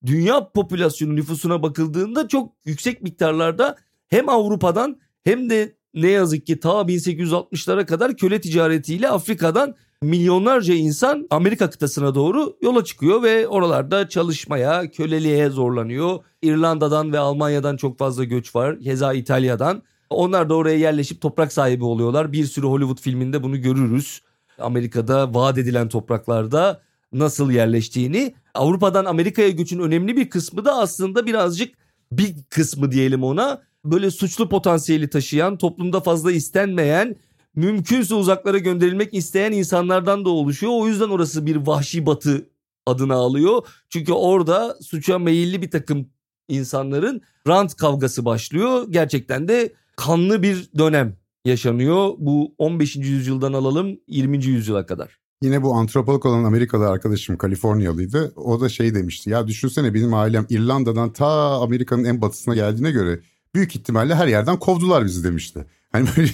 dünya 0.05 0.49
popülasyonu 0.49 1.15
nüfusuna 1.15 1.63
bakıldığında 1.63 2.27
çok 2.27 2.53
yüksek 2.65 3.01
miktarlarda 3.01 3.77
hem 4.09 4.29
Avrupa'dan 4.29 4.99
hem 5.23 5.49
de 5.49 5.75
ne 5.93 6.09
yazık 6.09 6.47
ki 6.47 6.59
ta 6.59 6.69
1860'lara 6.69 7.85
kadar 7.85 8.17
köle 8.17 8.41
ticaretiyle 8.41 9.09
Afrika'dan 9.09 9.75
milyonlarca 10.01 10.73
insan 10.73 11.27
Amerika 11.29 11.69
kıtasına 11.69 12.15
doğru 12.15 12.57
yola 12.61 12.83
çıkıyor 12.83 13.23
ve 13.23 13.47
oralarda 13.47 14.09
çalışmaya, 14.09 14.91
köleliğe 14.91 15.49
zorlanıyor. 15.49 16.19
İrlanda'dan 16.41 17.13
ve 17.13 17.19
Almanya'dan 17.19 17.77
çok 17.77 17.97
fazla 17.97 18.23
göç 18.23 18.55
var. 18.55 18.79
Keza 18.79 19.13
İtalya'dan. 19.13 19.83
Onlar 20.09 20.49
da 20.49 20.55
oraya 20.55 20.77
yerleşip 20.77 21.21
toprak 21.21 21.53
sahibi 21.53 21.83
oluyorlar. 21.83 22.31
Bir 22.31 22.45
sürü 22.45 22.67
Hollywood 22.67 23.01
filminde 23.01 23.43
bunu 23.43 23.61
görürüz. 23.61 24.21
Amerika'da 24.59 25.33
vaat 25.33 25.57
edilen 25.57 25.89
topraklarda 25.89 26.81
nasıl 27.13 27.51
yerleştiğini. 27.51 28.35
Avrupa'dan 28.53 29.05
Amerika'ya 29.05 29.49
göçün 29.49 29.79
önemli 29.79 30.17
bir 30.17 30.29
kısmı 30.29 30.65
da 30.65 30.77
aslında 30.77 31.25
birazcık 31.25 31.75
bir 32.11 32.35
kısmı 32.49 32.91
diyelim 32.91 33.23
ona 33.23 33.61
böyle 33.85 34.11
suçlu 34.11 34.49
potansiyeli 34.49 35.09
taşıyan, 35.09 35.57
toplumda 35.57 35.99
fazla 35.99 36.31
istenmeyen, 36.31 37.15
mümkünse 37.55 38.15
uzaklara 38.15 38.57
gönderilmek 38.57 39.13
isteyen 39.13 39.51
insanlardan 39.51 40.25
da 40.25 40.29
oluşuyor. 40.29 40.71
O 40.75 40.87
yüzden 40.87 41.09
orası 41.09 41.45
bir 41.45 41.55
vahşi 41.55 42.05
batı 42.05 42.49
adını 42.85 43.13
alıyor. 43.13 43.67
Çünkü 43.89 44.13
orada 44.13 44.77
suça 44.81 45.19
meyilli 45.19 45.61
bir 45.61 45.71
takım 45.71 46.07
insanların 46.47 47.21
rant 47.47 47.75
kavgası 47.75 48.25
başlıyor. 48.25 48.85
Gerçekten 48.89 49.47
de 49.47 49.73
kanlı 49.95 50.43
bir 50.43 50.69
dönem 50.77 51.17
yaşanıyor. 51.45 52.13
Bu 52.17 52.55
15. 52.57 52.95
yüzyıldan 52.95 53.53
alalım 53.53 53.99
20. 54.07 54.45
yüzyıla 54.45 54.85
kadar. 54.85 55.19
Yine 55.41 55.63
bu 55.63 55.73
antropolog 55.73 56.25
olan 56.25 56.43
Amerikalı 56.43 56.89
arkadaşım 56.89 57.37
Kaliforniyalıydı. 57.37 58.33
O 58.35 58.61
da 58.61 58.69
şey 58.69 58.95
demişti. 58.95 59.29
Ya 59.29 59.47
düşünsene 59.47 59.93
benim 59.93 60.13
ailem 60.13 60.45
İrlanda'dan 60.49 61.13
ta 61.13 61.27
Amerika'nın 61.61 62.03
en 62.03 62.21
batısına 62.21 62.55
geldiğine 62.55 62.91
göre 62.91 63.19
büyük 63.55 63.75
ihtimalle 63.75 64.15
her 64.15 64.27
yerden 64.27 64.59
kovdular 64.59 65.05
bizi 65.05 65.23
demişti. 65.23 65.65
Hani 65.91 66.07
böyle 66.17 66.31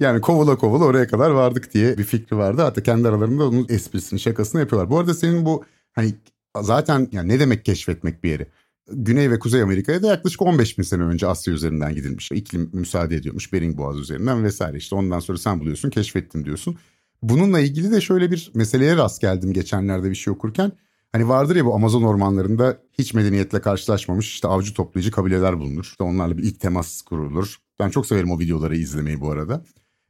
yani 0.04 0.20
kovula 0.20 0.56
kovula 0.56 0.84
oraya 0.84 1.06
kadar 1.06 1.30
vardık 1.30 1.74
diye 1.74 1.98
bir 1.98 2.04
fikri 2.04 2.36
vardı. 2.36 2.62
Hatta 2.62 2.82
kendi 2.82 3.08
aralarında 3.08 3.48
onun 3.48 3.66
esprisini 3.68 4.20
şakasını 4.20 4.60
yapıyorlar. 4.60 4.90
Bu 4.90 4.98
arada 4.98 5.14
senin 5.14 5.46
bu 5.46 5.64
hani 5.92 6.14
zaten 6.62 7.08
yani 7.12 7.28
ne 7.28 7.40
demek 7.40 7.64
keşfetmek 7.64 8.24
bir 8.24 8.30
yeri? 8.30 8.46
Güney 8.92 9.30
ve 9.30 9.38
Kuzey 9.38 9.62
Amerika'ya 9.62 10.02
da 10.02 10.06
yaklaşık 10.06 10.42
15 10.42 10.78
bin 10.78 10.82
sene 10.82 11.02
önce 11.02 11.26
Asya 11.26 11.54
üzerinden 11.54 11.94
gidilmiş. 11.94 12.32
İklim 12.32 12.70
müsaade 12.72 13.16
ediyormuş 13.16 13.52
Bering 13.52 13.78
Boğazı 13.78 14.00
üzerinden 14.00 14.44
vesaire. 14.44 14.76
İşte 14.76 14.94
ondan 14.94 15.20
sonra 15.20 15.38
sen 15.38 15.60
buluyorsun 15.60 15.90
keşfettim 15.90 16.44
diyorsun. 16.44 16.78
Bununla 17.22 17.60
ilgili 17.60 17.92
de 17.92 18.00
şöyle 18.00 18.30
bir 18.30 18.50
meseleye 18.54 18.96
rast 18.96 19.20
geldim 19.20 19.52
geçenlerde 19.52 20.10
bir 20.10 20.14
şey 20.14 20.32
okurken. 20.32 20.72
Hani 21.12 21.28
vardır 21.28 21.56
ya 21.56 21.64
bu 21.64 21.74
Amazon 21.74 22.02
ormanlarında 22.02 22.82
hiç 22.92 23.14
medeniyetle 23.14 23.60
karşılaşmamış 23.60 24.28
işte 24.28 24.48
avcı 24.48 24.74
toplayıcı 24.74 25.10
kabileler 25.10 25.58
bulunur. 25.60 25.84
İşte 25.84 26.04
onlarla 26.04 26.38
bir 26.38 26.42
ilk 26.42 26.60
temas 26.60 27.02
kurulur. 27.02 27.56
Ben 27.80 27.90
çok 27.90 28.06
severim 28.06 28.30
o 28.30 28.38
videoları 28.38 28.76
izlemeyi 28.76 29.20
bu 29.20 29.30
arada. 29.30 29.64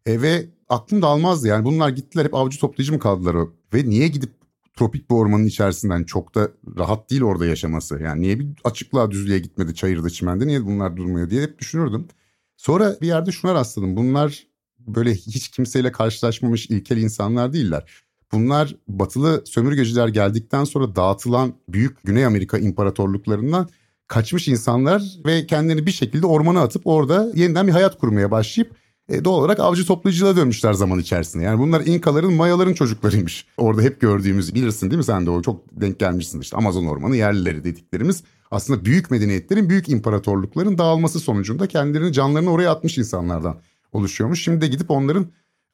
E, 0.07 0.23
ve 0.23 0.47
aklım 0.69 1.03
da 1.03 1.07
almazdı 1.07 1.49
yani 1.49 1.65
bunlar 1.65 1.89
gittiler 1.89 2.25
hep 2.25 2.35
avcı 2.35 2.61
toplayıcı 2.61 2.93
mı 2.93 2.99
kaldılar 2.99 3.35
o? 3.35 3.53
Ve 3.75 3.91
niye 3.91 4.09
gidip 4.09 4.33
tropik 4.75 5.11
bir 5.11 5.15
ormanın 5.15 5.47
içerisinden 5.47 6.05
çok 6.05 6.35
da 6.35 6.49
rahat 6.79 7.11
değil 7.11 7.23
orada 7.23 7.47
yaşaması. 7.47 7.99
Yani 8.03 8.23
niye 8.23 8.39
bir 8.41 8.49
açıklığa 8.65 9.11
düzlüğe 9.11 9.39
gitmedi 9.39 9.75
çayırda 9.75 10.11
çimende 10.11 10.47
niye 10.47 10.65
bunlar 10.67 10.97
durmuyor 10.97 11.31
diye 11.31 11.43
hep 11.43 11.59
düşünürdüm. 11.59 12.09
Sonra 12.57 12.97
bir 13.01 13.07
yerde 13.07 13.33
şuna 13.33 13.55
rastladım. 13.55 13.97
Bunlar 13.97 14.47
böyle 14.79 15.15
hiç 15.15 15.49
kimseyle 15.49 15.93
karşılaşmamış 15.93 16.71
ilkel 16.71 16.97
insanlar 16.97 17.53
değiller. 17.53 18.08
Bunlar 18.33 18.75
batılı 18.89 19.43
sömürgeciler 19.47 20.09
geldikten 20.09 20.65
sonra 20.65 20.97
dağıtılan 20.97 21.55
büyük 21.69 22.05
Güney 22.05 22.27
Amerika 22.27 22.59
imparatorluklarından 22.59 23.69
kaçmış 24.07 24.49
insanlar 24.49 25.03
ve 25.27 25.47
kendini 25.47 25.87
bir 25.87 25.91
şekilde 25.91 26.27
ormana 26.27 26.63
atıp 26.63 26.87
orada 26.87 27.33
yeniden 27.35 27.67
bir 27.67 27.73
hayat 27.73 27.99
kurmaya 27.99 28.31
başlayıp 28.31 28.77
e, 29.09 29.25
doğal 29.25 29.39
olarak 29.39 29.61
avcı 29.61 29.87
toplayıcılığa 29.87 30.37
dönmüşler 30.37 30.73
zaman 30.73 30.99
içerisinde. 30.99 31.45
Yani 31.45 31.59
bunlar 31.59 31.81
İnkaların, 31.87 32.33
Mayaların 32.33 32.75
çocuklarıymış. 32.75 33.47
Orada 33.57 33.83
hep 33.83 34.01
gördüğümüz 34.01 34.55
bilirsin 34.55 34.91
değil 34.91 34.99
mi 34.99 35.05
sen 35.05 35.27
de 35.27 35.31
o 35.31 35.43
çok 35.43 35.81
denk 35.81 35.99
gelmişsin 35.99 36.41
işte 36.41 36.57
Amazon 36.57 36.87
ormanı 36.87 37.17
yerlileri 37.17 37.65
dediklerimiz. 37.65 38.23
Aslında 38.51 38.85
büyük 38.85 39.11
medeniyetlerin, 39.11 39.69
büyük 39.69 39.89
imparatorlukların 39.89 40.79
dağılması 40.79 41.21
sonucunda 41.21 41.67
kendilerini 41.67 42.13
canlarını 42.13 42.51
oraya 42.51 42.71
atmış 42.71 42.99
insanlardan 42.99 43.57
oluşuyormuş. 43.93 44.43
Şimdi 44.43 44.61
de 44.61 44.67
gidip 44.67 44.91
onların 44.91 45.27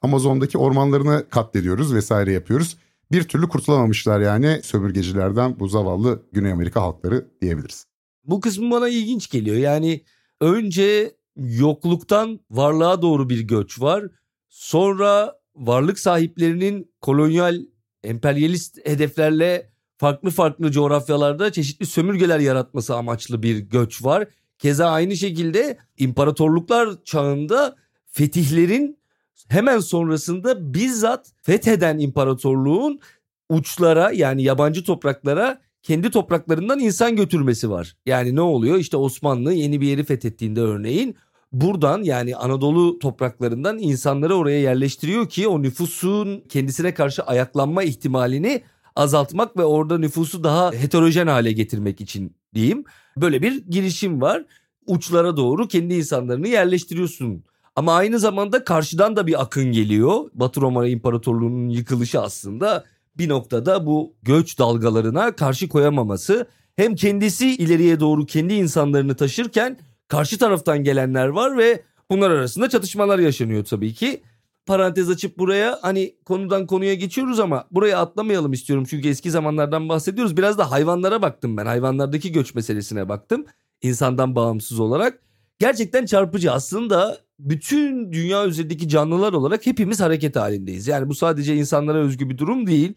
Amazon'daki 0.05 0.59
ormanlarını 0.59 1.25
katlediyoruz 1.31 1.95
vesaire 1.95 2.33
yapıyoruz. 2.33 2.77
Bir 3.12 3.23
türlü 3.23 3.49
kurtulamamışlar 3.49 4.21
yani 4.21 4.61
sömürgecilerden 4.62 5.59
bu 5.59 5.69
zavallı 5.69 6.23
Güney 6.33 6.53
Amerika 6.53 6.83
halkları 6.83 7.29
diyebiliriz. 7.43 7.87
Bu 8.25 8.40
kısmı 8.40 8.71
bana 8.71 8.88
ilginç 8.88 9.31
geliyor. 9.31 9.57
Yani 9.57 10.05
önce 10.40 11.17
yokluktan 11.37 12.40
varlığa 12.51 13.03
doğru 13.03 13.29
bir 13.29 13.40
göç 13.40 13.81
var. 13.81 14.05
Sonra 14.49 15.35
varlık 15.57 15.99
sahiplerinin 15.99 16.93
kolonyal 17.01 17.61
emperyalist 18.03 18.87
hedeflerle 18.87 19.71
farklı 19.99 20.31
farklı 20.31 20.71
coğrafyalarda 20.71 21.53
çeşitli 21.53 21.87
sömürgeler 21.87 22.38
yaratması 22.38 22.95
amaçlı 22.95 23.43
bir 23.43 23.59
göç 23.59 24.05
var. 24.05 24.27
Keza 24.59 24.90
aynı 24.90 25.17
şekilde 25.17 25.79
imparatorluklar 25.99 27.05
çağında 27.05 27.77
fetihlerin 28.07 29.04
hemen 29.49 29.79
sonrasında 29.79 30.75
bizzat 30.75 31.33
fetheden 31.42 31.99
imparatorluğun 31.99 33.01
uçlara 33.49 34.11
yani 34.11 34.42
yabancı 34.42 34.85
topraklara 34.85 35.61
kendi 35.83 36.11
topraklarından 36.11 36.79
insan 36.79 37.16
götürmesi 37.16 37.70
var. 37.70 37.97
Yani 38.07 38.35
ne 38.35 38.40
oluyor? 38.40 38.79
İşte 38.79 38.97
Osmanlı 38.97 39.53
yeni 39.53 39.81
bir 39.81 39.87
yeri 39.87 40.05
fethettiğinde 40.05 40.61
örneğin 40.61 41.16
buradan 41.53 42.03
yani 42.03 42.37
Anadolu 42.37 42.99
topraklarından 42.99 43.79
insanları 43.79 44.37
oraya 44.37 44.61
yerleştiriyor 44.61 45.29
ki 45.29 45.49
o 45.49 45.62
nüfusun 45.62 46.40
kendisine 46.49 46.94
karşı 46.94 47.23
ayaklanma 47.23 47.83
ihtimalini 47.83 48.62
azaltmak 48.97 49.57
ve 49.57 49.64
orada 49.64 49.99
nüfusu 49.99 50.44
daha 50.44 50.73
heterojen 50.73 51.27
hale 51.27 51.53
getirmek 51.53 52.01
için 52.01 52.37
diyeyim. 52.55 52.85
Böyle 53.16 53.42
bir 53.42 53.66
girişim 53.66 54.20
var. 54.20 54.44
Uçlara 54.87 55.37
doğru 55.37 55.68
kendi 55.68 55.94
insanlarını 55.94 56.49
yerleştiriyorsun. 56.49 57.44
Ama 57.77 57.95
aynı 57.95 58.19
zamanda 58.19 58.65
karşıdan 58.65 59.17
da 59.17 59.27
bir 59.27 59.43
akın 59.43 59.73
geliyor. 59.73 60.31
Batı 60.35 60.61
Roma 60.61 60.87
İmparatorluğu'nun 60.87 61.69
yıkılışı 61.69 62.21
aslında 62.21 62.85
bir 63.19 63.29
noktada 63.29 63.87
bu 63.87 64.15
göç 64.23 64.59
dalgalarına 64.59 65.37
karşı 65.37 65.69
koyamaması. 65.69 66.47
Hem 66.77 66.95
kendisi 66.95 67.57
ileriye 67.57 68.01
doğru 68.01 68.27
kendi 68.27 68.55
insanlarını 68.55 69.15
taşırken 69.17 69.79
karşı 70.09 70.39
taraftan 70.39 70.85
gelenler 70.85 71.27
var 71.27 71.59
ve 71.59 71.83
bunlar 72.11 72.31
arasında 72.31 72.69
çatışmalar 72.69 73.19
yaşanıyor 73.19 73.65
tabii 73.65 73.95
ki. 73.95 74.23
Parantez 74.67 75.11
açıp 75.11 75.39
buraya 75.39 75.79
hani 75.83 76.15
konudan 76.25 76.67
konuya 76.67 76.95
geçiyoruz 76.95 77.41
ama 77.41 77.65
buraya 77.71 77.99
atlamayalım 77.99 78.53
istiyorum 78.53 78.85
çünkü 78.91 79.09
eski 79.09 79.31
zamanlardan 79.31 79.89
bahsediyoruz. 79.89 80.37
Biraz 80.37 80.59
da 80.59 80.71
hayvanlara 80.71 81.23
baktım 81.23 81.57
ben 81.57 81.67
hayvanlardaki 81.67 82.33
göç 82.33 82.55
meselesine 82.55 83.09
baktım 83.09 83.47
insandan 83.83 84.37
bağımsız 84.37 84.81
olarak. 84.81 85.19
Gerçekten 85.59 86.07
çarpıcı 86.07 86.53
aslında 86.53 87.19
bütün 87.38 88.12
dünya 88.12 88.47
üzerindeki 88.47 88.88
canlılar 88.88 89.33
olarak 89.33 89.66
hepimiz 89.66 90.01
hareket 90.01 90.37
halindeyiz. 90.37 90.88
Yani 90.88 91.09
bu 91.09 91.14
sadece 91.14 91.57
insanlara 91.57 91.99
özgü 91.99 92.31
bir 92.31 92.38
durum 92.38 92.66
değil. 92.66 92.94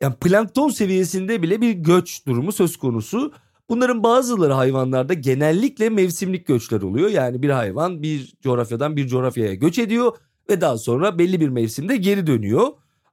Yani 0.00 0.14
plankton 0.14 0.68
seviyesinde 0.68 1.42
bile 1.42 1.60
bir 1.60 1.72
göç 1.72 2.26
durumu 2.26 2.52
söz 2.52 2.76
konusu. 2.76 3.32
Bunların 3.68 4.02
bazıları 4.02 4.52
hayvanlarda 4.52 5.14
genellikle 5.14 5.90
mevsimlik 5.90 6.46
göçler 6.46 6.82
oluyor. 6.82 7.10
Yani 7.10 7.42
bir 7.42 7.50
hayvan 7.50 8.02
bir 8.02 8.34
coğrafyadan 8.42 8.96
bir 8.96 9.08
coğrafyaya 9.08 9.54
göç 9.54 9.78
ediyor 9.78 10.16
ve 10.50 10.60
daha 10.60 10.78
sonra 10.78 11.18
belli 11.18 11.40
bir 11.40 11.48
mevsimde 11.48 11.96
geri 11.96 12.26
dönüyor. 12.26 12.66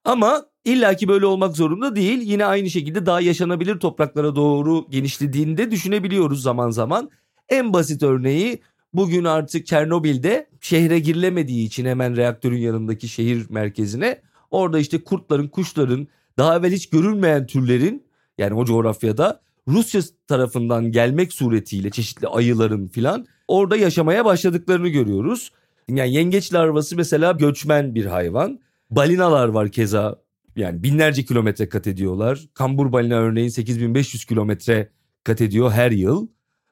Ama 0.06 0.46
illaki 0.66 1.08
böyle 1.08 1.26
olmak 1.26 1.58
zorunda 1.58 1.96
değil. 1.96 2.22
Yine 2.22 2.46
aynı 2.46 2.70
şekilde 2.70 3.06
daha 3.06 3.22
yaşanabilir 3.22 3.80
topraklara 3.80 4.36
doğru 4.36 4.86
genişlediğinde 4.90 5.72
düşünebiliyoruz 5.72 6.42
zaman 6.42 6.70
zaman. 6.70 7.10
En 7.50 7.74
basit 7.74 8.04
örneği 8.04 8.62
bugün 8.94 9.24
artık 9.24 9.68
Çernobil'de 9.68 10.50
şehre 10.62 11.00
girilemediği 11.00 11.68
için 11.68 11.86
hemen 11.86 12.18
reaktörün 12.18 12.58
yanındaki 12.58 13.08
şehir 13.08 13.46
merkezine 13.50 14.22
orada 14.52 14.80
işte 14.80 15.04
kurtların, 15.04 15.48
kuşların, 15.48 16.08
daha 16.38 16.58
evvel 16.58 16.72
hiç 16.72 16.90
görülmeyen 16.90 17.48
türlerin 17.48 18.04
yani 18.38 18.54
o 18.54 18.66
coğrafyada 18.66 19.42
Rusya 19.68 20.02
tarafından 20.28 20.92
gelmek 20.92 21.34
suretiyle 21.34 21.90
çeşitli 21.90 22.28
ayıların 22.28 22.88
filan 22.88 23.26
orada 23.48 23.78
yaşamaya 23.78 24.26
başladıklarını 24.26 24.88
görüyoruz. 24.88 25.52
Yani 25.90 26.14
yengeç 26.14 26.54
larvası 26.54 26.96
mesela 26.96 27.32
göçmen 27.32 27.96
bir 27.96 28.06
hayvan. 28.06 28.60
Balinalar 28.92 29.48
var 29.48 29.72
keza 29.72 30.16
yani 30.56 30.84
binlerce 30.84 31.26
kilometre 31.26 31.70
kat 31.70 31.88
ediyorlar. 31.88 32.46
Kambur 32.54 32.92
balina 32.92 33.16
örneğin 33.16 33.50
8500 33.50 34.26
kilometre 34.26 34.90
kat 35.24 35.42
ediyor 35.42 35.72
her 35.72 35.92
yıl. 35.92 36.28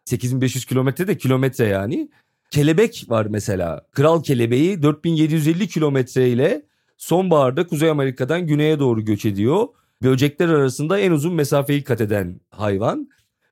8500 0.07 0.65
kilometre 0.65 1.07
de 1.07 1.17
kilometre 1.17 1.65
yani. 1.67 2.09
Kelebek 2.51 3.05
var 3.09 3.25
mesela. 3.25 3.85
Kral 3.91 4.23
kelebeği 4.23 4.83
4750 4.83 5.67
kilometre 5.67 6.29
ile 6.29 6.65
sonbaharda 6.97 7.67
Kuzey 7.67 7.89
Amerika'dan 7.89 8.47
güneye 8.47 8.79
doğru 8.79 9.05
göç 9.05 9.25
ediyor. 9.25 9.67
Böcekler 10.03 10.49
arasında 10.49 10.99
en 10.99 11.11
uzun 11.11 11.33
mesafeyi 11.33 11.83
kat 11.83 12.01
eden 12.01 12.39
hayvan. 12.49 13.09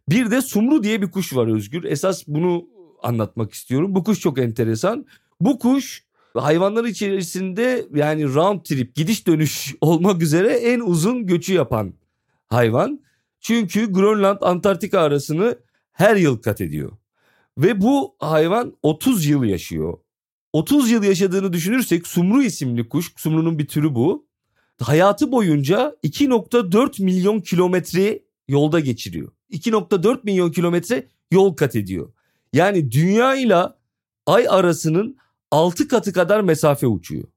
Bir 0.09 0.31
de 0.31 0.41
sumru 0.41 0.83
diye 0.83 1.01
bir 1.01 1.11
kuş 1.11 1.35
var 1.35 1.47
Özgür. 1.47 1.83
Esas 1.83 2.23
bunu 2.27 2.67
anlatmak 3.03 3.53
istiyorum. 3.53 3.95
Bu 3.95 4.03
kuş 4.03 4.19
çok 4.19 4.39
enteresan. 4.39 5.05
Bu 5.41 5.59
kuş 5.59 6.03
hayvanlar 6.33 6.85
içerisinde 6.85 7.85
yani 7.95 8.33
round 8.33 8.61
trip 8.61 8.95
gidiş 8.95 9.27
dönüş 9.27 9.75
olmak 9.81 10.21
üzere 10.21 10.53
en 10.53 10.79
uzun 10.79 11.27
göçü 11.27 11.53
yapan 11.53 11.93
hayvan. 12.47 12.99
Çünkü 13.39 13.91
Grönland 13.91 14.37
Antarktika 14.41 14.99
arasını 14.99 15.57
her 15.95 16.15
yıl 16.15 16.37
kat 16.37 16.61
ediyor. 16.61 16.91
Ve 17.57 17.81
bu 17.81 18.15
hayvan 18.19 18.77
30 18.83 19.25
yıl 19.25 19.43
yaşıyor. 19.43 19.97
30 20.53 20.91
yıl 20.91 21.03
yaşadığını 21.03 21.53
düşünürsek 21.53 22.07
Sumru 22.07 22.43
isimli 22.43 22.89
kuş, 22.89 23.13
Sumru'nun 23.17 23.59
bir 23.59 23.67
türü 23.67 23.95
bu. 23.95 24.27
Hayatı 24.81 25.31
boyunca 25.31 25.95
2.4 26.03 27.03
milyon 27.03 27.41
kilometre 27.41 28.23
yolda 28.47 28.79
geçiriyor. 28.79 29.31
2.4 29.51 30.19
milyon 30.23 30.51
kilometre 30.51 31.07
yol 31.31 31.55
kat 31.55 31.75
ediyor. 31.75 32.13
Yani 32.53 32.91
dünya 32.91 33.35
ile 33.35 33.63
ay 34.25 34.47
arasının 34.49 35.17
6 35.51 35.87
katı 35.87 36.13
kadar 36.13 36.41
mesafe 36.41 36.87
uçuyor. 36.87 37.27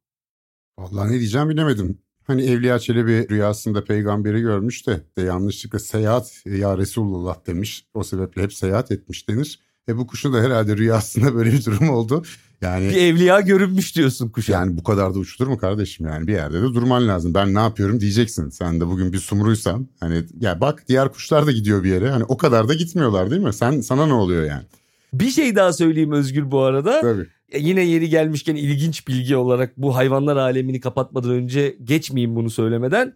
Vallahi 0.78 1.12
ne 1.12 1.18
diyeceğim 1.18 1.48
bilemedim. 1.48 1.98
Hani 2.28 2.42
Evliya 2.42 2.78
Çelebi 2.78 3.26
rüyasında 3.30 3.84
peygamberi 3.84 4.40
görmüş 4.40 4.86
de, 4.86 5.00
de 5.18 5.22
yanlışlıkla 5.22 5.78
seyahat 5.78 6.42
ya 6.46 6.78
Resulullah 6.78 7.46
demiş. 7.46 7.84
O 7.94 8.04
sebeple 8.04 8.42
hep 8.42 8.54
seyahat 8.54 8.90
etmiş 8.92 9.28
denir. 9.28 9.60
E 9.88 9.96
bu 9.96 10.06
kuşun 10.06 10.32
da 10.32 10.40
herhalde 10.40 10.76
rüyasında 10.76 11.34
böyle 11.34 11.52
bir 11.52 11.64
durum 11.64 11.90
oldu. 11.90 12.22
Yani 12.60 12.88
bir 12.88 12.96
evliya 12.96 13.40
görünmüş 13.40 13.96
diyorsun 13.96 14.28
kuşa. 14.28 14.52
Yani 14.52 14.76
bu 14.76 14.82
kadar 14.82 15.14
da 15.14 15.18
uçulur 15.18 15.48
mu 15.48 15.58
kardeşim 15.58 16.06
yani 16.06 16.26
bir 16.26 16.32
yerde 16.32 16.62
de 16.62 16.64
durman 16.64 17.08
lazım. 17.08 17.34
Ben 17.34 17.54
ne 17.54 17.58
yapıyorum 17.58 18.00
diyeceksin. 18.00 18.48
Sen 18.48 18.80
de 18.80 18.86
bugün 18.86 19.12
bir 19.12 19.18
sumruysan 19.18 19.88
hani 20.00 20.24
ya 20.40 20.60
bak 20.60 20.84
diğer 20.88 21.12
kuşlar 21.12 21.46
da 21.46 21.52
gidiyor 21.52 21.84
bir 21.84 21.90
yere. 21.90 22.10
Hani 22.10 22.24
o 22.24 22.36
kadar 22.36 22.68
da 22.68 22.74
gitmiyorlar 22.74 23.30
değil 23.30 23.42
mi? 23.42 23.52
Sen 23.52 23.80
sana 23.80 24.06
ne 24.06 24.12
oluyor 24.12 24.44
yani? 24.44 24.64
Bir 25.12 25.30
şey 25.30 25.56
daha 25.56 25.72
söyleyeyim 25.72 26.12
Özgür 26.12 26.50
bu 26.50 26.60
arada. 26.60 27.00
Tabii. 27.00 27.26
E, 27.52 27.58
yine 27.58 27.82
yeri 27.82 28.08
gelmişken 28.08 28.56
ilginç 28.56 29.08
bilgi 29.08 29.36
olarak 29.36 29.76
bu 29.76 29.96
hayvanlar 29.96 30.36
alemini 30.36 30.80
kapatmadan 30.80 31.30
önce 31.30 31.76
geçmeyeyim 31.84 32.36
bunu 32.36 32.50
söylemeden. 32.50 33.14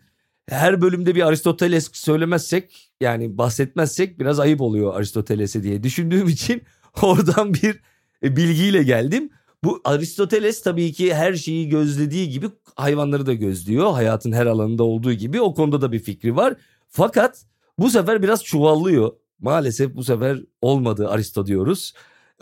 Her 0.49 0.81
bölümde 0.81 1.15
bir 1.15 1.27
Aristoteles 1.27 1.91
söylemezsek 1.93 2.93
yani 3.01 3.39
bahsetmezsek 3.39 4.21
biraz 4.21 4.41
ayıp 4.41 4.61
oluyor 4.61 4.95
Aristoteles'e 4.95 5.63
diye 5.63 5.83
düşündüğüm 5.83 6.29
için 6.29 6.63
oradan 7.03 7.55
bir 7.55 7.81
e, 8.23 8.37
bilgiyle 8.37 8.83
geldim. 8.83 9.31
Bu 9.65 9.81
Aristoteles 9.85 10.63
tabii 10.63 10.93
ki 10.93 11.15
her 11.15 11.35
şeyi 11.35 11.69
gözlediği 11.69 12.29
gibi 12.29 12.47
hayvanları 12.77 13.27
da 13.27 13.33
gözlüyor. 13.33 13.93
Hayatın 13.93 14.33
her 14.33 14.47
alanında 14.47 14.83
olduğu 14.83 15.13
gibi 15.13 15.41
o 15.41 15.55
konuda 15.55 15.81
da 15.81 15.93
bir 15.93 15.99
fikri 15.99 16.37
var. 16.37 16.55
Fakat 16.89 17.45
bu 17.79 17.91
sefer 17.91 18.23
biraz 18.23 18.45
çuvallıyor. 18.45 19.13
Maalesef 19.41 19.95
bu 19.97 20.05
sefer 20.05 20.41
olmadı 20.61 21.09
Aristo 21.09 21.47
diyoruz. 21.47 21.93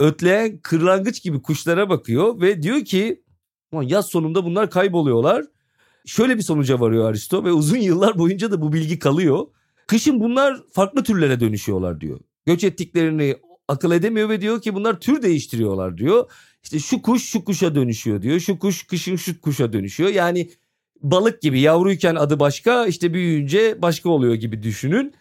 Ötleyen 0.00 0.58
kırlangıç 0.58 1.22
gibi 1.22 1.42
kuşlara 1.42 1.88
bakıyor 1.88 2.40
ve 2.40 2.62
diyor 2.62 2.84
ki 2.84 3.22
yaz 3.82 4.06
sonunda 4.06 4.44
bunlar 4.44 4.70
kayboluyorlar. 4.70 5.44
Şöyle 6.06 6.36
bir 6.36 6.42
sonuca 6.42 6.80
varıyor 6.80 7.10
Aristo 7.10 7.44
ve 7.44 7.52
uzun 7.52 7.76
yıllar 7.76 8.18
boyunca 8.18 8.50
da 8.50 8.62
bu 8.62 8.72
bilgi 8.72 8.98
kalıyor. 8.98 9.46
Kışın 9.86 10.20
bunlar 10.20 10.60
farklı 10.72 11.02
türlere 11.02 11.40
dönüşüyorlar 11.40 12.00
diyor. 12.00 12.20
Göç 12.46 12.64
ettiklerini 12.64 13.36
akıl 13.68 13.92
edemiyor 13.92 14.28
ve 14.28 14.40
diyor 14.40 14.62
ki 14.62 14.74
bunlar 14.74 15.00
tür 15.00 15.22
değiştiriyorlar 15.22 15.98
diyor. 15.98 16.30
İşte 16.62 16.78
şu 16.78 17.02
kuş 17.02 17.24
şu 17.24 17.44
kuşa 17.44 17.74
dönüşüyor 17.74 18.22
diyor. 18.22 18.40
Şu 18.40 18.58
kuş 18.58 18.82
kışın 18.82 19.16
şu 19.16 19.40
kuşa 19.40 19.72
dönüşüyor. 19.72 20.10
Yani 20.10 20.50
balık 21.02 21.42
gibi 21.42 21.60
yavruyken 21.60 22.14
adı 22.14 22.40
başka 22.40 22.86
işte 22.86 23.14
büyüyünce 23.14 23.82
başka 23.82 24.08
oluyor 24.08 24.34
gibi 24.34 24.62
düşünün. 24.62 25.14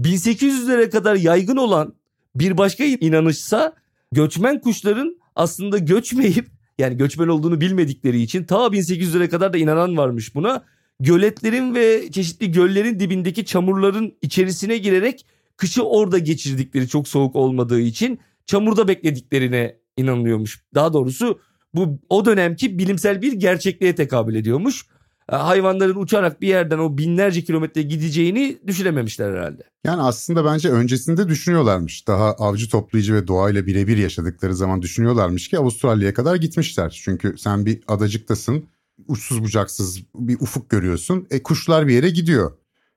1800'lere 0.00 0.90
kadar 0.90 1.14
yaygın 1.14 1.56
olan 1.56 1.94
bir 2.34 2.58
başka 2.58 2.84
inanışsa 2.84 3.83
göçmen 4.14 4.60
kuşların 4.60 5.16
aslında 5.34 5.78
göçmeyip 5.78 6.46
yani 6.78 6.96
göçmen 6.96 7.28
olduğunu 7.28 7.60
bilmedikleri 7.60 8.22
için 8.22 8.44
ta 8.44 8.56
1800'lere 8.56 9.28
kadar 9.28 9.52
da 9.52 9.58
inanan 9.58 9.96
varmış 9.96 10.34
buna. 10.34 10.64
Göletlerin 11.00 11.74
ve 11.74 12.10
çeşitli 12.10 12.50
göllerin 12.50 13.00
dibindeki 13.00 13.44
çamurların 13.44 14.14
içerisine 14.22 14.78
girerek 14.78 15.26
kışı 15.56 15.82
orada 15.82 16.18
geçirdikleri 16.18 16.88
çok 16.88 17.08
soğuk 17.08 17.36
olmadığı 17.36 17.80
için 17.80 18.18
çamurda 18.46 18.88
beklediklerine 18.88 19.76
inanılıyormuş. 19.96 20.64
Daha 20.74 20.92
doğrusu 20.92 21.40
bu 21.74 21.98
o 22.08 22.24
dönemki 22.24 22.78
bilimsel 22.78 23.22
bir 23.22 23.32
gerçekliğe 23.32 23.94
tekabül 23.94 24.34
ediyormuş. 24.34 24.86
E, 25.32 25.36
hayvanların 25.36 25.96
uçarak 25.96 26.40
bir 26.40 26.48
yerden 26.48 26.78
o 26.78 26.98
binlerce 26.98 27.44
kilometre 27.44 27.82
gideceğini 27.82 28.58
düşünememişler 28.66 29.32
herhalde. 29.32 29.62
Yani 29.84 30.02
aslında 30.02 30.44
bence 30.44 30.70
öncesinde 30.70 31.28
düşünüyorlarmış. 31.28 32.08
Daha 32.08 32.32
avcı 32.32 32.68
toplayıcı 32.68 33.14
ve 33.14 33.26
doğayla 33.26 33.66
birebir 33.66 33.96
yaşadıkları 33.96 34.54
zaman 34.54 34.82
düşünüyorlarmış 34.82 35.48
ki 35.48 35.58
Avustralya'ya 35.58 36.14
kadar 36.14 36.36
gitmişler. 36.36 37.00
Çünkü 37.04 37.38
sen 37.38 37.66
bir 37.66 37.80
adacıktasın, 37.88 38.64
uçsuz 39.08 39.42
bucaksız 39.42 40.00
bir 40.14 40.40
ufuk 40.40 40.70
görüyorsun. 40.70 41.26
E 41.30 41.42
kuşlar 41.42 41.86
bir 41.86 41.94
yere 41.94 42.10
gidiyor. 42.10 42.52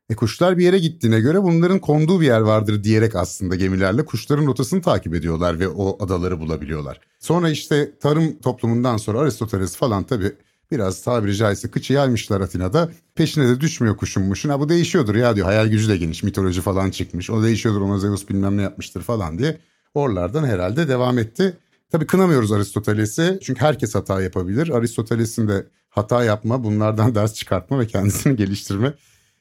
E 0.09 0.15
kuşlar 0.15 0.57
bir 0.57 0.63
yere 0.63 0.79
gittiğine 0.79 1.19
göre 1.19 1.43
bunların 1.43 1.79
konduğu 1.79 2.21
bir 2.21 2.25
yer 2.25 2.39
vardır 2.39 2.83
diyerek 2.83 3.15
aslında 3.15 3.55
gemilerle 3.55 4.05
kuşların 4.05 4.47
rotasını 4.47 4.81
takip 4.81 5.15
ediyorlar 5.15 5.59
ve 5.59 5.67
o 5.67 6.03
adaları 6.03 6.39
bulabiliyorlar. 6.39 6.99
Sonra 7.19 7.49
işte 7.49 7.97
tarım 7.99 8.39
toplumundan 8.39 8.97
sonra 8.97 9.19
Aristoteles 9.19 9.75
falan 9.75 10.03
tabii 10.03 10.31
biraz 10.71 11.01
tabiri 11.01 11.35
caizse 11.35 11.71
kıçı 11.71 11.93
yaymışlar 11.93 12.41
Atina'da. 12.41 12.89
Peşine 13.15 13.47
de 13.47 13.61
düşmüyor 13.61 13.97
kuşunmuşun. 13.97 14.49
Ha 14.49 14.59
bu 14.59 14.69
değişiyordur 14.69 15.15
ya 15.15 15.35
diyor. 15.35 15.47
Hayal 15.47 15.67
gücü 15.67 15.89
de 15.89 15.97
geniş. 15.97 16.23
Mitoloji 16.23 16.61
falan 16.61 16.91
çıkmış. 16.91 17.29
O 17.29 17.43
değişiyordur 17.43 17.81
ona 17.81 17.99
Zeus 17.99 18.29
bilmem 18.29 18.57
ne 18.57 18.61
yapmıştır 18.61 19.01
falan 19.01 19.39
diye. 19.39 19.57
Oralardan 19.93 20.45
herhalde 20.45 20.87
devam 20.87 21.17
etti. 21.17 21.57
Tabii 21.91 22.07
kınamıyoruz 22.07 22.51
Aristoteles'i. 22.51 23.39
Çünkü 23.43 23.61
herkes 23.61 23.95
hata 23.95 24.21
yapabilir. 24.21 24.69
Aristoteles'in 24.69 25.47
de 25.47 25.67
hata 25.89 26.23
yapma, 26.23 26.63
bunlardan 26.63 27.15
ders 27.15 27.33
çıkartma 27.33 27.79
ve 27.79 27.87
kendisini 27.87 28.35
geliştirme 28.35 28.93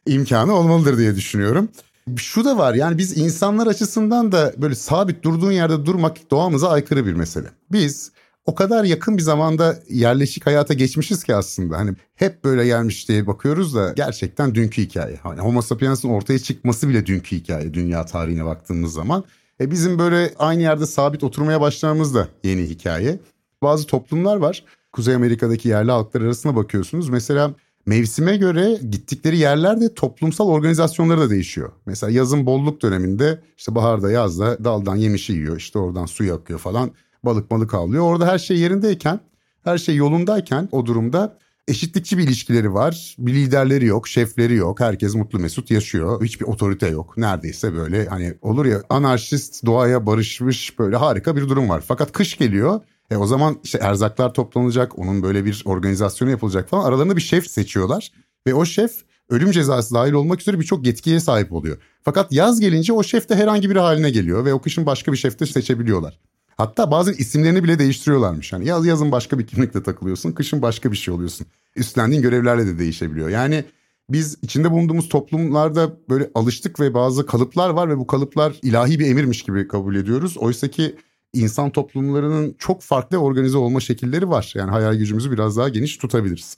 imkanı 0.07 0.55
olmalıdır 0.55 0.99
diye 0.99 1.17
düşünüyorum. 1.17 1.69
Şu 2.17 2.45
da 2.45 2.59
var 2.59 2.75
yani 2.75 2.99
biz 2.99 3.19
insanlar 3.19 3.67
açısından 3.67 4.33
da 4.33 4.55
böyle 4.57 4.75
sabit 4.75 5.23
durduğun 5.23 5.53
yerde 5.53 5.87
durmak 5.87 6.31
doğamıza 6.31 6.69
aykırı 6.69 7.07
bir 7.07 7.13
mesele. 7.13 7.49
Biz 7.73 8.13
o 8.47 8.55
kadar 8.55 8.85
yakın 8.85 9.17
bir 9.17 9.23
zamanda 9.23 9.79
yerleşik 9.89 10.47
hayata 10.47 10.75
geçmişiz 10.75 11.25
ki 11.25 11.35
aslında. 11.35 11.79
Hani 11.79 11.95
hep 12.15 12.45
böyle 12.45 12.67
gelmiş 12.67 13.09
diye 13.09 13.27
bakıyoruz 13.27 13.75
da 13.75 13.93
gerçekten 13.97 14.55
dünkü 14.55 14.83
hikaye. 14.83 15.17
Hani 15.23 15.41
Homo 15.41 15.63
sapiens'in 15.63 16.09
ortaya 16.09 16.39
çıkması 16.39 16.89
bile 16.89 17.07
dünkü 17.07 17.37
hikaye 17.37 17.75
dünya 17.75 18.07
tarihine 18.07 18.45
baktığımız 18.45 18.93
zaman. 18.93 19.25
E 19.61 19.71
bizim 19.71 19.99
böyle 19.99 20.35
aynı 20.39 20.63
yerde 20.63 20.87
sabit 20.87 21.25
oturmaya 21.25 21.61
başlamamız 21.61 22.15
da 22.15 22.29
yeni 22.45 22.63
hikaye. 22.63 23.19
Bazı 23.63 23.87
toplumlar 23.87 24.37
var. 24.37 24.65
Kuzey 24.93 25.15
Amerika'daki 25.15 25.69
yerli 25.69 25.91
halklar 25.91 26.21
arasına 26.21 26.57
bakıyorsunuz. 26.57 27.09
Mesela 27.09 27.55
mevsime 27.87 28.37
göre 28.37 28.79
gittikleri 28.91 29.39
yerlerde 29.39 29.95
toplumsal 29.95 30.49
organizasyonları 30.49 31.21
da 31.21 31.31
değişiyor. 31.31 31.73
Mesela 31.87 32.13
yazın 32.13 32.47
bolluk 32.47 32.83
döneminde 32.83 33.41
işte 33.59 33.75
baharda 33.75 34.11
yazda 34.11 34.65
daldan 34.65 34.97
yemişi 34.97 35.33
yiyor. 35.33 35.57
işte 35.57 35.79
oradan 35.79 36.07
su 36.07 36.25
yakıyor 36.25 36.59
falan 36.59 36.91
balık 37.27 37.51
balık 37.51 37.75
avlıyor. 37.75 38.05
Orada 38.05 38.27
her 38.27 38.39
şey 38.39 38.59
yerindeyken 38.59 39.21
her 39.65 39.79
şey 39.79 39.97
yolundayken 39.97 40.69
o 40.73 40.87
durumda 40.87 41.39
eşitlikçi 41.69 42.19
bir 42.19 42.23
ilişkileri 42.23 42.75
var. 42.75 43.17
Bir 43.19 43.35
liderleri 43.35 43.87
yok, 43.87 44.09
şefleri 44.09 44.55
yok. 44.55 44.81
Herkes 44.81 45.15
mutlu 45.15 45.39
mesut 45.39 45.71
yaşıyor. 45.71 46.25
Hiçbir 46.25 46.47
otorite 46.47 46.89
yok. 46.89 47.17
Neredeyse 47.17 47.75
böyle 47.75 48.07
hani 48.07 48.35
olur 48.43 48.67
ya 48.67 48.83
anarşist 48.89 49.67
doğaya 49.67 50.07
barışmış 50.07 50.79
böyle 50.79 50.97
harika 50.97 51.37
bir 51.37 51.49
durum 51.49 51.69
var. 51.69 51.85
Fakat 51.89 52.13
kış 52.13 52.39
geliyor. 52.39 52.81
E 53.11 53.17
o 53.17 53.27
zaman 53.27 53.59
işte 53.65 53.79
erzaklar 53.79 54.35
toplanacak. 54.35 54.99
Onun 54.99 55.23
böyle 55.23 55.45
bir 55.45 55.63
organizasyonu 55.65 56.31
yapılacak 56.31 56.69
falan. 56.69 56.85
Aralarında 56.85 57.17
bir 57.17 57.21
şef 57.21 57.47
seçiyorlar. 57.51 58.13
Ve 58.47 58.55
o 58.55 58.65
şef 58.65 58.93
ölüm 59.31 59.51
cezası 59.51 59.95
dahil 59.95 60.13
olmak 60.13 60.41
üzere 60.41 60.61
birçok 60.61 60.87
yetkiye 60.87 61.21
sahip 61.21 61.53
oluyor. 61.53 61.77
Fakat 62.03 62.33
yaz 62.33 62.61
gelince 62.61 62.93
o 62.93 63.03
şef 63.03 63.29
de 63.29 63.37
herhangi 63.37 63.71
bir 63.71 63.77
haline 63.77 64.11
geliyor 64.11 64.45
ve 64.45 64.55
o 64.55 64.61
kışın 64.61 64.87
başka 64.87 65.13
bir 65.13 65.17
şef 65.17 65.41
de 65.41 65.47
seçebiliyorlar. 65.47 66.21
Hatta 66.57 66.91
bazen 66.91 67.13
isimlerini 67.13 67.65
bile 67.65 67.79
değiştiriyorlarmış. 67.79 68.53
Yani 68.53 68.67
yaz 68.67 68.87
yazın 68.87 69.13
başka 69.13 69.39
bir 69.39 69.47
kimlikle 69.47 69.83
takılıyorsun, 69.83 70.33
kışın 70.33 70.63
başka 70.63 70.93
bir 70.93 70.97
şey 70.97 71.15
oluyorsun. 71.15 71.47
Üstlendiğin 71.77 72.23
görevlerle 72.23 72.67
de 72.67 72.79
değişebiliyor. 72.79 73.29
Yani 73.29 73.65
biz 74.11 74.39
içinde 74.43 74.71
bulunduğumuz 74.71 75.09
toplumlarda 75.09 75.97
böyle 76.09 76.31
alıştık 76.35 76.81
ve 76.81 76.95
bazı 76.95 77.27
kalıplar 77.27 77.71
var 77.71 77.89
ve 77.89 77.99
bu 77.99 78.07
kalıplar 78.07 78.57
ilahi 78.63 78.99
bir 78.99 79.07
emirmiş 79.07 79.43
gibi 79.43 79.69
kabul 79.69 79.97
ediyoruz. 79.97 80.37
Oysa 80.37 80.69
ki 80.69 80.97
insan 81.33 81.71
toplumlarının 81.71 82.55
çok 82.59 82.83
farklı 82.83 83.19
organize 83.19 83.59
olma 83.59 83.81
şekilleri 83.81 84.29
var. 84.29 84.53
Yani 84.57 84.71
hayal 84.71 84.95
gücümüzü 84.95 85.31
biraz 85.31 85.57
daha 85.57 85.69
geniş 85.69 85.97
tutabiliriz. 85.97 86.57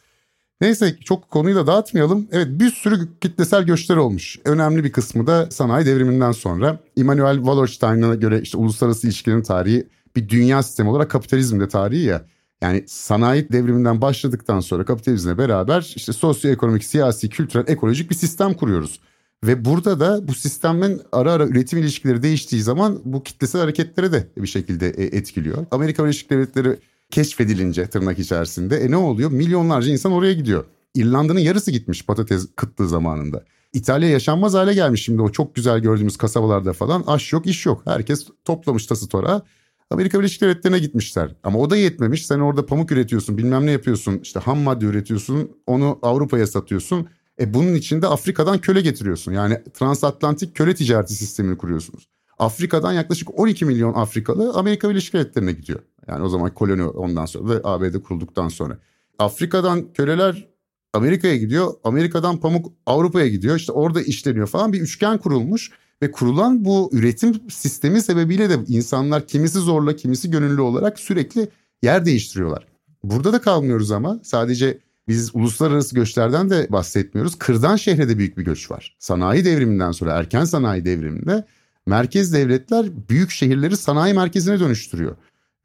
Neyse 0.61 0.97
çok 1.05 1.31
konuyu 1.31 1.57
da 1.57 1.66
dağıtmayalım. 1.66 2.29
Evet 2.33 2.49
bir 2.51 2.71
sürü 2.71 3.09
kitlesel 3.21 3.62
göçler 3.62 3.97
olmuş. 3.97 4.38
Önemli 4.44 4.85
bir 4.85 4.92
kısmı 4.92 5.27
da 5.27 5.51
sanayi 5.51 5.87
devriminden 5.87 6.33
sonra. 6.33 6.79
Immanuel 6.97 7.37
Wallerstein'a 7.37 8.14
göre 8.14 8.40
işte 8.40 8.59
uluslararası 8.59 9.07
ilişkilerin 9.07 9.42
tarihi 9.42 9.88
bir 10.16 10.29
dünya 10.29 10.62
sistemi 10.62 10.90
olarak 10.90 11.11
kapitalizm 11.11 11.61
de 11.61 11.68
tarihi 11.68 12.05
ya. 12.05 12.25
Yani 12.62 12.85
sanayi 12.87 13.53
devriminden 13.53 14.01
başladıktan 14.01 14.61
sonra 14.61 14.85
kapitalizmle 14.85 15.38
beraber 15.38 15.92
işte 15.97 16.12
sosyoekonomik, 16.12 16.85
siyasi, 16.85 17.29
kültürel, 17.29 17.64
ekolojik 17.68 18.11
bir 18.11 18.14
sistem 18.14 18.55
kuruyoruz. 18.55 19.01
Ve 19.44 19.64
burada 19.64 20.01
da 20.01 20.29
bu 20.29 20.35
sistemin 20.35 21.01
ara 21.12 21.33
ara 21.33 21.47
üretim 21.47 21.79
ilişkileri 21.79 22.23
değiştiği 22.23 22.62
zaman 22.62 23.01
bu 23.05 23.23
kitlesel 23.23 23.61
hareketlere 23.61 24.12
de 24.12 24.29
bir 24.37 24.47
şekilde 24.47 24.88
e, 24.90 25.05
etkiliyor. 25.05 25.66
Amerika 25.71 26.05
Birleşik 26.05 26.31
Devletleri 26.31 26.79
keşfedilince 27.11 27.87
tırnak 27.87 28.18
içerisinde 28.18 28.77
e 28.77 28.90
ne 28.90 28.97
oluyor? 28.97 29.31
Milyonlarca 29.31 29.92
insan 29.92 30.12
oraya 30.12 30.33
gidiyor. 30.33 30.64
İrlanda'nın 30.94 31.40
yarısı 31.40 31.71
gitmiş 31.71 32.07
patates 32.07 32.49
kıtlığı 32.57 32.88
zamanında. 32.88 33.44
İtalya 33.73 34.09
yaşanmaz 34.09 34.55
hale 34.55 34.75
gelmiş 34.75 35.05
şimdi 35.05 35.23
o 35.23 35.33
çok 35.33 35.55
güzel 35.55 35.81
gördüğümüz 35.81 36.16
kasabalarda 36.16 36.73
falan. 36.73 37.05
Aş 37.07 37.33
yok 37.33 37.47
iş 37.47 37.66
yok. 37.66 37.83
Herkes 37.85 38.27
toplamış 38.44 38.87
tası 38.87 39.09
tora. 39.09 39.42
Amerika 39.90 40.18
Birleşik 40.18 40.40
Devletleri'ne 40.40 40.79
gitmişler. 40.79 41.35
Ama 41.42 41.59
o 41.59 41.71
da 41.71 41.77
yetmemiş. 41.77 42.27
Sen 42.27 42.40
orada 42.40 42.66
pamuk 42.66 42.92
üretiyorsun 42.92 43.38
bilmem 43.38 43.66
ne 43.66 43.71
yapıyorsun. 43.71 44.21
işte 44.23 44.40
ham 44.40 44.59
madde 44.59 44.85
üretiyorsun. 44.85 45.51
Onu 45.66 45.99
Avrupa'ya 46.03 46.47
satıyorsun. 46.47 47.09
E 47.40 47.55
bunun 47.55 47.75
için 47.75 48.03
de 48.03 48.07
Afrika'dan 48.07 48.59
köle 48.59 48.81
getiriyorsun. 48.81 49.33
Yani 49.33 49.62
transatlantik 49.75 50.57
köle 50.57 50.75
ticareti 50.75 51.14
sistemini 51.14 51.59
kuruyorsunuz. 51.59 52.09
Afrika'dan 52.38 52.92
yaklaşık 52.92 53.38
12 53.38 53.64
milyon 53.64 53.94
Afrikalı 53.94 54.53
Amerika 54.55 54.90
Birleşik 54.90 55.14
Devletleri'ne 55.14 55.53
gidiyor. 55.53 55.81
Yani 56.09 56.25
o 56.25 56.29
zaman 56.29 56.55
koloni 56.55 56.85
ondan 56.85 57.27
sonra 57.27 57.55
ve 57.55 57.61
ABD 57.64 58.03
kurulduktan 58.03 58.49
sonra. 58.49 58.79
Afrika'dan 59.18 59.92
köleler 59.92 60.49
Amerika'ya 60.92 61.37
gidiyor. 61.37 61.75
Amerika'dan 61.85 62.40
pamuk 62.40 62.73
Avrupa'ya 62.87 63.29
gidiyor. 63.29 63.57
İşte 63.57 63.73
orada 63.73 64.03
işleniyor 64.03 64.47
falan 64.47 64.73
bir 64.73 64.81
üçgen 64.81 65.18
kurulmuş. 65.18 65.71
Ve 66.03 66.11
kurulan 66.11 66.64
bu 66.64 66.90
üretim 66.92 67.51
sistemi 67.51 68.03
sebebiyle 68.03 68.51
de 68.51 68.55
insanlar 68.68 69.27
kimisi 69.27 69.59
zorla 69.59 69.97
kimisi 69.97 70.31
gönüllü 70.31 70.61
olarak 70.61 70.99
sürekli 70.99 71.49
yer 71.83 72.05
değiştiriyorlar. 72.05 72.66
Burada 73.05 73.33
da 73.33 73.40
kalmıyoruz 73.40 73.90
ama 73.90 74.21
sadece 74.23 74.79
biz 75.09 75.31
uluslararası 75.35 75.94
göçlerden 75.94 76.51
de 76.51 76.66
bahsetmiyoruz. 76.71 77.38
Kırdan 77.38 77.77
şehre 77.77 78.09
de 78.09 78.18
büyük 78.18 78.38
bir 78.38 78.44
göç 78.44 78.71
var. 78.71 78.97
Sanayi 78.99 79.44
devriminden 79.44 79.92
sonra 79.92 80.12
erken 80.12 80.44
sanayi 80.44 80.85
devriminde 80.85 81.44
merkez 81.87 82.33
devletler 82.33 82.87
büyük 83.09 83.31
şehirleri 83.31 83.77
sanayi 83.77 84.14
merkezine 84.14 84.61
dönüştürüyor. 84.61 85.16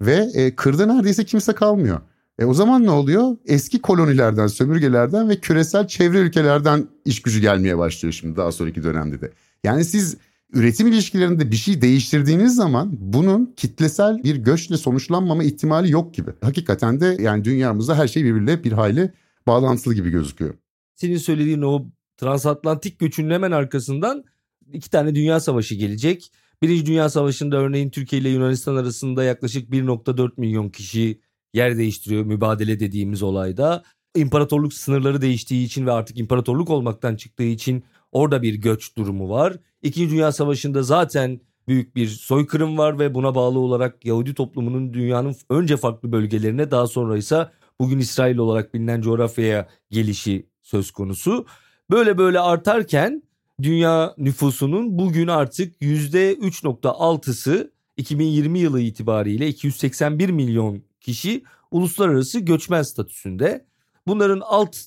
Ve 0.06 0.30
e, 0.34 0.56
kırda 0.56 0.86
neredeyse 0.86 1.26
kimse 1.26 1.54
kalmıyor. 1.54 2.02
E 2.40 2.46
o 2.46 2.54
zaman 2.54 2.84
ne 2.84 2.92
oluyor? 2.92 3.38
Eski 3.46 3.82
kolonilerden, 3.82 4.48
sömürgelerden 4.48 5.30
ve 5.30 5.40
küresel 5.40 5.88
çevre 5.88 6.18
ülkelerden 6.18 6.88
iş 7.06 7.22
gücü 7.22 7.42
gelmeye 7.42 7.78
başlıyor 7.78 8.14
şimdi 8.14 8.36
daha 8.36 8.52
sonraki 8.52 8.84
dönemde 8.84 9.22
de. 9.22 9.32
Yani 9.64 9.86
siz 9.86 10.18
Üretim 10.54 10.88
ilişkilerinde 10.88 11.52
bir 11.52 11.56
şey 11.56 11.82
değiştirdiğiniz 11.82 12.56
zaman 12.56 12.90
bunun 13.00 13.54
kitlesel 13.58 14.24
bir 14.24 14.36
göçle 14.36 14.78
sonuçlanmama 14.78 15.44
ihtimali 15.44 15.92
yok 15.92 16.14
gibi. 16.14 16.32
Hakikaten 16.42 17.00
de 17.00 17.18
yani 17.20 17.44
dünyamızda 17.44 17.98
her 17.98 18.08
şey 18.08 18.24
birbiriyle 18.24 18.64
bir 18.64 18.72
hayli 18.72 19.14
bağlantılı 19.48 19.94
gibi 19.94 20.10
gözüküyor. 20.10 20.54
Senin 20.96 21.18
söylediğin 21.18 21.62
o 21.62 21.86
transatlantik 22.18 23.00
göçünün 23.00 23.30
hemen 23.30 23.52
arkasından 23.52 24.24
iki 24.74 24.90
tane 24.90 25.16
dünya 25.16 25.40
savaşı 25.40 25.76
gelecek. 25.76 26.32
Birinci 26.64 26.86
Dünya 26.86 27.10
Savaşı'nda 27.10 27.58
örneğin 27.58 27.90
Türkiye 27.90 28.22
ile 28.22 28.30
Yunanistan 28.30 28.76
arasında 28.76 29.24
yaklaşık 29.24 29.70
1.4 29.70 30.32
milyon 30.38 30.70
kişi 30.70 31.22
yer 31.54 31.78
değiştiriyor 31.78 32.26
mübadele 32.26 32.80
dediğimiz 32.80 33.24
olayda. 33.24 33.84
İmparatorluk 34.16 34.74
sınırları 34.74 35.22
değiştiği 35.22 35.66
için 35.66 35.86
ve 35.86 35.92
artık 35.92 36.20
imparatorluk 36.20 36.70
olmaktan 36.70 37.16
çıktığı 37.16 37.44
için 37.44 37.84
orada 38.12 38.42
bir 38.42 38.54
göç 38.54 38.98
durumu 38.98 39.30
var. 39.30 39.58
İkinci 39.82 40.16
Dünya 40.16 40.32
Savaşı'nda 40.32 40.84
zaten 40.84 41.42
büyük 41.68 41.96
bir 41.96 42.08
soykırım 42.08 42.78
var 42.78 43.00
ve 43.00 43.14
buna 43.14 43.36
bağlı 43.36 43.60
olarak 43.60 44.06
Yahudi 44.06 44.34
toplumunun 44.34 44.94
dünyanın 44.94 45.36
önce 45.50 45.78
farklı 45.78 46.12
bölgelerine 46.12 46.72
daha 46.72 46.88
sonra 46.88 47.18
ise 47.18 47.50
bugün 47.80 48.00
İsrail 48.00 48.38
olarak 48.38 48.74
bilinen 48.74 49.02
coğrafyaya 49.02 49.68
gelişi 49.92 50.50
söz 50.62 50.92
konusu. 50.92 51.46
Böyle 51.92 52.18
böyle 52.18 52.40
artarken 52.40 53.24
dünya 53.62 54.16
nüfusunun 54.18 54.98
bugün 54.98 55.28
artık 55.28 55.82
%3.6'sı 55.82 57.74
2020 57.98 58.60
yılı 58.60 58.82
itibariyle 58.82 59.48
281 59.48 60.30
milyon 60.30 60.84
kişi 61.02 61.44
uluslararası 61.72 62.40
göçmen 62.40 62.82
statüsünde. 62.82 63.66
Bunların 64.08 64.42
alt 64.46 64.78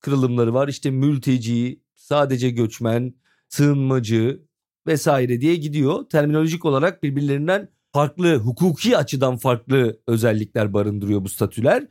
kırılımları 0.00 0.54
var 0.54 0.68
işte 0.68 0.90
mülteci, 0.90 1.80
sadece 1.94 2.50
göçmen, 2.50 3.14
sığınmacı 3.48 4.42
vesaire 4.86 5.40
diye 5.40 5.56
gidiyor. 5.56 6.04
Terminolojik 6.08 6.64
olarak 6.64 7.02
birbirlerinden 7.02 7.68
farklı, 7.92 8.36
hukuki 8.36 8.96
açıdan 8.96 9.36
farklı 9.36 10.00
özellikler 10.06 10.72
barındırıyor 10.72 11.24
bu 11.24 11.28
statüler. 11.28 11.88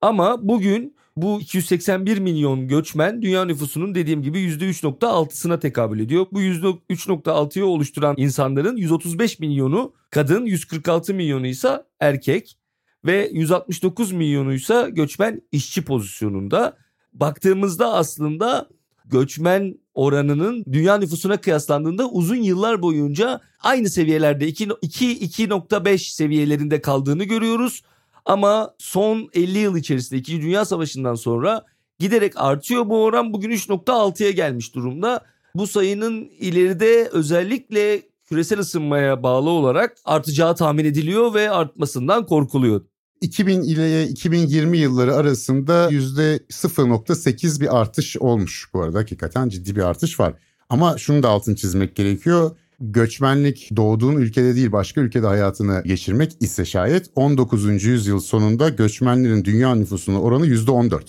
Ama 0.00 0.48
bugün 0.48 0.96
bu 1.22 1.40
281 1.40 2.18
milyon 2.18 2.68
göçmen 2.68 3.22
dünya 3.22 3.44
nüfusunun 3.44 3.94
dediğim 3.94 4.22
gibi 4.22 4.38
%3.6'sına 4.38 5.60
tekabül 5.60 6.00
ediyor. 6.00 6.26
Bu 6.32 6.42
%3.6'yı 6.42 7.66
oluşturan 7.66 8.14
insanların 8.18 8.76
135 8.76 9.38
milyonu 9.38 9.92
kadın, 10.10 10.46
146 10.46 11.14
milyonu 11.14 11.46
ise 11.46 11.82
erkek 12.00 12.58
ve 13.04 13.30
169 13.32 14.12
milyonu 14.12 14.54
ise 14.54 14.88
göçmen 14.92 15.42
işçi 15.52 15.84
pozisyonunda. 15.84 16.76
Baktığımızda 17.12 17.92
aslında 17.94 18.68
göçmen 19.04 19.78
oranının 19.94 20.64
dünya 20.72 20.98
nüfusuna 20.98 21.36
kıyaslandığında 21.40 22.10
uzun 22.10 22.36
yıllar 22.36 22.82
boyunca 22.82 23.40
aynı 23.62 23.90
seviyelerde 23.90 24.48
2.5 24.48 25.98
seviyelerinde 26.14 26.80
kaldığını 26.80 27.24
görüyoruz. 27.24 27.82
Ama 28.24 28.74
son 28.78 29.28
50 29.34 29.58
yıl 29.58 29.76
içerisinde 29.76 30.20
2. 30.20 30.42
Dünya 30.42 30.64
Savaşı'ndan 30.64 31.14
sonra 31.14 31.64
giderek 31.98 32.32
artıyor 32.36 32.88
bu 32.88 33.04
oran 33.04 33.32
bugün 33.32 33.50
3.6'ya 33.50 34.30
gelmiş 34.30 34.74
durumda. 34.74 35.24
Bu 35.54 35.66
sayının 35.66 36.30
ileride 36.38 37.08
özellikle 37.12 38.02
küresel 38.28 38.58
ısınmaya 38.58 39.22
bağlı 39.22 39.50
olarak 39.50 39.96
artacağı 40.04 40.56
tahmin 40.56 40.84
ediliyor 40.84 41.34
ve 41.34 41.50
artmasından 41.50 42.26
korkuluyor. 42.26 42.80
2000 43.20 43.62
ile 43.62 44.08
2020 44.08 44.78
yılları 44.78 45.14
arasında 45.14 45.90
%0.8 45.90 47.60
bir 47.60 47.80
artış 47.80 48.16
olmuş 48.16 48.70
bu 48.74 48.82
arada 48.82 48.98
hakikaten 48.98 49.48
ciddi 49.48 49.76
bir 49.76 49.82
artış 49.82 50.20
var. 50.20 50.34
Ama 50.68 50.98
şunu 50.98 51.22
da 51.22 51.28
altın 51.28 51.54
çizmek 51.54 51.96
gerekiyor 51.96 52.56
göçmenlik 52.80 53.70
doğduğun 53.76 54.16
ülkede 54.16 54.54
değil 54.54 54.72
başka 54.72 55.00
ülkede 55.00 55.26
hayatını 55.26 55.82
geçirmek 55.84 56.32
ise 56.40 56.64
şayet 56.64 57.10
19. 57.14 57.84
yüzyıl 57.84 58.20
sonunda 58.20 58.68
göçmenlerin 58.68 59.44
dünya 59.44 59.74
nüfusunun 59.74 60.20
oranı 60.20 60.46
%14. 60.46 61.00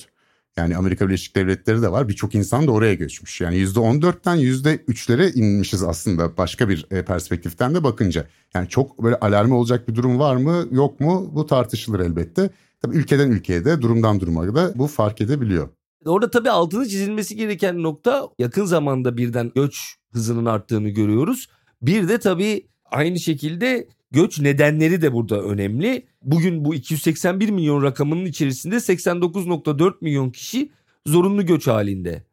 Yani 0.57 0.77
Amerika 0.77 1.07
Birleşik 1.07 1.35
Devletleri 1.35 1.81
de 1.81 1.91
var. 1.91 2.07
Birçok 2.07 2.35
insan 2.35 2.67
da 2.67 2.71
oraya 2.71 2.93
göçmüş. 2.93 3.41
Yani 3.41 3.55
%14'ten 3.55 4.37
%3'lere 4.37 5.33
inmişiz 5.33 5.83
aslında 5.83 6.37
başka 6.37 6.69
bir 6.69 6.85
e, 6.91 7.05
perspektiften 7.05 7.75
de 7.75 7.83
bakınca. 7.83 8.27
Yani 8.53 8.69
çok 8.69 9.03
böyle 9.03 9.15
alarmı 9.15 9.57
olacak 9.57 9.87
bir 9.87 9.95
durum 9.95 10.19
var 10.19 10.35
mı 10.35 10.67
yok 10.71 10.99
mu 10.99 11.31
bu 11.33 11.45
tartışılır 11.45 11.99
elbette. 11.99 12.49
Tabii 12.81 12.95
ülkeden 12.95 13.31
ülkeye 13.31 13.65
de 13.65 13.81
durumdan 13.81 14.19
duruma 14.19 14.55
da 14.55 14.71
bu 14.75 14.87
fark 14.87 15.21
edebiliyor. 15.21 15.69
Orada 16.05 16.31
tabii 16.31 16.49
altını 16.49 16.87
çizilmesi 16.87 17.35
gereken 17.35 17.83
nokta 17.83 18.29
yakın 18.39 18.65
zamanda 18.65 19.17
birden 19.17 19.51
göç 19.55 19.95
hızının 20.11 20.45
arttığını 20.45 20.89
görüyoruz. 20.89 21.47
Bir 21.81 22.07
de 22.07 22.19
tabii 22.19 22.67
aynı 22.85 23.19
şekilde 23.19 23.87
göç 24.11 24.39
nedenleri 24.39 25.01
de 25.01 25.13
burada 25.13 25.41
önemli. 25.41 26.05
Bugün 26.21 26.65
bu 26.65 26.75
281 26.75 27.49
milyon 27.49 27.83
rakamının 27.83 28.25
içerisinde 28.25 28.75
89.4 28.75 29.93
milyon 30.01 30.29
kişi 30.29 30.71
zorunlu 31.07 31.45
göç 31.45 31.67
halinde. 31.67 32.23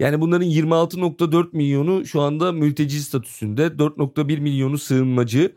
Yani 0.00 0.20
bunların 0.20 0.48
26.4 0.48 1.48
milyonu 1.52 2.06
şu 2.06 2.20
anda 2.20 2.52
mülteci 2.52 3.00
statüsünde, 3.02 3.66
4.1 3.66 4.40
milyonu 4.40 4.78
sığınmacı, 4.78 5.54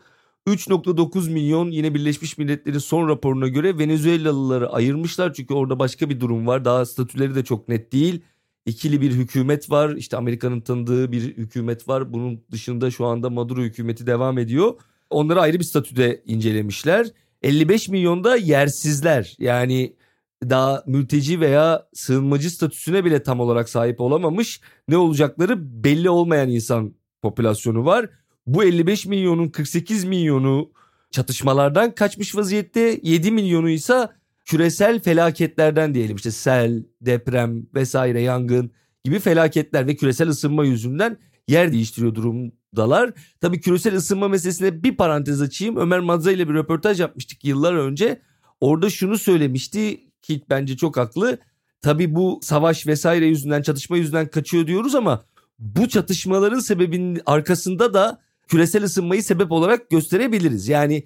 3.9 0.48 1.32
milyon 1.32 1.72
yine 1.72 1.94
Birleşmiş 1.94 2.38
Milletler'in 2.38 2.78
son 2.78 3.08
raporuna 3.08 3.48
göre 3.48 3.78
Venezuelalıları 3.78 4.70
ayırmışlar. 4.70 5.34
Çünkü 5.34 5.54
orada 5.54 5.80
başka 5.80 6.10
bir 6.10 6.20
durum 6.20 6.48
var. 6.48 6.66
Daha 6.66 6.86
statüleri 6.86 7.36
de 7.36 7.44
çok 7.44 7.70
net 7.70 7.94
değil 7.94 8.22
ikili 8.68 9.02
bir 9.02 9.12
hükümet 9.12 9.72
var. 9.72 9.96
İşte 9.96 10.18
Amerika'nın 10.18 10.62
tanıdığı 10.62 11.12
bir 11.12 11.22
hükümet 11.22 11.88
var. 11.88 12.14
Bunun 12.14 12.44
dışında 12.52 12.92
şu 12.92 13.06
anda 13.06 13.30
Maduro 13.30 13.62
hükümeti 13.62 14.08
devam 14.08 14.38
ediyor. 14.38 14.74
Onları 15.10 15.42
ayrı 15.42 15.60
bir 15.60 15.64
statüde 15.64 16.24
incelemişler. 16.26 17.08
55 17.42 17.90
milyonda 17.90 18.36
yersizler 18.36 19.36
yani 19.40 19.96
daha 20.44 20.84
mülteci 20.88 21.40
veya 21.40 21.88
sığınmacı 21.94 22.52
statüsüne 22.52 23.06
bile 23.06 23.24
tam 23.24 23.40
olarak 23.40 23.70
sahip 23.70 24.02
olamamış 24.02 24.62
ne 24.88 24.98
olacakları 24.98 25.84
belli 25.84 26.10
olmayan 26.10 26.50
insan 26.50 26.94
popülasyonu 27.22 27.86
var. 27.86 28.10
Bu 28.48 28.64
55 28.64 29.06
milyonun 29.06 29.48
48 29.48 30.04
milyonu 30.04 30.72
çatışmalardan 31.12 31.96
kaçmış 31.96 32.36
vaziyette 32.36 33.00
7 33.04 33.32
milyonu 33.32 33.70
ise 33.70 34.10
küresel 34.48 35.00
felaketlerden 35.00 35.94
diyelim 35.94 36.16
işte 36.16 36.32
sel, 36.32 36.84
deprem 37.02 37.66
vesaire 37.76 38.22
yangın 38.22 38.72
gibi 39.04 39.20
felaketler 39.20 39.88
ve 39.88 39.96
küresel 39.96 40.30
ısınma 40.30 40.66
yüzünden 40.66 41.18
yer 41.48 41.74
değiştiriyor 41.74 42.16
durumdalar. 42.16 43.12
Tabii 43.42 43.62
küresel 43.62 43.96
ısınma 43.96 44.28
meselesine 44.28 44.84
bir 44.84 44.98
parantez 44.98 45.42
açayım. 45.42 45.78
Ömer 45.78 46.00
Madza 46.00 46.32
ile 46.32 46.50
bir 46.50 46.54
röportaj 46.54 47.00
yapmıştık 47.00 47.46
yıllar 47.46 47.74
önce. 47.74 48.22
Orada 48.62 48.90
şunu 48.90 49.18
söylemişti 49.18 50.02
ki 50.22 50.42
bence 50.50 50.78
çok 50.78 50.98
haklı. 50.98 51.38
Tabii 51.82 52.16
bu 52.16 52.40
savaş 52.44 52.88
vesaire 52.88 53.26
yüzünden 53.26 53.62
çatışma 53.62 53.98
yüzünden 53.98 54.28
kaçıyor 54.28 54.68
diyoruz 54.68 54.96
ama 54.96 55.26
bu 55.60 55.88
çatışmaların 55.88 56.60
sebebinin 56.60 57.22
arkasında 57.26 57.94
da 57.94 58.22
küresel 58.48 58.84
ısınmayı 58.84 59.24
sebep 59.24 59.52
olarak 59.52 59.90
gösterebiliriz. 59.90 60.68
Yani 60.68 61.04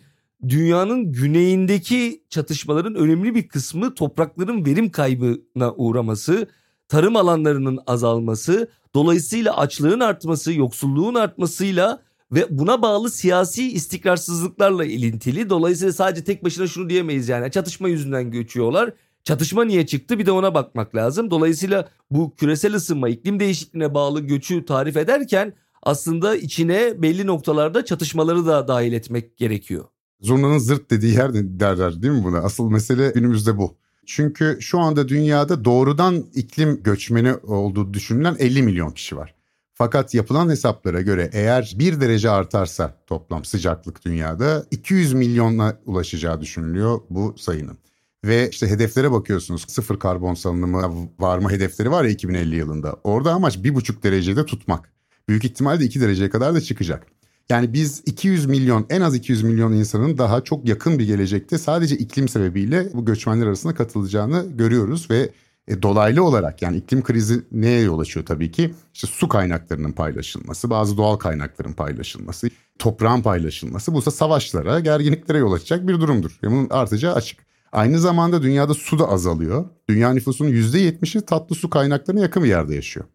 dünyanın 0.49 1.11
güneyindeki 1.11 2.23
çatışmaların 2.29 2.95
önemli 2.95 3.35
bir 3.35 3.47
kısmı 3.47 3.95
toprakların 3.95 4.65
verim 4.65 4.91
kaybına 4.91 5.73
uğraması, 5.75 6.47
tarım 6.87 7.15
alanlarının 7.15 7.79
azalması, 7.87 8.67
dolayısıyla 8.95 9.57
açlığın 9.57 9.99
artması, 9.99 10.53
yoksulluğun 10.53 11.15
artmasıyla 11.15 12.01
ve 12.31 12.47
buna 12.49 12.81
bağlı 12.81 13.09
siyasi 13.09 13.71
istikrarsızlıklarla 13.71 14.85
ilintili. 14.85 15.49
Dolayısıyla 15.49 15.93
sadece 15.93 16.23
tek 16.23 16.43
başına 16.43 16.67
şunu 16.67 16.89
diyemeyiz 16.89 17.29
yani 17.29 17.51
çatışma 17.51 17.89
yüzünden 17.89 18.31
göçüyorlar. 18.31 18.93
Çatışma 19.23 19.63
niye 19.63 19.85
çıktı 19.85 20.19
bir 20.19 20.25
de 20.25 20.31
ona 20.31 20.53
bakmak 20.53 20.95
lazım. 20.95 21.31
Dolayısıyla 21.31 21.89
bu 22.11 22.35
küresel 22.35 22.75
ısınma, 22.75 23.09
iklim 23.09 23.39
değişikliğine 23.39 23.93
bağlı 23.93 24.21
göçü 24.21 24.65
tarif 24.65 24.97
ederken 24.97 25.53
aslında 25.83 26.35
içine 26.35 27.01
belli 27.01 27.27
noktalarda 27.27 27.85
çatışmaları 27.85 28.45
da 28.45 28.67
dahil 28.67 28.93
etmek 28.93 29.37
gerekiyor. 29.37 29.85
Zurnanın 30.21 30.57
zırt 30.57 30.91
dediği 30.91 31.13
yer 31.13 31.33
derler 31.33 32.01
değil 32.01 32.13
mi 32.13 32.23
buna? 32.23 32.37
Asıl 32.37 32.69
mesele 32.69 33.11
günümüzde 33.15 33.57
bu. 33.57 33.75
Çünkü 34.05 34.57
şu 34.61 34.79
anda 34.79 35.07
dünyada 35.07 35.65
doğrudan 35.65 36.25
iklim 36.33 36.83
göçmeni 36.83 37.33
olduğu 37.33 37.93
düşünülen 37.93 38.35
50 38.39 38.63
milyon 38.63 38.91
kişi 38.91 39.17
var. 39.17 39.35
Fakat 39.73 40.13
yapılan 40.13 40.49
hesaplara 40.49 41.01
göre 41.01 41.29
eğer 41.33 41.75
1 41.79 42.01
derece 42.01 42.29
artarsa 42.29 42.97
toplam 43.07 43.45
sıcaklık 43.45 44.05
dünyada 44.05 44.65
200 44.71 45.13
milyona 45.13 45.77
ulaşacağı 45.85 46.41
düşünülüyor 46.41 46.99
bu 47.09 47.35
sayının. 47.37 47.77
Ve 48.25 48.49
işte 48.49 48.67
hedeflere 48.67 49.11
bakıyorsunuz 49.11 49.65
sıfır 49.67 49.99
karbon 49.99 50.33
salınımı 50.33 51.09
varma 51.19 51.51
hedefleri 51.51 51.91
var 51.91 52.03
ya 52.03 52.09
2050 52.09 52.55
yılında. 52.55 52.95
Orada 53.03 53.33
amaç 53.33 53.57
1,5 53.57 54.03
derecede 54.03 54.45
tutmak. 54.45 54.91
Büyük 55.29 55.45
ihtimalle 55.45 55.85
2 55.85 56.01
dereceye 56.01 56.29
kadar 56.29 56.55
da 56.55 56.61
çıkacak. 56.61 57.07
Yani 57.49 57.73
biz 57.73 58.03
200 58.05 58.45
milyon 58.45 58.85
en 58.89 59.01
az 59.01 59.15
200 59.15 59.43
milyon 59.43 59.73
insanın 59.73 60.17
daha 60.17 60.41
çok 60.43 60.67
yakın 60.67 60.99
bir 60.99 61.07
gelecekte 61.07 61.57
sadece 61.57 61.97
iklim 61.97 62.27
sebebiyle 62.27 62.89
bu 62.93 63.05
göçmenler 63.05 63.47
arasında 63.47 63.73
katılacağını 63.73 64.45
görüyoruz 64.57 65.11
ve 65.11 65.29
E, 65.67 65.81
dolaylı 65.81 66.23
olarak 66.23 66.61
yani 66.61 66.77
iklim 66.77 67.03
krizi 67.03 67.41
neye 67.51 67.81
yol 67.81 67.99
açıyor 67.99 68.25
tabii 68.25 68.51
ki? 68.51 68.73
İşte 68.93 69.07
su 69.07 69.27
kaynaklarının 69.27 69.91
paylaşılması, 69.91 70.69
bazı 70.69 70.97
doğal 70.97 71.15
kaynakların 71.15 71.73
paylaşılması, 71.73 72.49
toprağın 72.79 73.21
paylaşılması 73.21 73.93
bu 73.93 73.99
ise 73.99 74.11
savaşlara, 74.11 74.79
gerginliklere 74.79 75.37
yol 75.37 75.53
açacak 75.53 75.87
bir 75.87 75.93
durumdur. 75.93 76.39
Ve 76.43 76.47
bunun 76.51 76.69
artacağı 76.69 77.15
açık. 77.15 77.39
Aynı 77.71 77.99
zamanda 77.99 78.41
dünyada 78.43 78.73
su 78.73 78.99
da 78.99 79.09
azalıyor. 79.09 79.65
Dünya 79.89 80.13
nüfusunun 80.13 80.49
%70'i 80.49 81.21
tatlı 81.25 81.55
su 81.55 81.69
kaynaklarına 81.69 82.21
yakın 82.21 82.43
bir 82.43 82.49
yerde 82.49 82.75
yaşıyor. 82.75 83.05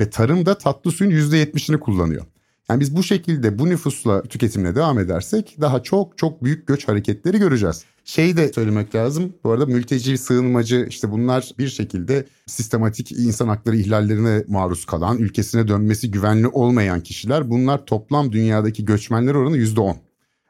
Ve 0.00 0.10
tarım 0.10 0.46
da 0.46 0.58
tatlı 0.58 0.90
suyun 0.90 1.10
%70'ini 1.10 1.78
kullanıyor. 1.80 2.24
Yani 2.70 2.80
biz 2.80 2.96
bu 2.96 3.02
şekilde 3.02 3.58
bu 3.58 3.68
nüfusla 3.68 4.22
tüketimle 4.22 4.74
devam 4.74 4.98
edersek 4.98 5.56
daha 5.60 5.82
çok 5.82 6.18
çok 6.18 6.44
büyük 6.44 6.66
göç 6.66 6.88
hareketleri 6.88 7.38
göreceğiz. 7.38 7.84
Şeyi 8.04 8.36
de 8.36 8.52
söylemek 8.52 8.94
lazım. 8.94 9.34
Bu 9.44 9.50
arada 9.50 9.66
mülteci, 9.66 10.18
sığınmacı 10.18 10.86
işte 10.90 11.10
bunlar 11.10 11.50
bir 11.58 11.68
şekilde 11.68 12.26
sistematik 12.46 13.12
insan 13.12 13.48
hakları 13.48 13.76
ihlallerine 13.76 14.44
maruz 14.48 14.84
kalan, 14.84 15.18
ülkesine 15.18 15.68
dönmesi 15.68 16.10
güvenli 16.10 16.48
olmayan 16.48 17.00
kişiler. 17.00 17.50
Bunlar 17.50 17.86
toplam 17.86 18.32
dünyadaki 18.32 18.84
göçmenler 18.84 19.34
oranı 19.34 19.56
%10. 19.56 19.96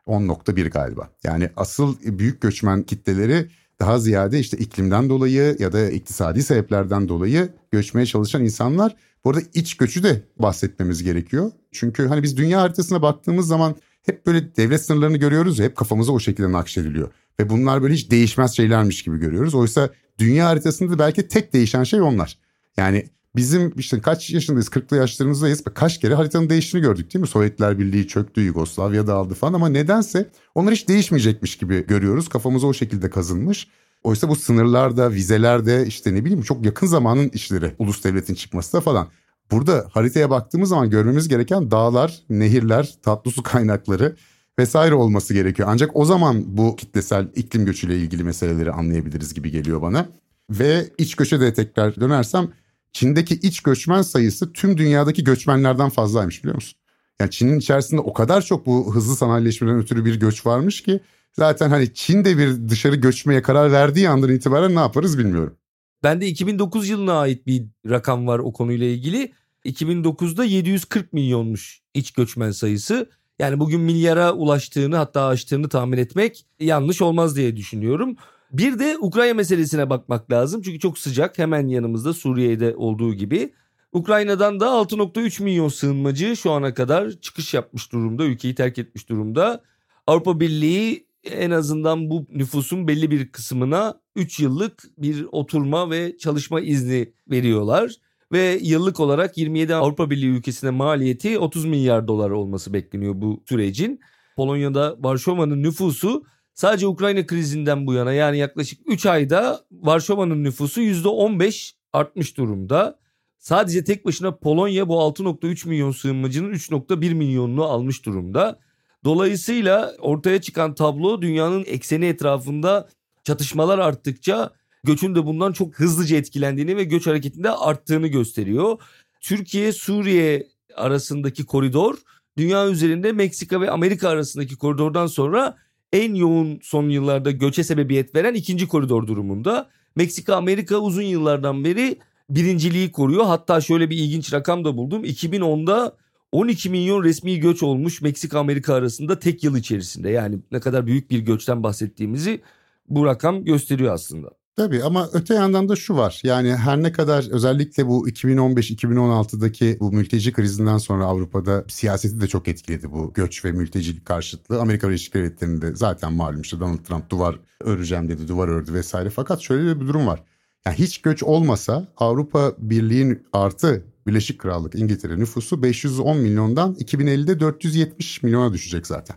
10.1 0.07 0.71
galiba. 0.71 1.11
Yani 1.25 1.51
asıl 1.57 1.97
büyük 2.03 2.41
göçmen 2.41 2.83
kitleleri 2.83 3.49
daha 3.81 3.99
ziyade 3.99 4.39
işte 4.39 4.57
iklimden 4.57 5.09
dolayı 5.09 5.57
ya 5.59 5.73
da 5.73 5.91
iktisadi 5.91 6.43
sebeplerden 6.43 7.09
dolayı 7.09 7.49
göçmeye 7.71 8.07
çalışan 8.07 8.45
insanlar. 8.45 8.97
Bu 9.27 9.31
arada 9.31 9.43
iç 9.55 9.77
göçü 9.77 10.03
de 10.03 10.23
bahsetmemiz 10.39 11.03
gerekiyor. 11.03 11.53
Çünkü 11.73 12.07
hani 12.07 12.23
biz 12.23 12.37
dünya 12.37 12.61
haritasına 12.61 13.03
baktığımız 13.03 13.47
zaman 13.47 13.77
hep 14.03 14.27
böyle 14.27 14.57
devlet 14.57 14.83
sınırlarını 14.83 15.17
görüyoruz 15.17 15.59
ya 15.59 15.65
hep 15.65 15.77
kafamıza 15.77 16.13
o 16.13 16.21
şekilde 16.21 16.53
nakşediliyor. 16.53 17.11
Ve 17.41 17.51
bunlar 17.51 17.83
böyle 17.83 17.95
hiç 17.95 18.11
değişmez 18.11 18.57
şeylermiş 18.57 19.03
gibi 19.03 19.19
görüyoruz. 19.19 19.55
Oysa 19.55 19.91
dünya 20.19 20.47
haritasında 20.47 20.99
belki 20.99 21.29
tek 21.29 21.53
değişen 21.53 21.85
şey 21.85 22.01
onlar. 22.01 22.39
Yani 22.77 23.07
bizim 23.37 23.73
işte 23.77 24.01
kaç 24.01 24.31
yaşındayız 24.31 24.69
40'lı 24.69 24.97
yaşlarımızdayız 24.97 25.65
kaç 25.75 26.01
kere 26.01 26.15
haritanın 26.15 26.51
değiştiğini 26.51 26.87
gördük 26.87 27.15
değil 27.15 27.21
mi? 27.21 27.29
Sovyetler 27.29 27.79
Birliği 27.79 28.09
çöktü 28.09 28.41
Yugoslavya 28.41 29.07
dağıldı 29.07 29.35
falan 29.35 29.53
ama 29.53 29.69
nedense 29.69 30.31
onlar 30.55 30.75
hiç 30.75 30.89
değişmeyecekmiş 30.89 31.57
gibi 31.57 31.87
görüyoruz. 31.87 32.29
Kafamıza 32.29 32.67
o 32.67 32.75
şekilde 32.75 33.11
kazınmış. 33.11 33.69
Oysa 34.07 34.29
bu 34.29 34.37
sınırlarda, 34.37 35.13
vizelerde 35.13 35.87
işte 35.87 36.15
ne 36.15 36.25
bileyim 36.25 36.43
çok 36.43 36.65
yakın 36.65 36.87
zamanın 36.87 37.29
işleri. 37.29 37.73
Ulus 37.79 38.05
devletin 38.05 38.35
çıkması 38.35 38.73
da 38.73 38.81
falan. 38.81 39.09
Burada 39.51 39.89
haritaya 39.91 40.31
baktığımız 40.31 40.69
zaman 40.69 40.91
görmemiz 40.91 41.29
gereken 41.29 41.71
dağlar, 41.71 42.23
nehirler, 42.31 42.95
tatlı 43.03 43.31
su 43.31 43.43
kaynakları 43.43 44.17
vesaire 44.59 44.95
olması 44.95 45.35
gerekiyor. 45.35 45.69
Ancak 45.73 45.97
o 45.97 46.05
zaman 46.05 46.45
bu 46.47 46.77
kitlesel 46.77 47.29
iklim 47.35 47.65
göçüyle 47.65 47.97
ilgili 47.97 48.25
meseleleri 48.25 48.73
anlayabiliriz 48.73 49.35
gibi 49.35 49.51
geliyor 49.51 49.83
bana. 49.83 50.09
Ve 50.51 50.91
iç 50.99 51.15
göçe 51.15 51.41
de 51.41 51.55
tekrar 51.55 51.97
dönersem 51.97 52.49
Çin'deki 52.93 53.35
iç 53.35 53.61
göçmen 53.61 54.03
sayısı 54.03 54.53
tüm 54.53 54.79
dünyadaki 54.79 55.25
göçmenlerden 55.25 55.89
fazlaymış 55.89 56.43
biliyor 56.43 56.55
musun? 56.55 56.79
Yani 57.21 57.31
Çin'in 57.31 57.59
içerisinde 57.59 58.01
o 58.01 58.13
kadar 58.13 58.43
çok 58.43 58.67
bu 58.67 58.95
hızlı 58.95 59.17
sanayileşmeden 59.17 59.79
ötürü 59.79 60.05
bir 60.05 60.21
göç 60.21 60.47
varmış 60.47 60.83
ki 60.83 61.01
zaten 61.39 61.71
hani 61.71 61.95
Çin 61.95 62.25
de 62.25 62.39
bir 62.39 62.69
dışarı 62.69 62.97
göçmeye 62.97 63.43
karar 63.43 63.73
verdiği 63.73 64.09
andan 64.09 64.31
itibaren 64.31 64.75
ne 64.75 64.79
yaparız 64.79 65.19
bilmiyorum. 65.19 65.57
Ben 66.03 66.21
de 66.21 66.27
2009 66.27 66.89
yılına 66.89 67.19
ait 67.19 67.47
bir 67.47 67.65
rakam 67.89 68.27
var 68.27 68.39
o 68.39 68.53
konuyla 68.53 68.87
ilgili. 68.87 69.33
2009'da 69.65 70.45
740 70.45 71.13
milyonmuş 71.13 71.81
iç 71.95 72.11
göçmen 72.11 72.51
sayısı. 72.51 73.11
Yani 73.39 73.61
bugün 73.61 73.81
milyara 73.81 74.33
ulaştığını 74.33 74.97
hatta 74.97 75.27
aştığını 75.27 75.69
tahmin 75.69 75.99
etmek 75.99 76.47
yanlış 76.61 77.03
olmaz 77.03 77.37
diye 77.37 77.57
düşünüyorum. 77.57 78.17
Bir 78.53 78.79
de 78.79 78.97
Ukrayna 79.01 79.35
meselesine 79.35 79.91
bakmak 79.91 80.31
lazım. 80.31 80.63
Çünkü 80.63 80.79
çok 80.79 80.99
sıcak 80.99 81.39
hemen 81.39 81.69
yanımızda 81.69 82.15
Suriye'de 82.15 82.77
olduğu 82.77 83.15
gibi. 83.15 83.53
Ukrayna'dan 83.93 84.61
da 84.61 84.67
6.3 84.67 85.43
milyon 85.43 85.69
sığınmacı 85.69 86.37
şu 86.37 86.51
ana 86.53 86.75
kadar 86.75 87.11
çıkış 87.11 87.55
yapmış 87.55 87.93
durumda. 87.93 88.25
Ülkeyi 88.25 88.55
terk 88.55 88.79
etmiş 88.79 89.09
durumda. 89.09 89.63
Avrupa 90.07 90.41
Birliği 90.41 91.06
en 91.31 91.51
azından 91.51 92.11
bu 92.11 92.27
nüfusun 92.31 92.89
belli 92.89 93.11
bir 93.11 93.33
kısmına 93.33 94.01
3 94.17 94.41
yıllık 94.41 94.85
bir 94.99 95.27
oturma 95.33 95.91
ve 95.91 96.19
çalışma 96.19 96.61
izni 96.61 97.13
veriyorlar. 97.31 97.93
Ve 98.33 98.59
yıllık 98.63 99.01
olarak 99.01 99.39
27 99.39 99.75
Avrupa 99.75 100.11
Birliği 100.11 100.31
ülkesine 100.31 100.71
maliyeti 100.71 101.39
30 101.39 101.65
milyar 101.65 102.09
dolar 102.09 102.31
olması 102.31 102.73
bekleniyor 102.73 103.15
bu 103.17 103.43
sürecin. 103.49 104.01
Polonya'da 104.37 104.97
Varşova'nın 105.01 105.63
nüfusu 105.63 106.25
Sadece 106.57 106.87
Ukrayna 106.87 107.27
krizinden 107.27 107.87
bu 107.87 107.93
yana 107.93 108.13
yani 108.13 108.39
yaklaşık 108.39 108.81
3 108.87 109.07
ayda 109.07 109.61
Varşova'nın 109.71 110.45
nüfusu 110.45 110.81
%15 110.81 111.73
artmış 111.93 112.37
durumda. 112.37 112.99
Sadece 113.39 113.85
tek 113.85 114.05
başına 114.05 114.37
Polonya 114.37 114.89
bu 114.89 114.95
6.3 114.95 115.69
milyon 115.69 115.91
sığınmacının 115.91 116.53
3.1 116.53 117.15
milyonunu 117.15 117.65
almış 117.65 118.07
durumda. 118.07 118.59
Dolayısıyla 119.07 119.95
ortaya 120.01 120.41
çıkan 120.41 120.75
tablo 120.75 121.23
dünyanın 121.23 121.65
ekseni 121.67 122.07
etrafında 122.07 122.89
çatışmalar 123.25 123.79
arttıkça 123.79 124.51
göçün 124.85 125.15
de 125.15 125.27
bundan 125.27 125.53
çok 125.53 125.75
hızlıca 125.75 126.17
etkilendiğini 126.17 126.77
ve 126.77 126.85
göç 126.85 127.07
hareketinde 127.07 127.51
arttığını 127.51 128.07
gösteriyor. 128.07 128.79
Türkiye 129.21 129.73
Suriye 129.73 130.49
arasındaki 130.77 131.47
koridor 131.47 131.95
dünya 132.39 132.69
üzerinde 132.69 133.13
Meksika 133.13 133.61
ve 133.61 133.71
Amerika 133.71 134.09
arasındaki 134.09 134.57
koridordan 134.57 135.07
sonra 135.07 135.57
en 135.93 136.15
yoğun 136.15 136.61
son 136.63 136.89
yıllarda 136.89 137.31
göçe 137.31 137.65
sebebiyet 137.65 138.15
veren 138.15 138.35
ikinci 138.35 138.69
koridor 138.69 139.07
durumunda. 139.07 139.69
Meksika 139.97 140.37
Amerika 140.37 140.79
uzun 140.79 141.03
yıllardan 141.03 141.65
beri 141.65 141.99
birinciliği 142.31 142.93
koruyor. 142.93 143.25
Hatta 143.25 143.61
şöyle 143.61 143.91
bir 143.91 143.97
ilginç 143.97 144.33
rakam 144.33 144.65
da 144.65 144.77
buldum. 144.77 145.05
2010'da 145.05 145.97
12 146.33 146.71
milyon 146.71 147.05
resmi 147.05 147.41
göç 147.41 147.63
olmuş 147.63 148.03
Meksika 148.03 148.39
Amerika 148.39 148.75
arasında 148.75 149.19
tek 149.19 149.45
yıl 149.45 149.57
içerisinde. 149.57 150.11
Yani 150.11 150.39
ne 150.53 150.61
kadar 150.61 150.87
büyük 150.87 151.11
bir 151.11 151.19
göçten 151.19 151.63
bahsettiğimizi 151.63 152.41
bu 152.89 153.07
rakam 153.07 153.45
gösteriyor 153.45 153.95
aslında. 153.95 154.31
Tabii 154.57 154.83
ama 154.83 155.09
öte 155.13 155.35
yandan 155.35 155.69
da 155.69 155.77
şu 155.77 155.97
var. 155.97 156.21
Yani 156.25 156.57
her 156.57 156.83
ne 156.83 156.93
kadar 156.93 157.31
özellikle 157.31 157.87
bu 157.87 158.09
2015-2016'daki 158.09 159.77
bu 159.81 159.93
mülteci 159.93 160.33
krizinden 160.33 160.79
sonra 160.79 161.05
Avrupa'da 161.05 161.65
siyaseti 161.69 162.21
de 162.21 162.27
çok 162.27 162.49
etkiledi 162.49 162.93
bu 162.93 163.13
göç 163.13 163.45
ve 163.45 163.53
mültecilik 163.53 164.05
karşıtlığı. 164.05 164.61
Amerika 164.61 164.89
Birleşik 164.89 165.15
Devletleri'nde 165.15 165.75
zaten 165.75 166.13
malum 166.13 166.41
işte 166.41 166.61
Donald 166.61 166.79
Trump 166.79 167.11
duvar 167.11 167.39
öreceğim 167.61 168.09
dedi, 168.09 168.29
duvar 168.29 168.49
ördü 168.49 168.73
vesaire. 168.73 169.11
Fakat 169.11 169.41
şöyle 169.41 169.81
bir 169.81 169.87
durum 169.87 170.07
var. 170.07 170.23
Yani 170.67 170.79
hiç 170.79 170.99
göç 170.99 171.23
olmasa 171.23 171.89
Avrupa 171.97 172.55
Birliği'nin 172.59 173.27
artı 173.33 173.85
Birleşik 174.07 174.39
Krallık 174.39 174.75
İngiltere 174.75 175.19
nüfusu 175.19 175.63
510 175.63 176.19
milyondan 176.19 176.75
2050'de 176.75 177.41
470 177.41 178.23
milyona 178.23 178.53
düşecek 178.53 178.87
zaten 178.87 179.17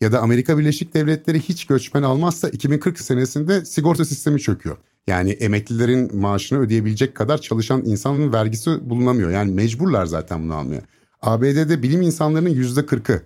ya 0.00 0.12
da 0.12 0.20
Amerika 0.20 0.58
Birleşik 0.58 0.94
Devletleri 0.94 1.40
hiç 1.40 1.66
göçmen 1.66 2.02
almazsa 2.02 2.48
2040 2.48 3.00
senesinde 3.00 3.64
sigorta 3.64 4.04
sistemi 4.04 4.40
çöküyor. 4.40 4.76
Yani 5.06 5.30
emeklilerin 5.30 6.16
maaşını 6.16 6.58
ödeyebilecek 6.58 7.14
kadar 7.14 7.40
çalışan 7.40 7.84
insanın 7.84 8.32
vergisi 8.32 8.90
bulunamıyor. 8.90 9.30
Yani 9.30 9.52
mecburlar 9.52 10.06
zaten 10.06 10.44
bunu 10.44 10.54
almıyor. 10.54 10.82
ABD'de 11.22 11.82
bilim 11.82 12.02
insanlarının 12.02 12.54
%40'ı, 12.54 13.22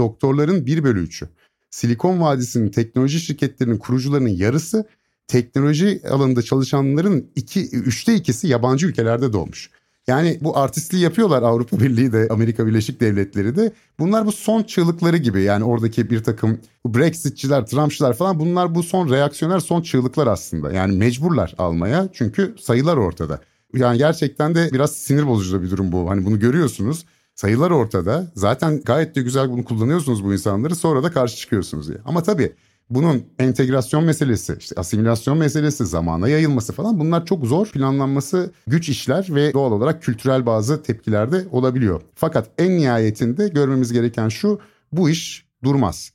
doktorların 0.00 0.66
1 0.66 0.84
bölü 0.84 1.06
3'ü, 1.06 1.28
Silikon 1.70 2.20
Vadisi'nin 2.20 2.70
teknoloji 2.70 3.20
şirketlerinin 3.20 3.78
kurucularının 3.78 4.28
yarısı, 4.28 4.84
teknoloji 5.26 6.02
alanında 6.10 6.42
çalışanların 6.42 7.30
iki, 7.36 7.70
üçte 7.70 8.14
ikisi 8.14 8.48
yabancı 8.48 8.86
ülkelerde 8.86 9.32
doğmuş. 9.32 9.70
Yani 10.10 10.38
bu 10.40 10.58
artistliği 10.58 11.02
yapıyorlar 11.02 11.42
Avrupa 11.42 11.80
Birliği 11.80 12.12
de 12.12 12.28
Amerika 12.30 12.66
Birleşik 12.66 13.00
Devletleri 13.00 13.56
de. 13.56 13.72
Bunlar 13.98 14.26
bu 14.26 14.32
son 14.32 14.62
çığlıkları 14.62 15.16
gibi 15.16 15.42
yani 15.42 15.64
oradaki 15.64 16.10
bir 16.10 16.24
takım 16.24 16.58
Brexitçiler, 16.86 17.66
Trumpçılar 17.66 18.14
falan 18.14 18.38
bunlar 18.38 18.74
bu 18.74 18.82
son 18.82 19.10
reaksiyonlar, 19.10 19.60
son 19.60 19.82
çığlıklar 19.82 20.26
aslında. 20.26 20.72
Yani 20.72 20.96
mecburlar 20.96 21.54
almaya 21.58 22.08
çünkü 22.12 22.54
sayılar 22.60 22.96
ortada. 22.96 23.40
Yani 23.74 23.98
gerçekten 23.98 24.54
de 24.54 24.68
biraz 24.72 24.92
sinir 24.92 25.26
bozucu 25.26 25.62
bir 25.62 25.70
durum 25.70 25.92
bu. 25.92 26.10
Hani 26.10 26.26
bunu 26.26 26.38
görüyorsunuz. 26.38 27.06
Sayılar 27.34 27.70
ortada. 27.70 28.32
Zaten 28.34 28.80
gayet 28.80 29.14
de 29.14 29.22
güzel 29.22 29.50
bunu 29.50 29.64
kullanıyorsunuz 29.64 30.24
bu 30.24 30.32
insanları 30.32 30.76
sonra 30.76 31.02
da 31.02 31.10
karşı 31.10 31.36
çıkıyorsunuz 31.36 31.88
diye. 31.88 31.98
Ama 32.04 32.22
tabii 32.22 32.52
bunun 32.90 33.24
entegrasyon 33.38 34.04
meselesi, 34.04 34.56
işte 34.60 34.74
asimilasyon 34.80 35.38
meselesi, 35.38 35.86
zamana 35.86 36.28
yayılması 36.28 36.72
falan 36.72 37.00
bunlar 37.00 37.26
çok 37.26 37.46
zor 37.46 37.66
planlanması 37.66 38.52
güç 38.66 38.88
işler 38.88 39.26
ve 39.30 39.52
doğal 39.52 39.72
olarak 39.72 40.02
kültürel 40.02 40.46
bazı 40.46 40.82
tepkiler 40.82 41.32
de 41.32 41.46
olabiliyor. 41.50 42.02
Fakat 42.14 42.50
en 42.58 42.76
nihayetinde 42.76 43.48
görmemiz 43.48 43.92
gereken 43.92 44.28
şu 44.28 44.60
bu 44.92 45.10
iş 45.10 45.46
durmaz. 45.64 46.12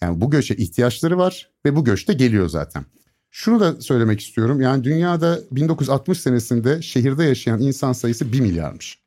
Yani 0.00 0.20
bu 0.20 0.30
göçe 0.30 0.56
ihtiyaçları 0.56 1.18
var 1.18 1.50
ve 1.66 1.76
bu 1.76 1.84
göç 1.84 2.08
de 2.08 2.12
geliyor 2.12 2.48
zaten. 2.48 2.84
Şunu 3.30 3.60
da 3.60 3.80
söylemek 3.80 4.20
istiyorum. 4.20 4.60
Yani 4.60 4.84
dünyada 4.84 5.40
1960 5.50 6.20
senesinde 6.20 6.82
şehirde 6.82 7.24
yaşayan 7.24 7.60
insan 7.60 7.92
sayısı 7.92 8.32
1 8.32 8.40
milyarmış. 8.40 8.98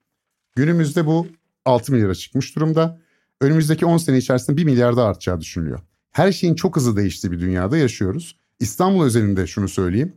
Günümüzde 0.56 1.06
bu 1.06 1.28
6 1.66 1.92
milyara 1.92 2.16
çıkmış 2.16 2.56
durumda. 2.56 3.00
Önümüzdeki 3.42 3.86
10 3.86 3.98
sene 3.98 4.18
içerisinde 4.18 4.58
1 4.58 4.64
milyar 4.64 4.98
daha 4.98 5.08
artacağı 5.08 5.42
düşünülüyor 5.42 5.80
her 6.12 6.32
şeyin 6.32 6.56
çok 6.56 6.76
hızlı 6.76 6.98
değiştiği 6.98 7.32
bir 7.32 7.40
dünyada 7.40 7.78
yaşıyoruz. 7.78 8.40
İstanbul 8.60 9.04
özelinde 9.04 9.48
şunu 9.48 9.68
söyleyeyim. 9.68 10.14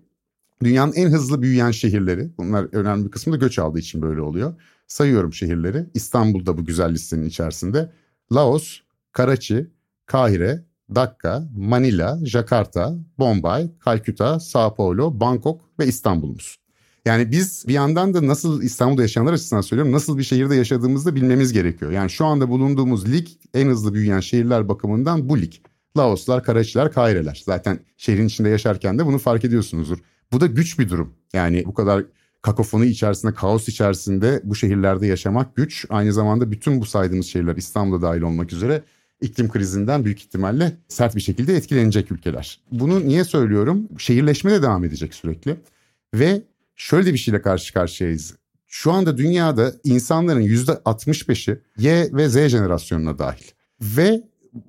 Dünyanın 0.63 0.93
en 0.93 1.09
hızlı 1.09 1.43
büyüyen 1.43 1.71
şehirleri, 1.71 2.31
bunlar 2.39 2.69
önemli 2.73 3.07
bir 3.07 3.11
kısmı 3.11 3.33
da 3.33 3.37
göç 3.37 3.59
aldığı 3.59 3.79
için 3.79 4.03
böyle 4.03 4.21
oluyor. 4.21 4.55
Sayıyorum 4.87 5.33
şehirleri. 5.33 5.87
İstanbul'da 5.95 6.59
bu 6.59 6.65
güzel 6.65 6.93
listenin 6.93 7.27
içerisinde. 7.27 7.93
Laos, 8.33 8.81
Karachi, 9.13 9.71
Kahire, 10.07 10.65
Dakka, 10.95 11.49
Manila, 11.57 12.19
Jakarta, 12.25 12.95
Bombay, 13.19 13.71
Kalküta, 13.79 14.41
Sao 14.41 14.75
Paulo, 14.75 15.21
Bangkok 15.21 15.61
ve 15.79 15.87
İstanbul'umuz. 15.87 16.59
Yani 17.05 17.31
biz 17.31 17.65
bir 17.69 17.73
yandan 17.73 18.15
da 18.15 18.27
nasıl 18.27 18.63
İstanbul'da 18.63 19.03
yaşayanlar 19.03 19.33
açısından 19.33 19.61
söylüyorum 19.61 19.93
nasıl 19.93 20.19
bir 20.19 20.23
şehirde 20.23 20.55
yaşadığımızı 20.55 21.15
bilmemiz 21.15 21.53
gerekiyor. 21.53 21.91
Yani 21.91 22.11
şu 22.11 22.25
anda 22.25 22.49
bulunduğumuz 22.49 23.13
lig 23.13 23.29
en 23.55 23.69
hızlı 23.69 23.95
büyüyen 23.95 24.21
şehirler 24.21 24.69
bakımından 24.69 25.29
bu 25.29 25.39
lig. 25.39 25.53
Laoslar, 25.97 26.45
Karaçiler, 26.45 26.93
Kaireler. 26.93 27.43
Zaten 27.45 27.81
şehrin 27.97 28.27
içinde 28.27 28.49
yaşarken 28.49 28.99
de 28.99 29.07
bunu 29.07 29.19
fark 29.19 29.45
ediyorsunuzdur. 29.45 29.99
Bu 30.33 30.41
da 30.41 30.47
güç 30.47 30.79
bir 30.79 30.89
durum. 30.89 31.15
Yani 31.33 31.65
bu 31.67 31.75
kadar 31.75 32.05
kakofoni 32.43 32.87
içerisinde, 32.87 33.35
kaos 33.35 33.69
içerisinde 33.69 34.41
bu 34.45 34.55
şehirlerde 34.55 35.07
yaşamak 35.07 35.57
güç. 35.57 35.87
Aynı 35.91 36.13
zamanda 36.13 36.51
bütün 36.51 36.81
bu 36.81 36.87
saydığımız 36.87 37.27
şehirler 37.27 37.57
İstanbul'da 37.57 38.03
dahil 38.03 38.23
olmak 38.23 38.53
üzere 38.53 38.83
iklim 39.21 39.49
krizinden 39.49 40.05
büyük 40.05 40.21
ihtimalle 40.21 40.77
sert 40.89 41.17
bir 41.17 41.21
şekilde 41.21 41.57
etkilenecek 41.57 42.13
ülkeler. 42.13 42.61
Bunu 42.73 43.09
niye 43.09 43.25
söylüyorum? 43.25 43.89
Şehirleşme 43.99 44.53
de 44.53 44.63
devam 44.63 44.85
edecek 44.85 45.15
sürekli. 45.15 45.57
Ve 46.15 46.43
şöyle 46.77 47.13
bir 47.13 47.19
şeyle 47.19 47.43
karşı 47.43 47.75
karşıyayız. 47.75 48.35
Şu 48.67 48.93
anda 48.93 49.19
dünyada 49.19 49.73
insanların 49.85 50.43
%65'i 50.43 51.61
Y 51.79 52.09
ve 52.13 52.29
Z 52.29 52.49
jenerasyonuna 52.49 53.19
dahil. 53.19 53.45
Ve 53.81 54.23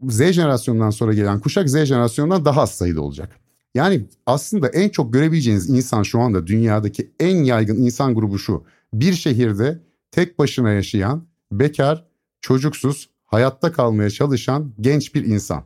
Z 0.09 0.31
jenerasyonundan 0.31 0.89
sonra 0.89 1.13
gelen 1.13 1.39
kuşak 1.39 1.69
Z 1.69 1.86
jenerasyonundan 1.86 2.45
daha 2.45 2.61
az 2.61 2.71
sayıda 2.71 3.01
olacak. 3.01 3.39
Yani 3.75 4.05
aslında 4.25 4.67
en 4.67 4.89
çok 4.89 5.13
görebileceğiniz 5.13 5.69
insan 5.69 6.03
şu 6.03 6.19
anda 6.19 6.47
dünyadaki 6.47 7.11
en 7.19 7.43
yaygın 7.43 7.75
insan 7.75 8.15
grubu 8.15 8.39
şu. 8.39 8.63
Bir 8.93 9.13
şehirde 9.13 9.79
tek 10.11 10.39
başına 10.39 10.71
yaşayan, 10.71 11.27
bekar, 11.51 12.05
çocuksuz, 12.41 13.09
hayatta 13.25 13.71
kalmaya 13.71 14.09
çalışan 14.09 14.73
genç 14.81 15.15
bir 15.15 15.25
insan. 15.25 15.63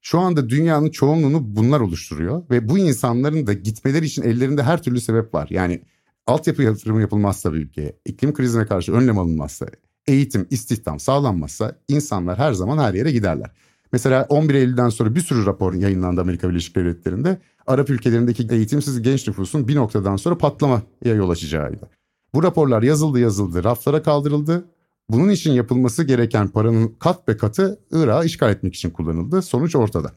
Şu 0.00 0.18
anda 0.18 0.48
dünyanın 0.48 0.90
çoğunluğunu 0.90 1.56
bunlar 1.56 1.80
oluşturuyor 1.80 2.42
ve 2.50 2.68
bu 2.68 2.78
insanların 2.78 3.46
da 3.46 3.52
gitmeleri 3.52 4.04
için 4.04 4.22
ellerinde 4.22 4.62
her 4.62 4.82
türlü 4.82 5.00
sebep 5.00 5.34
var. 5.34 5.46
Yani 5.50 5.82
altyapı 6.26 6.62
yatırımı 6.62 7.00
yapılmazsa 7.00 7.52
bir 7.52 7.58
ülkeye, 7.58 7.96
iklim 8.04 8.32
krizine 8.32 8.66
karşı 8.66 8.92
önlem 8.92 9.18
alınmazsa, 9.18 9.66
eğitim, 10.06 10.46
istihdam 10.50 11.00
sağlanmazsa 11.00 11.76
insanlar 11.88 12.38
her 12.38 12.52
zaman 12.52 12.78
her 12.78 12.94
yere 12.94 13.12
giderler. 13.12 13.50
Mesela 13.92 14.26
11 14.28 14.54
Eylül'den 14.54 14.88
sonra 14.88 15.14
bir 15.14 15.20
sürü 15.20 15.46
rapor 15.46 15.74
yayınlandı 15.74 16.20
Amerika 16.20 16.50
Birleşik 16.50 16.76
Devletleri'nde. 16.76 17.38
Arap 17.66 17.90
ülkelerindeki 17.90 18.46
eğitimsiz 18.50 19.02
genç 19.02 19.28
nüfusun 19.28 19.68
bir 19.68 19.76
noktadan 19.76 20.16
sonra 20.16 20.38
patlamaya 20.38 20.82
yol 21.14 21.30
açacağıydı. 21.30 21.88
Bu 22.34 22.42
raporlar 22.42 22.82
yazıldı 22.82 23.20
yazıldı, 23.20 23.64
raflara 23.64 24.02
kaldırıldı. 24.02 24.64
Bunun 25.08 25.28
için 25.28 25.52
yapılması 25.52 26.04
gereken 26.04 26.48
paranın 26.48 26.96
kat 26.98 27.28
be 27.28 27.36
katı 27.36 27.80
Irak'ı 27.90 28.26
işgal 28.26 28.50
etmek 28.50 28.74
için 28.74 28.90
kullanıldı. 28.90 29.42
Sonuç 29.42 29.76
ortada. 29.76 30.12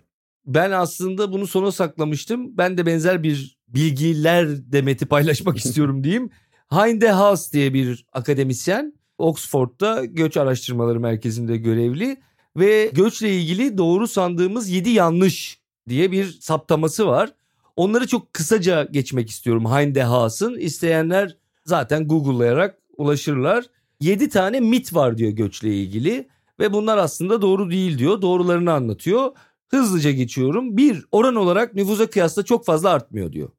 Ben 0.45 0.71
aslında 0.71 1.31
bunu 1.31 1.47
sona 1.47 1.71
saklamıştım. 1.71 2.57
Ben 2.57 2.77
de 2.77 2.85
benzer 2.85 3.23
bir 3.23 3.57
bilgiler 3.67 4.71
demeti 4.71 5.05
paylaşmak 5.05 5.57
istiyorum 5.65 6.03
diyeyim. 6.03 6.29
Hinde 6.71 7.11
Haas 7.11 7.53
diye 7.53 7.73
bir 7.73 8.05
akademisyen 8.13 8.93
Oxford'da 9.17 10.05
göç 10.05 10.37
araştırmaları 10.37 10.99
merkezinde 10.99 11.57
görevli 11.57 12.17
ve 12.57 12.91
göçle 12.93 13.35
ilgili 13.35 13.77
doğru 13.77 14.07
sandığımız 14.07 14.69
7 14.69 14.89
yanlış 14.89 15.59
diye 15.89 16.11
bir 16.11 16.37
saptaması 16.41 17.07
var. 17.07 17.33
Onları 17.75 18.07
çok 18.07 18.33
kısaca 18.33 18.83
geçmek 18.83 19.29
istiyorum 19.29 19.65
Hinde 19.65 20.03
Haas'ın. 20.03 20.57
İsteyenler 20.57 21.37
zaten 21.65 22.07
Google'layarak 22.07 22.77
ulaşırlar. 22.97 23.65
7 24.01 24.29
tane 24.29 24.59
mit 24.59 24.93
var 24.93 25.17
diyor 25.17 25.31
göçle 25.31 25.75
ilgili 25.75 26.27
ve 26.59 26.73
bunlar 26.73 26.97
aslında 26.97 27.41
doğru 27.41 27.71
değil 27.71 27.97
diyor. 27.97 28.21
Doğrularını 28.21 28.73
anlatıyor. 28.73 29.31
Hızlıca 29.67 30.11
geçiyorum. 30.11 30.77
Bir, 30.77 31.05
oran 31.11 31.35
olarak 31.35 31.73
nüfusa 31.73 32.09
kıyasla 32.09 32.43
çok 32.43 32.65
fazla 32.65 32.89
artmıyor 32.89 33.31
diyor. 33.31 33.49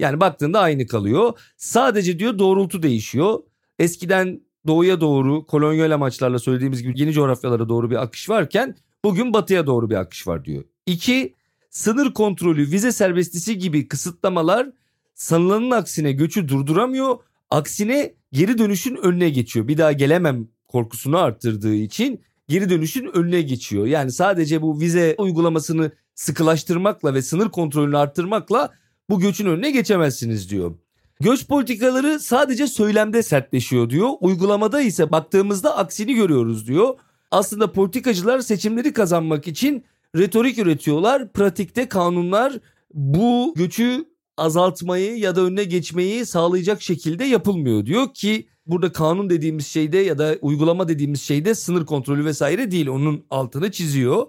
Yani 0.00 0.20
baktığında 0.20 0.60
aynı 0.60 0.86
kalıyor. 0.86 1.38
Sadece 1.56 2.18
diyor 2.18 2.38
doğrultu 2.38 2.82
değişiyor. 2.82 3.42
Eskiden 3.78 4.40
doğuya 4.66 5.00
doğru 5.00 5.46
kolonyal 5.46 5.90
amaçlarla 5.90 6.38
söylediğimiz 6.38 6.82
gibi 6.82 7.00
yeni 7.00 7.12
coğrafyalara 7.12 7.68
doğru 7.68 7.90
bir 7.90 8.02
akış 8.02 8.30
varken 8.30 8.76
bugün 9.04 9.32
batıya 9.32 9.66
doğru 9.66 9.90
bir 9.90 9.94
akış 9.94 10.26
var 10.26 10.44
diyor. 10.44 10.64
İki, 10.86 11.34
sınır 11.70 12.14
kontrolü, 12.14 12.70
vize 12.70 12.92
serbestisi 12.92 13.58
gibi 13.58 13.88
kısıtlamalar 13.88 14.70
sanılanın 15.14 15.70
aksine 15.70 16.12
göçü 16.12 16.48
durduramıyor. 16.48 17.16
Aksine 17.50 18.14
geri 18.32 18.58
dönüşün 18.58 18.96
önüne 18.96 19.30
geçiyor. 19.30 19.68
Bir 19.68 19.78
daha 19.78 19.92
gelemem 19.92 20.48
korkusunu 20.68 21.18
arttırdığı 21.18 21.74
için 21.74 22.20
geri 22.48 22.70
dönüşün 22.70 23.10
önüne 23.14 23.42
geçiyor. 23.42 23.86
Yani 23.86 24.12
sadece 24.12 24.62
bu 24.62 24.80
vize 24.80 25.14
uygulamasını 25.18 25.92
sıkılaştırmakla 26.14 27.14
ve 27.14 27.22
sınır 27.22 27.48
kontrolünü 27.48 27.98
arttırmakla 27.98 28.72
bu 29.10 29.20
göçün 29.20 29.46
önüne 29.46 29.70
geçemezsiniz 29.70 30.50
diyor. 30.50 30.74
Göç 31.20 31.46
politikaları 31.46 32.20
sadece 32.20 32.66
söylemde 32.66 33.22
sertleşiyor 33.22 33.90
diyor. 33.90 34.10
Uygulamada 34.20 34.80
ise 34.80 35.12
baktığımızda 35.12 35.76
aksini 35.76 36.14
görüyoruz 36.14 36.68
diyor. 36.68 36.94
Aslında 37.30 37.72
politikacılar 37.72 38.40
seçimleri 38.40 38.92
kazanmak 38.92 39.48
için 39.48 39.84
retorik 40.16 40.58
üretiyorlar. 40.58 41.32
Pratikte 41.32 41.88
kanunlar 41.88 42.52
bu 42.94 43.54
göçü 43.56 44.04
azaltmayı 44.36 45.18
ya 45.18 45.36
da 45.36 45.40
önüne 45.40 45.64
geçmeyi 45.64 46.26
sağlayacak 46.26 46.82
şekilde 46.82 47.24
yapılmıyor 47.24 47.86
diyor 47.86 48.14
ki 48.14 48.48
burada 48.66 48.92
kanun 48.92 49.30
dediğimiz 49.30 49.66
şeyde 49.66 49.98
ya 49.98 50.18
da 50.18 50.36
uygulama 50.40 50.88
dediğimiz 50.88 51.22
şeyde 51.22 51.54
sınır 51.54 51.86
kontrolü 51.86 52.24
vesaire 52.24 52.70
değil 52.70 52.88
onun 52.88 53.24
altını 53.30 53.70
çiziyor. 53.70 54.26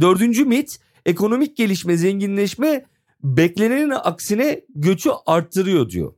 Dördüncü 0.00 0.44
mit 0.44 0.78
ekonomik 1.06 1.56
gelişme 1.56 1.96
zenginleşme 1.96 2.84
beklenenin 3.24 3.90
aksine 3.90 4.60
göçü 4.74 5.10
arttırıyor 5.26 5.90
diyor. 5.90 6.17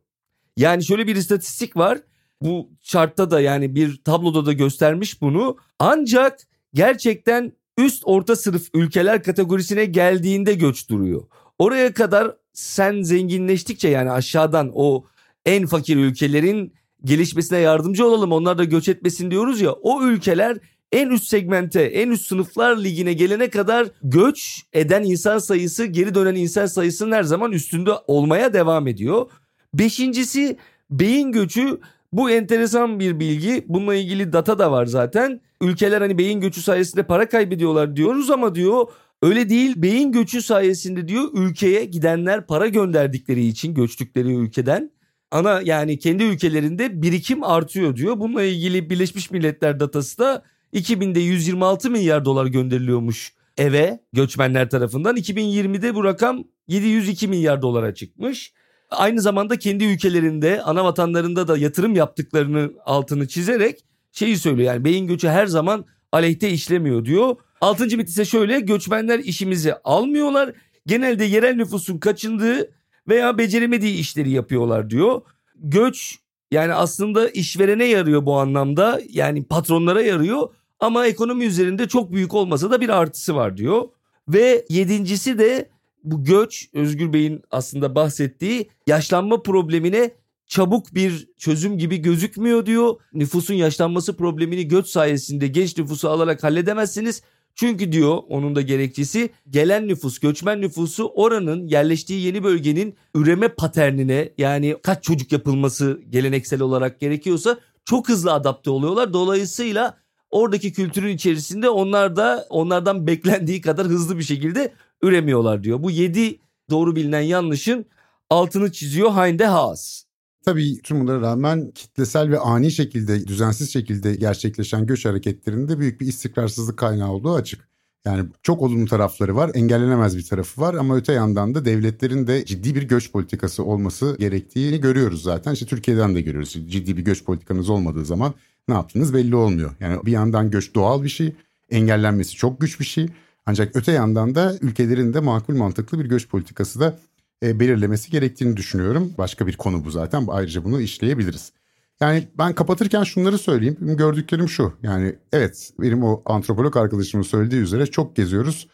Yani 0.56 0.84
şöyle 0.84 1.06
bir 1.06 1.16
istatistik 1.16 1.76
var. 1.76 1.98
Bu 2.42 2.70
chartta 2.82 3.30
da 3.30 3.40
yani 3.40 3.74
bir 3.74 4.00
tabloda 4.04 4.46
da 4.46 4.52
göstermiş 4.52 5.20
bunu. 5.20 5.56
Ancak 5.78 6.38
gerçekten 6.74 7.52
üst 7.78 8.02
orta 8.06 8.36
sınıf 8.36 8.68
ülkeler 8.74 9.22
kategorisine 9.22 9.84
geldiğinde 9.84 10.54
göç 10.54 10.88
duruyor. 10.88 11.22
Oraya 11.58 11.94
kadar 11.94 12.36
sen 12.52 13.02
zenginleştikçe 13.02 13.88
yani 13.88 14.10
aşağıdan 14.10 14.70
o 14.74 15.04
en 15.46 15.66
fakir 15.66 15.96
ülkelerin 15.96 16.74
gelişmesine 17.04 17.58
yardımcı 17.58 18.06
olalım 18.06 18.32
onlar 18.32 18.58
da 18.58 18.64
göç 18.64 18.88
etmesin 18.88 19.30
diyoruz 19.30 19.60
ya 19.60 19.72
o 19.72 20.02
ülkeler 20.02 20.58
en 20.92 21.10
üst 21.10 21.24
segmente 21.24 21.82
en 21.82 22.10
üst 22.10 22.26
sınıflar 22.26 22.76
ligine 22.76 23.12
gelene 23.12 23.50
kadar 23.50 23.88
göç 24.02 24.62
eden 24.72 25.02
insan 25.02 25.38
sayısı 25.38 25.84
geri 25.84 26.14
dönen 26.14 26.34
insan 26.34 26.66
sayısının 26.66 27.12
her 27.12 27.22
zaman 27.22 27.52
üstünde 27.52 27.92
olmaya 28.06 28.52
devam 28.52 28.86
ediyor. 28.86 29.30
Beşincisi 29.74 30.56
beyin 30.90 31.32
göçü 31.32 31.80
bu 32.12 32.30
enteresan 32.30 33.00
bir 33.00 33.20
bilgi. 33.20 33.64
Bununla 33.68 33.94
ilgili 33.94 34.32
data 34.32 34.58
da 34.58 34.72
var 34.72 34.86
zaten. 34.86 35.40
Ülkeler 35.60 36.00
hani 36.00 36.18
beyin 36.18 36.40
göçü 36.40 36.62
sayesinde 36.62 37.02
para 37.02 37.28
kaybediyorlar 37.28 37.96
diyoruz 37.96 38.30
ama 38.30 38.54
diyor 38.54 38.86
öyle 39.22 39.48
değil. 39.48 39.74
Beyin 39.76 40.12
göçü 40.12 40.42
sayesinde 40.42 41.08
diyor 41.08 41.24
ülkeye 41.34 41.84
gidenler 41.84 42.46
para 42.46 42.68
gönderdikleri 42.68 43.46
için 43.46 43.74
göçtükleri 43.74 44.34
ülkeden 44.34 44.90
ana 45.30 45.60
yani 45.64 45.98
kendi 45.98 46.24
ülkelerinde 46.24 47.02
birikim 47.02 47.44
artıyor 47.44 47.96
diyor. 47.96 48.20
Bununla 48.20 48.42
ilgili 48.42 48.90
Birleşmiş 48.90 49.30
Milletler 49.30 49.80
datası 49.80 50.18
da 50.18 50.42
2000'de 50.74 51.20
126 51.20 51.90
milyar 51.90 52.24
dolar 52.24 52.46
gönderiliyormuş 52.46 53.34
eve 53.58 54.00
göçmenler 54.12 54.70
tarafından. 54.70 55.16
2020'de 55.16 55.94
bu 55.94 56.04
rakam 56.04 56.44
702 56.68 57.28
milyar 57.28 57.62
dolara 57.62 57.94
çıkmış 57.94 58.52
aynı 58.90 59.20
zamanda 59.20 59.58
kendi 59.58 59.84
ülkelerinde 59.84 60.62
ana 60.62 60.84
vatanlarında 60.84 61.48
da 61.48 61.58
yatırım 61.58 61.94
yaptıklarını 61.94 62.72
altını 62.84 63.28
çizerek 63.28 63.84
şeyi 64.12 64.36
söylüyor 64.38 64.72
yani 64.72 64.84
beyin 64.84 65.06
göçü 65.06 65.28
her 65.28 65.46
zaman 65.46 65.84
aleyhte 66.12 66.50
işlemiyor 66.50 67.04
diyor. 67.04 67.36
Altıncı 67.60 67.98
bit 67.98 68.08
ise 68.08 68.24
şöyle 68.24 68.60
göçmenler 68.60 69.18
işimizi 69.18 69.74
almıyorlar. 69.74 70.52
Genelde 70.86 71.24
yerel 71.24 71.54
nüfusun 71.54 71.98
kaçındığı 71.98 72.70
veya 73.08 73.38
beceremediği 73.38 73.98
işleri 73.98 74.30
yapıyorlar 74.30 74.90
diyor. 74.90 75.20
Göç 75.54 76.18
yani 76.50 76.74
aslında 76.74 77.28
işverene 77.28 77.84
yarıyor 77.84 78.26
bu 78.26 78.38
anlamda 78.38 79.00
yani 79.08 79.44
patronlara 79.44 80.02
yarıyor 80.02 80.48
ama 80.80 81.06
ekonomi 81.06 81.44
üzerinde 81.44 81.88
çok 81.88 82.12
büyük 82.12 82.34
olmasa 82.34 82.70
da 82.70 82.80
bir 82.80 82.88
artısı 82.88 83.34
var 83.34 83.56
diyor. 83.56 83.88
Ve 84.28 84.64
yedincisi 84.68 85.38
de 85.38 85.70
bu 86.04 86.24
göç 86.24 86.68
Özgür 86.74 87.12
Bey'in 87.12 87.42
aslında 87.50 87.94
bahsettiği 87.94 88.70
yaşlanma 88.86 89.42
problemine 89.42 90.10
çabuk 90.46 90.94
bir 90.94 91.28
çözüm 91.36 91.78
gibi 91.78 91.96
gözükmüyor 91.96 92.66
diyor. 92.66 92.96
Nüfusun 93.12 93.54
yaşlanması 93.54 94.16
problemini 94.16 94.68
göç 94.68 94.86
sayesinde 94.86 95.46
genç 95.46 95.78
nüfusu 95.78 96.08
alarak 96.08 96.42
halledemezsiniz. 96.42 97.22
Çünkü 97.54 97.92
diyor 97.92 98.18
onun 98.28 98.54
da 98.54 98.60
gerekçesi 98.60 99.30
gelen 99.50 99.88
nüfus, 99.88 100.18
göçmen 100.18 100.60
nüfusu 100.60 101.06
oranın 101.06 101.66
yerleştiği 101.66 102.26
yeni 102.26 102.44
bölgenin 102.44 102.94
üreme 103.14 103.48
paternine 103.48 104.32
yani 104.38 104.76
kaç 104.82 105.04
çocuk 105.04 105.32
yapılması 105.32 106.00
geleneksel 106.10 106.60
olarak 106.60 107.00
gerekiyorsa 107.00 107.58
çok 107.84 108.08
hızlı 108.08 108.32
adapte 108.32 108.70
oluyorlar. 108.70 109.12
Dolayısıyla 109.12 109.98
oradaki 110.30 110.72
kültürün 110.72 111.14
içerisinde 111.14 111.68
onlar 111.68 112.16
da 112.16 112.46
onlardan 112.50 113.06
beklendiği 113.06 113.60
kadar 113.60 113.86
hızlı 113.86 114.18
bir 114.18 114.24
şekilde 114.24 114.72
üremiyorlar 115.02 115.64
diyor. 115.64 115.82
Bu 115.82 115.90
7 115.90 116.38
doğru 116.70 116.96
bilinen 116.96 117.20
yanlışın 117.20 117.86
altını 118.30 118.72
çiziyor 118.72 119.10
Heinde 119.12 119.46
Haas. 119.46 120.04
Tabii 120.44 120.82
tüm 120.82 121.00
bunlara 121.00 121.20
rağmen 121.20 121.70
kitlesel 121.74 122.30
ve 122.30 122.38
ani 122.38 122.70
şekilde, 122.70 123.26
düzensiz 123.26 123.72
şekilde 123.72 124.14
gerçekleşen 124.14 124.86
göç 124.86 125.04
hareketlerinde 125.04 125.78
büyük 125.78 126.00
bir 126.00 126.06
istikrarsızlık 126.06 126.78
kaynağı 126.78 127.10
olduğu 127.10 127.34
açık. 127.34 127.70
Yani 128.04 128.28
çok 128.42 128.62
olumlu 128.62 128.86
tarafları 128.86 129.36
var, 129.36 129.50
engellenemez 129.54 130.16
bir 130.16 130.26
tarafı 130.26 130.60
var 130.60 130.74
ama 130.74 130.96
öte 130.96 131.12
yandan 131.12 131.54
da 131.54 131.64
devletlerin 131.64 132.26
de 132.26 132.44
ciddi 132.44 132.74
bir 132.74 132.82
göç 132.82 133.12
politikası 133.12 133.64
olması 133.64 134.16
gerektiğini 134.18 134.80
görüyoruz 134.80 135.22
zaten. 135.22 135.52
İşte 135.52 135.66
Türkiye'den 135.66 136.14
de 136.14 136.20
görüyoruz. 136.20 136.52
Ciddi 136.52 136.96
bir 136.96 137.02
göç 137.02 137.24
politikanız 137.24 137.70
olmadığı 137.70 138.04
zaman 138.04 138.34
ne 138.68 138.74
yaptığınız 138.74 139.14
belli 139.14 139.36
olmuyor. 139.36 139.70
Yani 139.80 140.06
bir 140.06 140.12
yandan 140.12 140.50
göç 140.50 140.74
doğal 140.74 141.02
bir 141.02 141.08
şey, 141.08 141.34
engellenmesi 141.70 142.36
çok 142.36 142.60
güç 142.60 142.80
bir 142.80 142.84
şey. 142.84 143.08
Ancak 143.50 143.76
öte 143.76 143.92
yandan 143.92 144.34
da 144.34 144.54
ülkelerin 144.60 145.14
de 145.14 145.20
makul 145.20 145.56
mantıklı 145.56 145.98
bir 145.98 146.04
göç 146.04 146.28
politikası 146.28 146.80
da 146.80 146.98
e, 147.42 147.60
belirlemesi 147.60 148.10
gerektiğini 148.10 148.56
düşünüyorum. 148.56 149.12
Başka 149.18 149.46
bir 149.46 149.56
konu 149.56 149.84
bu 149.84 149.90
zaten. 149.90 150.26
Ayrıca 150.28 150.64
bunu 150.64 150.80
işleyebiliriz. 150.80 151.52
Yani 152.00 152.28
ben 152.38 152.52
kapatırken 152.52 153.04
şunları 153.04 153.38
söyleyeyim. 153.38 153.76
Benim 153.80 153.96
gördüklerim 153.96 154.48
şu. 154.48 154.72
Yani 154.82 155.16
evet 155.32 155.72
benim 155.80 156.04
o 156.04 156.22
antropolog 156.26 156.76
arkadaşımın 156.76 157.24
söylediği 157.24 157.60
üzere 157.60 157.86
çok 157.86 158.16
geziyoruz 158.16 158.68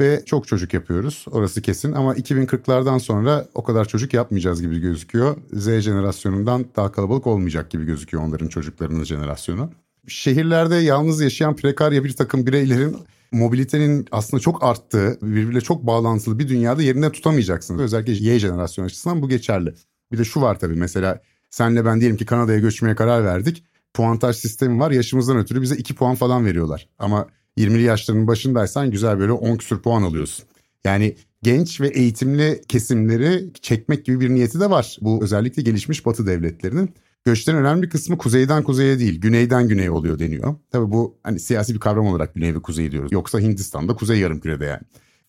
ve 0.00 0.22
çok 0.26 0.48
çocuk 0.48 0.74
yapıyoruz. 0.74 1.24
Orası 1.30 1.62
kesin 1.62 1.92
ama 1.92 2.14
2040'lardan 2.14 3.00
sonra 3.00 3.46
o 3.54 3.62
kadar 3.62 3.84
çocuk 3.84 4.14
yapmayacağız 4.14 4.62
gibi 4.62 4.78
gözüküyor. 4.78 5.36
Z 5.52 5.80
jenerasyonundan 5.80 6.64
daha 6.76 6.92
kalabalık 6.92 7.26
olmayacak 7.26 7.70
gibi 7.70 7.84
gözüküyor 7.84 8.22
onların 8.22 8.48
çocuklarının 8.48 9.04
jenerasyonu. 9.04 9.70
Şehirlerde 10.08 10.74
yalnız 10.74 11.20
yaşayan 11.20 11.56
prekarya 11.56 12.04
bir 12.04 12.16
takım 12.16 12.46
bireylerin 12.46 12.96
mobilitenin 13.32 14.06
aslında 14.12 14.40
çok 14.40 14.62
arttığı, 14.62 15.18
birbiriyle 15.22 15.60
çok 15.60 15.86
bağlantılı 15.86 16.38
bir 16.38 16.48
dünyada 16.48 16.82
yerine 16.82 17.12
tutamayacaksınız. 17.12 17.80
Özellikle 17.80 18.12
Y 18.12 18.38
jenerasyon 18.38 18.84
açısından 18.84 19.22
bu 19.22 19.28
geçerli. 19.28 19.74
Bir 20.12 20.18
de 20.18 20.24
şu 20.24 20.40
var 20.40 20.58
tabii 20.58 20.74
mesela 20.74 21.22
senle 21.50 21.84
ben 21.84 22.00
diyelim 22.00 22.16
ki 22.16 22.26
Kanada'ya 22.26 22.58
göçmeye 22.58 22.94
karar 22.94 23.24
verdik. 23.24 23.64
Puantaj 23.94 24.36
sistemi 24.36 24.80
var 24.80 24.90
yaşımızdan 24.90 25.36
ötürü 25.38 25.62
bize 25.62 25.76
2 25.76 25.94
puan 25.94 26.14
falan 26.14 26.46
veriyorlar. 26.46 26.88
Ama 26.98 27.28
20'li 27.58 27.82
yaşlarının 27.82 28.26
başındaysan 28.26 28.90
güzel 28.90 29.18
böyle 29.18 29.32
10 29.32 29.56
küsur 29.56 29.82
puan 29.82 30.02
alıyorsun. 30.02 30.44
Yani 30.84 31.16
genç 31.42 31.80
ve 31.80 31.88
eğitimli 31.88 32.62
kesimleri 32.68 33.52
çekmek 33.62 34.04
gibi 34.04 34.20
bir 34.20 34.30
niyeti 34.30 34.60
de 34.60 34.70
var. 34.70 34.96
Bu 35.00 35.22
özellikle 35.22 35.62
gelişmiş 35.62 36.06
batı 36.06 36.26
devletlerinin. 36.26 36.90
Göçlerin 37.24 37.56
önemli 37.56 37.82
bir 37.82 37.90
kısmı 37.90 38.18
kuzeyden 38.18 38.62
kuzeye 38.62 38.98
değil, 38.98 39.20
güneyden 39.20 39.68
güneye 39.68 39.90
oluyor 39.90 40.18
deniyor. 40.18 40.54
Tabii 40.70 40.92
bu 40.92 41.18
hani 41.22 41.40
siyasi 41.40 41.74
bir 41.74 41.80
kavram 41.80 42.06
olarak 42.06 42.34
güney 42.34 42.54
ve 42.54 42.62
kuzey 42.62 42.90
diyoruz. 42.90 43.12
Yoksa 43.12 43.40
Hindistan'da 43.40 43.94
kuzey 43.94 44.18
yarımkürede 44.18 44.64
yani. 44.64 44.82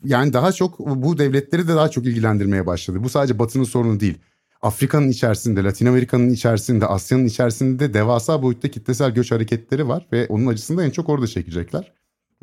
Yani 0.04 0.34
daha 0.34 0.52
çok 0.52 0.80
bu 0.80 1.18
devletleri 1.18 1.68
de 1.68 1.76
daha 1.76 1.90
çok 1.90 2.06
ilgilendirmeye 2.06 2.66
başladı. 2.66 3.04
Bu 3.04 3.10
sadece 3.10 3.40
batının 3.40 3.64
sorunu 3.64 4.00
değil. 4.00 4.18
Afrika'nın 4.62 5.10
içerisinde, 5.10 5.64
Latin 5.64 5.86
Amerika'nın 5.86 6.30
içerisinde, 6.30 6.86
Asya'nın 6.86 7.26
içerisinde 7.26 7.94
devasa 7.94 8.42
boyutta 8.42 8.72
kitlesel 8.72 9.12
göç 9.12 9.32
hareketleri 9.32 9.88
var 9.88 10.08
ve 10.12 10.28
onun 10.28 10.48
acısını 10.48 10.78
da 10.78 10.84
en 10.84 10.90
çok 10.90 11.10
orada 11.10 11.28
çekecekler. 11.28 11.92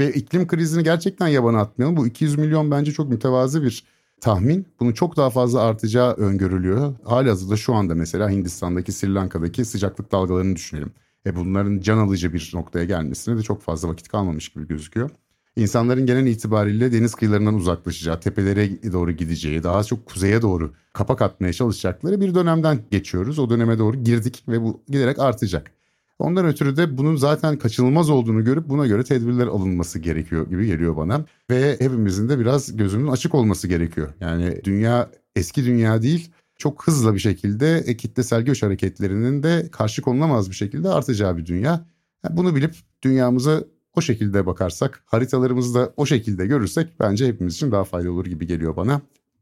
Ve 0.00 0.12
iklim 0.12 0.46
krizini 0.46 0.84
gerçekten 0.84 1.28
yabana 1.28 1.60
atmayalım. 1.60 1.96
Bu 1.96 2.06
200 2.06 2.38
milyon 2.38 2.70
bence 2.70 2.92
çok 2.92 3.08
mütevazı 3.08 3.62
bir 3.62 3.84
tahmin. 4.20 4.66
Bunun 4.80 4.92
çok 4.92 5.16
daha 5.16 5.30
fazla 5.30 5.60
artacağı 5.60 6.12
öngörülüyor. 6.12 6.94
Halihazırda 7.04 7.56
şu 7.56 7.74
anda 7.74 7.94
mesela 7.94 8.30
Hindistan'daki, 8.30 8.92
Sri 8.92 9.14
Lanka'daki 9.14 9.64
sıcaklık 9.64 10.12
dalgalarını 10.12 10.56
düşünelim. 10.56 10.92
E 11.26 11.36
bunların 11.36 11.80
can 11.80 11.98
alıcı 11.98 12.32
bir 12.32 12.50
noktaya 12.54 12.84
gelmesine 12.84 13.36
de 13.36 13.42
çok 13.42 13.62
fazla 13.62 13.88
vakit 13.88 14.08
kalmamış 14.08 14.48
gibi 14.48 14.68
gözüküyor. 14.68 15.10
İnsanların 15.56 16.06
genel 16.06 16.26
itibariyle 16.26 16.92
deniz 16.92 17.14
kıyılarından 17.14 17.54
uzaklaşacağı, 17.54 18.20
tepelere 18.20 18.92
doğru 18.92 19.12
gideceği, 19.12 19.62
daha 19.62 19.84
çok 19.84 20.06
kuzeye 20.06 20.42
doğru 20.42 20.72
kapak 20.92 21.22
atmaya 21.22 21.52
çalışacakları 21.52 22.20
bir 22.20 22.34
dönemden 22.34 22.78
geçiyoruz. 22.90 23.38
O 23.38 23.50
döneme 23.50 23.78
doğru 23.78 23.96
girdik 23.96 24.44
ve 24.48 24.62
bu 24.62 24.82
giderek 24.88 25.18
artacak. 25.18 25.72
Ondan 26.20 26.46
ötürü 26.46 26.76
de 26.76 26.98
bunun 26.98 27.16
zaten 27.16 27.58
kaçınılmaz 27.58 28.10
olduğunu 28.10 28.44
görüp 28.44 28.68
buna 28.68 28.86
göre 28.86 29.04
tedbirler 29.04 29.46
alınması 29.46 29.98
gerekiyor 29.98 30.50
gibi 30.50 30.66
geliyor 30.66 30.96
bana. 30.96 31.24
Ve 31.50 31.76
hepimizin 31.78 32.28
de 32.28 32.38
biraz 32.38 32.76
gözünün 32.76 33.06
açık 33.06 33.34
olması 33.34 33.68
gerekiyor. 33.68 34.08
Yani 34.20 34.60
dünya 34.64 35.10
eski 35.36 35.64
dünya 35.64 36.02
değil 36.02 36.32
çok 36.58 36.86
hızlı 36.86 37.14
bir 37.14 37.18
şekilde 37.18 37.96
kitlesel 37.96 38.42
göç 38.42 38.62
hareketlerinin 38.62 39.42
de 39.42 39.68
karşı 39.72 40.02
konulamaz 40.02 40.50
bir 40.50 40.54
şekilde 40.54 40.88
artacağı 40.88 41.36
bir 41.36 41.46
dünya. 41.46 41.86
Bunu 42.30 42.54
bilip 42.54 42.74
dünyamıza 43.02 43.64
o 43.96 44.00
şekilde 44.00 44.46
bakarsak, 44.46 45.02
haritalarımızı 45.06 45.74
da 45.74 45.92
o 45.96 46.06
şekilde 46.06 46.46
görürsek 46.46 47.00
bence 47.00 47.26
hepimiz 47.28 47.54
için 47.54 47.72
daha 47.72 47.84
faydalı 47.84 48.12
olur 48.12 48.26
gibi 48.26 48.46
geliyor 48.46 48.76
bana. 48.76 49.00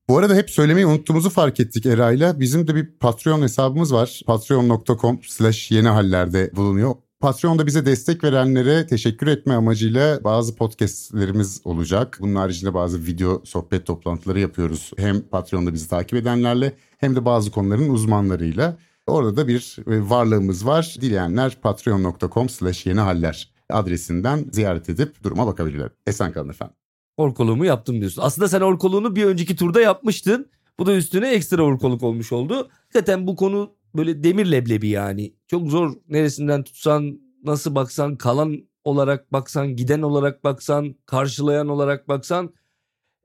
Bu 0.09 0.19
arada 0.19 0.35
hep 0.35 0.51
söylemeyi 0.51 0.87
unuttuğumuzu 0.87 1.31
fark 1.31 1.61
ettik 1.61 1.87
Eray'la. 1.87 2.41
Bizim 2.41 2.67
de 2.67 2.75
bir 2.75 2.87
Patreon 2.87 3.43
hesabımız 3.43 3.95
var. 3.95 4.21
Patreon.com 4.27 5.21
slash 5.23 5.71
yeni 5.71 5.89
hallerde 5.89 6.51
bulunuyor. 6.57 6.95
Patreon'da 7.21 7.67
bize 7.67 7.87
destek 7.87 8.25
verenlere 8.25 8.87
teşekkür 8.87 9.27
etme 9.27 9.55
amacıyla 9.55 10.25
bazı 10.25 10.57
podcastlerimiz 10.57 11.61
olacak. 11.65 12.19
Bunun 12.21 12.35
haricinde 12.35 12.75
bazı 12.75 13.07
video 13.07 13.43
sohbet 13.45 13.87
toplantıları 13.87 14.41
yapıyoruz. 14.41 14.93
Hem 14.97 15.21
Patreon'da 15.21 15.75
bizi 15.75 15.89
takip 15.89 16.19
edenlerle 16.19 16.73
hem 16.99 17.17
de 17.17 17.25
bazı 17.25 17.51
konuların 17.51 17.89
uzmanlarıyla. 17.89 18.79
Orada 19.07 19.37
da 19.37 19.49
bir 19.49 19.79
varlığımız 19.87 20.67
var. 20.67 20.97
Dileyenler 21.01 21.61
patreon.com 21.63 22.49
slash 22.49 22.87
yeni 22.87 23.01
haller 23.01 23.53
adresinden 23.71 24.47
ziyaret 24.53 24.89
edip 24.89 25.25
duruma 25.25 25.47
bakabilirler. 25.47 25.91
Esen 26.07 26.33
kalın 26.33 26.49
efendim. 26.49 26.78
Orkoluğumu 27.19 27.65
yaptım 27.65 28.01
diyorsun. 28.01 28.23
Aslında 28.23 28.49
sen 28.49 28.61
orkoluğunu 28.61 29.17
bir 29.17 29.25
önceki 29.25 29.57
turda 29.57 29.81
yapmıştın. 29.81 30.51
Bu 30.79 30.87
da 30.87 30.95
üstüne 30.97 31.31
ekstra 31.31 31.63
orkoluk 31.63 32.03
olmuş 32.03 32.33
oldu. 32.33 32.69
Zaten 32.93 33.27
bu 33.27 33.37
konu 33.37 33.75
böyle 33.97 34.25
demir 34.25 34.47
leblebi 34.47 34.89
yani. 34.89 35.35
Çok 35.47 35.71
zor 35.71 35.97
neresinden 36.09 36.63
tutsan, 36.63 37.21
nasıl 37.45 37.75
baksan, 37.75 38.17
kalan 38.17 38.69
olarak 38.85 39.33
baksan, 39.33 39.77
giden 39.77 40.03
olarak 40.03 40.45
baksan, 40.45 40.95
karşılayan 41.07 41.69
olarak 41.69 42.09
baksan 42.09 42.55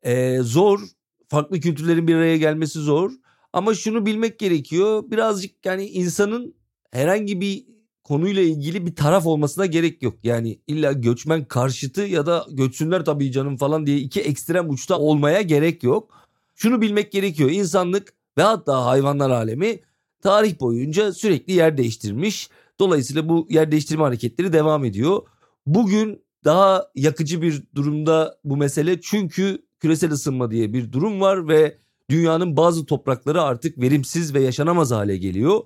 ee, 0.04 0.40
zor. 0.42 0.80
Farklı 1.28 1.60
kültürlerin 1.60 2.08
bir 2.08 2.16
araya 2.16 2.38
gelmesi 2.38 2.80
zor. 2.80 3.12
Ama 3.54 3.74
şunu 3.74 4.06
bilmek 4.06 4.40
gerekiyor. 4.40 5.04
Birazcık 5.12 5.66
yani 5.66 5.86
insanın 5.86 6.56
herhangi 6.92 7.42
bir 7.42 7.73
konuyla 8.04 8.42
ilgili 8.42 8.86
bir 8.86 8.96
taraf 8.96 9.26
olmasına 9.26 9.66
gerek 9.66 10.04
yok. 10.04 10.16
Yani 10.24 10.60
illa 10.68 10.92
göçmen 10.92 11.46
karşıtı 11.46 12.02
ya 12.02 12.26
da 12.26 12.46
göçsünler 12.52 13.06
tabii 13.06 13.32
canım 13.32 13.58
falan 13.58 13.86
diye 13.86 13.98
iki 13.98 14.22
ekstrem 14.22 14.70
uçta 14.70 15.00
olmaya 15.00 15.42
gerek 15.42 15.84
yok. 15.84 16.10
Şunu 16.56 16.82
bilmek 16.82 17.12
gerekiyor. 17.12 17.50
İnsanlık 17.52 18.14
ve 18.38 18.42
hatta 18.42 18.86
hayvanlar 18.86 19.30
alemi 19.30 19.80
tarih 20.22 20.60
boyunca 20.60 21.14
sürekli 21.14 21.54
yer 21.54 21.78
değiştirmiş. 21.78 22.50
Dolayısıyla 22.80 23.30
bu 23.30 23.48
yer 23.50 23.72
değiştirme 23.72 24.04
hareketleri 24.04 24.54
devam 24.54 24.86
ediyor. 24.86 25.22
Bugün 25.66 26.24
daha 26.46 26.88
yakıcı 26.96 27.42
bir 27.42 27.64
durumda 27.76 28.38
bu 28.44 28.58
mesele 28.58 29.02
çünkü 29.02 29.66
küresel 29.80 30.12
ısınma 30.12 30.52
diye 30.52 30.74
bir 30.74 30.92
durum 30.92 31.22
var 31.22 31.48
ve 31.48 31.78
dünyanın 32.10 32.58
bazı 32.58 32.86
toprakları 32.86 33.42
artık 33.42 33.78
verimsiz 33.78 34.34
ve 34.34 34.42
yaşanamaz 34.42 34.92
hale 34.92 35.18
geliyor. 35.18 35.62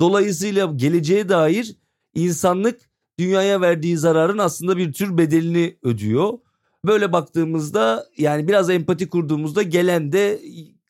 Dolayısıyla 0.00 0.72
geleceğe 0.76 1.28
dair 1.28 1.76
insanlık 2.14 2.80
dünyaya 3.18 3.60
verdiği 3.60 3.98
zararın 3.98 4.38
aslında 4.38 4.76
bir 4.76 4.92
tür 4.92 5.18
bedelini 5.18 5.76
ödüyor. 5.82 6.38
Böyle 6.86 7.12
baktığımızda 7.12 8.06
yani 8.18 8.48
biraz 8.48 8.70
empati 8.70 9.08
kurduğumuzda 9.08 9.62
gelen 9.62 10.12
de 10.12 10.40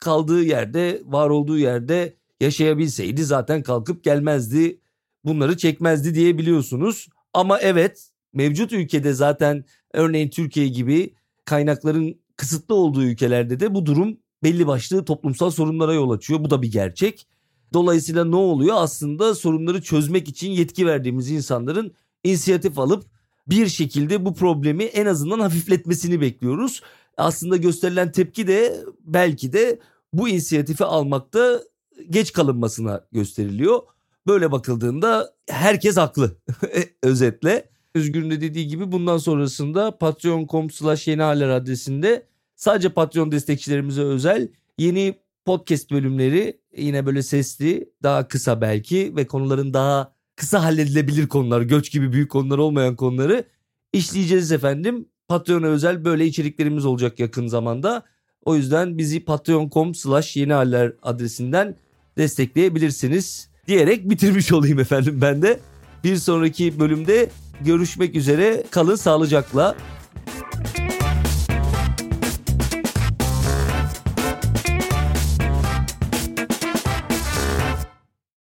kaldığı 0.01 0.43
yerde, 0.43 1.03
var 1.05 1.31
olduğu 1.31 1.59
yerde 1.59 2.17
yaşayabilseydi 2.41 3.25
zaten 3.25 3.63
kalkıp 3.63 4.05
gelmezdi. 4.05 4.81
Bunları 5.25 5.57
çekmezdi 5.57 6.15
diyebiliyorsunuz. 6.15 7.09
Ama 7.35 7.59
evet 7.61 8.11
mevcut 8.33 8.73
ülkede 8.73 9.13
zaten 9.13 9.65
örneğin 9.93 10.31
Türkiye 10.31 10.69
gibi 10.69 11.15
kaynakların 11.45 12.21
kısıtlı 12.37 12.75
olduğu 12.75 13.03
ülkelerde 13.03 13.61
de 13.61 13.75
bu 13.75 13.87
durum 13.87 14.19
belli 14.43 14.67
başlı 14.67 15.05
toplumsal 15.05 15.51
sorunlara 15.51 15.95
yol 15.95 16.11
açıyor. 16.11 16.45
Bu 16.45 16.51
da 16.51 16.63
bir 16.63 16.73
gerçek. 16.73 17.27
Dolayısıyla 17.73 18.25
ne 18.25 18.37
oluyor? 18.37 18.77
Aslında 18.79 19.35
sorunları 19.35 19.83
çözmek 19.83 20.29
için 20.29 20.51
yetki 20.51 20.87
verdiğimiz 20.87 21.31
insanların 21.31 21.93
inisiyatif 22.25 22.79
alıp 22.79 23.05
bir 23.47 23.67
şekilde 23.67 24.25
bu 24.25 24.35
problemi 24.35 24.85
en 24.85 25.07
azından 25.07 25.41
hafifletmesini 25.41 26.21
bekliyoruz. 26.21 26.83
Aslında 27.17 27.57
gösterilen 27.57 28.13
tepki 28.13 28.47
de 28.47 28.77
belki 29.05 29.53
de 29.53 29.81
bu 30.13 30.29
inisiyatifi 30.29 30.85
almakta 30.85 31.63
geç 32.11 32.33
kalınmasına 32.33 33.05
gösteriliyor. 33.13 33.81
Böyle 34.27 34.53
bakıldığında 34.53 35.35
herkes 35.49 35.97
haklı 35.97 36.37
özetle. 37.03 37.69
Özgür'ün 37.95 38.31
de 38.31 38.41
dediği 38.41 38.69
gibi 38.69 38.93
bundan 38.93 39.19
sonrasında 39.19 39.99
patreon.com 39.99 40.71
slash 40.71 41.09
yeni 41.09 41.23
haller 41.23 41.49
adresinde 41.49 42.27
sadece 42.57 42.89
Patreon 42.89 43.33
destekçilerimize 43.33 44.03
özel 44.03 44.49
yeni 44.79 45.15
podcast 45.47 45.91
bölümleri 45.91 46.61
yine 46.77 47.07
böyle 47.07 47.23
sesli 47.23 47.91
daha 48.03 48.29
kısa 48.29 48.61
belki 48.61 49.17
ve 49.17 49.27
konuların 49.27 49.75
daha 49.75 50.13
kısa 50.37 50.65
halledilebilir 50.65 51.29
konular 51.29 51.61
göç 51.61 51.91
gibi 51.91 52.13
büyük 52.13 52.31
konular 52.31 52.59
olmayan 52.59 52.97
konuları 52.97 53.45
işleyeceğiz 53.93 54.53
efendim. 54.53 55.09
Patreon'a 55.29 55.67
özel 55.67 56.05
böyle 56.05 56.27
içeriklerimiz 56.27 56.85
olacak 56.85 57.21
yakın 57.21 57.47
zamanda. 57.47 58.03
O 58.45 58.57
yüzden 58.57 58.99
bizi 58.99 59.25
patreon.com 59.25 59.95
slash 59.95 60.37
yeni 60.37 60.53
haller 60.53 60.93
adresinden 61.03 61.77
destekleyebilirsiniz 62.19 63.51
diyerek 63.67 64.11
bitirmiş 64.11 64.53
olayım 64.53 64.79
efendim 64.79 65.19
ben 65.21 65.43
de. 65.43 65.61
Bir 66.05 66.17
sonraki 66.17 66.81
bölümde 66.81 67.31
görüşmek 67.61 68.15
üzere 68.15 68.65
kalın 68.71 68.97
sağlıcakla. 68.97 69.77